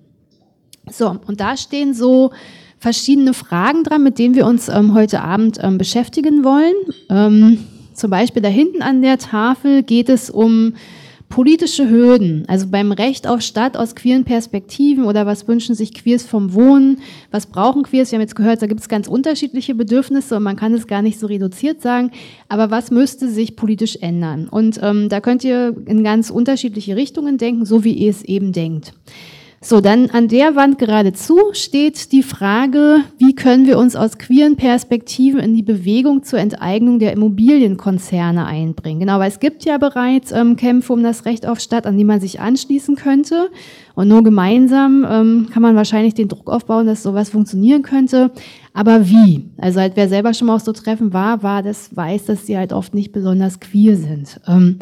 So, 0.91 1.19
und 1.27 1.39
da 1.39 1.59
stehen 1.59 1.93
so 1.93 2.31
verschiedene 2.79 3.35
Fragen 3.35 3.85
dran, 3.85 4.03
mit 4.03 4.19
denen 4.19 4.35
wir 4.35 4.47
uns 4.47 4.71
ähm, 4.71 4.95
heute 4.95 5.21
Abend 5.21 5.59
ähm, 5.61 5.77
beschäftigen 5.77 6.43
wollen. 6.43 6.75
Ähm, 7.11 7.59
zum 7.93 8.11
Beispiel 8.11 8.41
da 8.41 8.49
hinten 8.49 8.81
an 8.81 9.03
der 9.03 9.19
Tafel 9.19 9.83
geht 9.83 10.09
es 10.09 10.31
um 10.31 10.75
politische 11.29 11.89
Hürden, 11.91 12.45
also 12.49 12.67
beim 12.69 12.91
Recht 12.91 13.27
auf 13.27 13.43
Stadt 13.43 13.77
aus 13.77 13.95
queeren 13.95 14.25
Perspektiven 14.25 15.05
oder 15.05 15.27
was 15.27 15.47
wünschen 15.47 15.75
sich 15.75 15.93
Queers 15.93 16.25
vom 16.25 16.55
Wohnen, 16.55 17.01
was 17.31 17.47
brauchen 17.47 17.83
Queers? 17.83 18.11
Wir 18.11 18.17
haben 18.17 18.23
jetzt 18.23 18.37
gehört, 18.37 18.63
da 18.63 18.67
gibt 18.67 18.81
es 18.81 18.89
ganz 18.89 19.09
unterschiedliche 19.09 19.75
Bedürfnisse 19.75 20.37
und 20.37 20.43
man 20.43 20.57
kann 20.57 20.73
es 20.73 20.87
gar 20.87 21.03
nicht 21.03 21.19
so 21.19 21.27
reduziert 21.27 21.83
sagen, 21.83 22.11
aber 22.49 22.71
was 22.71 22.91
müsste 22.91 23.29
sich 23.29 23.57
politisch 23.57 23.97
ändern? 24.01 24.49
Und 24.49 24.81
ähm, 24.83 25.09
da 25.09 25.21
könnt 25.21 25.45
ihr 25.45 25.77
in 25.87 26.03
ganz 26.03 26.31
unterschiedliche 26.31 26.97
Richtungen 26.97 27.37
denken, 27.37 27.67
so 27.67 27.85
wie 27.85 27.93
ihr 27.93 28.11
es 28.11 28.25
eben 28.25 28.53
denkt. 28.53 28.95
So, 29.61 29.81
dann 29.81 30.11
an 30.11 30.29
der 30.29 30.55
Wand 30.55 30.79
geradezu 30.79 31.41
steht 31.53 32.13
die 32.13 32.23
Frage, 32.23 32.99
wie 33.19 33.35
können 33.35 33.67
wir 33.67 33.77
uns 33.77 33.97
aus 33.97 34.17
queeren 34.17 34.55
Perspektiven 34.55 35.41
in 35.41 35.53
die 35.53 35.65
Bewegung 35.65 36.23
zur 36.23 36.39
Enteignung 36.39 37.01
der 37.01 37.13
Immobilienkonzerne 37.13 38.47
einbringen. 38.47 39.01
Genau, 39.01 39.19
weil 39.19 39.29
es 39.29 39.41
gibt 39.41 39.65
ja 39.65 39.77
bereits 39.79 40.31
ähm, 40.31 40.55
Kämpfe 40.55 40.93
um 40.93 41.03
das 41.03 41.25
Recht 41.25 41.45
auf 41.45 41.59
Stadt, 41.59 41.87
an 41.89 41.99
die 41.99 42.05
man 42.05 42.21
sich 42.21 42.39
anschließen 42.39 42.95
könnte. 42.95 43.51
Und 43.97 44.07
nur 44.07 44.23
gemeinsam 44.23 45.05
ähm, 45.11 45.49
kann 45.53 45.63
man 45.63 45.75
wahrscheinlich 45.75 46.15
den 46.15 46.29
Druck 46.29 46.49
aufbauen, 46.49 46.87
dass 46.87 47.03
sowas 47.03 47.31
funktionieren 47.31 47.83
könnte. 47.83 48.31
Aber 48.75 49.09
wie? 49.09 49.51
Also 49.57 49.81
halt, 49.81 49.95
wer 49.97 50.09
selber 50.09 50.35
schon 50.35 50.47
mal 50.47 50.55
auf 50.55 50.63
so 50.63 50.73
Treffen 50.73 51.13
war, 51.13 51.43
war 51.43 51.65
das, 51.65 51.97
weiß, 51.97 52.27
dass 52.27 52.47
sie 52.47 52.57
halt 52.57 52.73
oft 52.73 52.95
nicht 52.95 53.11
besonders 53.11 53.59
queer 53.59 53.97
sind. 53.97 54.41
Ähm, 54.47 54.79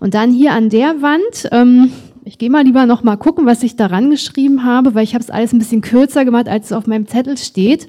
und 0.00 0.12
dann 0.12 0.30
hier 0.30 0.52
an 0.52 0.68
der 0.68 1.00
Wand, 1.00 1.48
ähm, 1.50 1.92
ich 2.28 2.36
gehe 2.36 2.50
mal 2.50 2.62
lieber 2.62 2.84
noch 2.84 3.02
mal 3.02 3.16
gucken, 3.16 3.46
was 3.46 3.62
ich 3.62 3.74
daran 3.74 4.10
geschrieben 4.10 4.62
habe, 4.62 4.94
weil 4.94 5.02
ich 5.02 5.14
habe 5.14 5.24
es 5.24 5.30
alles 5.30 5.54
ein 5.54 5.58
bisschen 5.58 5.80
kürzer 5.80 6.26
gemacht, 6.26 6.46
als 6.46 6.66
es 6.66 6.72
auf 6.72 6.86
meinem 6.86 7.06
Zettel 7.06 7.38
steht. 7.38 7.88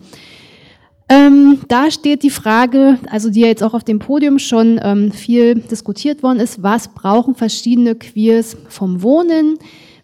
Ähm, 1.10 1.60
da 1.68 1.92
steht 1.92 2.24
die 2.24 2.30
Frage, 2.30 3.00
also 3.10 3.30
die 3.30 3.42
ja 3.42 3.48
jetzt 3.48 3.64
auch 3.64 3.74
auf 3.74 3.84
dem 3.84 4.00
Podium 4.00 4.40
schon 4.40 4.80
ähm, 4.82 5.12
viel 5.12 5.56
diskutiert 5.56 6.24
worden 6.24 6.40
ist, 6.40 6.64
was 6.64 6.88
brauchen 6.88 7.36
verschiedene 7.36 7.96
Queers 7.96 8.56
vom 8.70 9.02
Wohnen? 9.02 9.58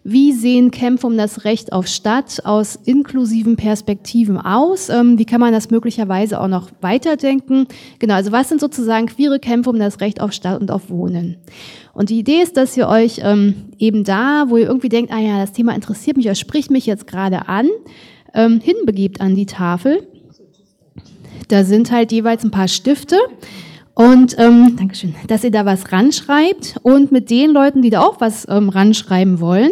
Wie 0.08 0.32
sehen 0.32 0.70
Kämpfe 0.70 1.04
um 1.08 1.16
das 1.16 1.44
Recht 1.44 1.72
auf 1.72 1.88
Stadt 1.88 2.40
aus 2.44 2.78
inklusiven 2.84 3.56
Perspektiven 3.56 4.38
aus? 4.38 4.88
Ähm, 4.88 5.18
wie 5.18 5.24
kann 5.24 5.40
man 5.40 5.52
das 5.52 5.70
möglicherweise 5.70 6.40
auch 6.40 6.46
noch 6.46 6.70
weiterdenken? 6.80 7.66
Genau, 7.98 8.14
also 8.14 8.30
was 8.30 8.48
sind 8.48 8.60
sozusagen 8.60 9.06
queere 9.06 9.40
Kämpfe 9.40 9.68
um 9.68 9.80
das 9.80 10.00
Recht 10.00 10.20
auf 10.20 10.32
Stadt 10.32 10.60
und 10.60 10.70
auf 10.70 10.90
Wohnen? 10.90 11.38
Und 11.92 12.10
die 12.10 12.20
Idee 12.20 12.40
ist, 12.40 12.56
dass 12.56 12.76
ihr 12.76 12.86
euch 12.86 13.20
ähm, 13.24 13.64
eben 13.78 14.04
da, 14.04 14.44
wo 14.46 14.56
ihr 14.56 14.68
irgendwie 14.68 14.90
denkt, 14.90 15.12
ah 15.12 15.18
ja, 15.18 15.40
das 15.40 15.50
Thema 15.50 15.74
interessiert 15.74 16.16
mich, 16.16 16.26
das 16.26 16.38
spricht 16.38 16.70
mich 16.70 16.86
jetzt 16.86 17.08
gerade 17.08 17.48
an, 17.48 17.66
ähm, 18.32 18.60
hinbegebt 18.60 19.20
an 19.20 19.34
die 19.34 19.46
Tafel. 19.46 20.06
Da 21.48 21.64
sind 21.64 21.90
halt 21.90 22.12
jeweils 22.12 22.44
ein 22.44 22.52
paar 22.52 22.68
Stifte 22.68 23.16
und 23.96 24.38
ähm, 24.38 24.76
Dankeschön, 24.76 25.14
dass 25.26 25.42
ihr 25.42 25.50
da 25.50 25.64
was 25.64 25.90
ranschreibt 25.90 26.76
und 26.82 27.12
mit 27.12 27.30
den 27.30 27.50
Leuten, 27.50 27.80
die 27.80 27.88
da 27.88 28.02
auch 28.02 28.20
was 28.20 28.46
ähm, 28.46 28.68
ranschreiben 28.68 29.40
wollen, 29.40 29.70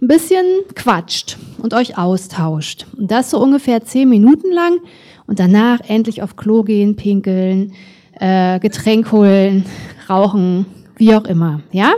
ein 0.00 0.06
bisschen 0.06 0.46
quatscht 0.76 1.36
und 1.58 1.74
euch 1.74 1.98
austauscht. 1.98 2.86
Und 2.96 3.10
das 3.10 3.30
so 3.30 3.40
ungefähr 3.40 3.82
zehn 3.82 4.08
Minuten 4.08 4.52
lang 4.52 4.78
und 5.26 5.40
danach 5.40 5.80
endlich 5.88 6.22
auf 6.22 6.36
Klo 6.36 6.62
gehen, 6.62 6.94
pinkeln, 6.94 7.72
äh, 8.20 8.60
Getränk 8.60 9.10
holen, 9.10 9.64
rauchen, 10.08 10.66
wie 10.96 11.12
auch 11.16 11.24
immer. 11.24 11.60
Ja? 11.72 11.94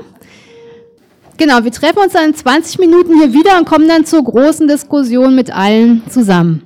Genau, 1.36 1.62
wir 1.64 1.70
treffen 1.70 1.98
uns 1.98 2.14
dann 2.14 2.30
in 2.30 2.34
20 2.34 2.78
Minuten 2.78 3.18
hier 3.18 3.34
wieder 3.34 3.58
und 3.58 3.66
kommen 3.66 3.86
dann 3.86 4.06
zur 4.06 4.24
großen 4.24 4.66
Diskussion 4.68 5.34
mit 5.34 5.54
allen 5.54 6.02
zusammen. 6.08 6.62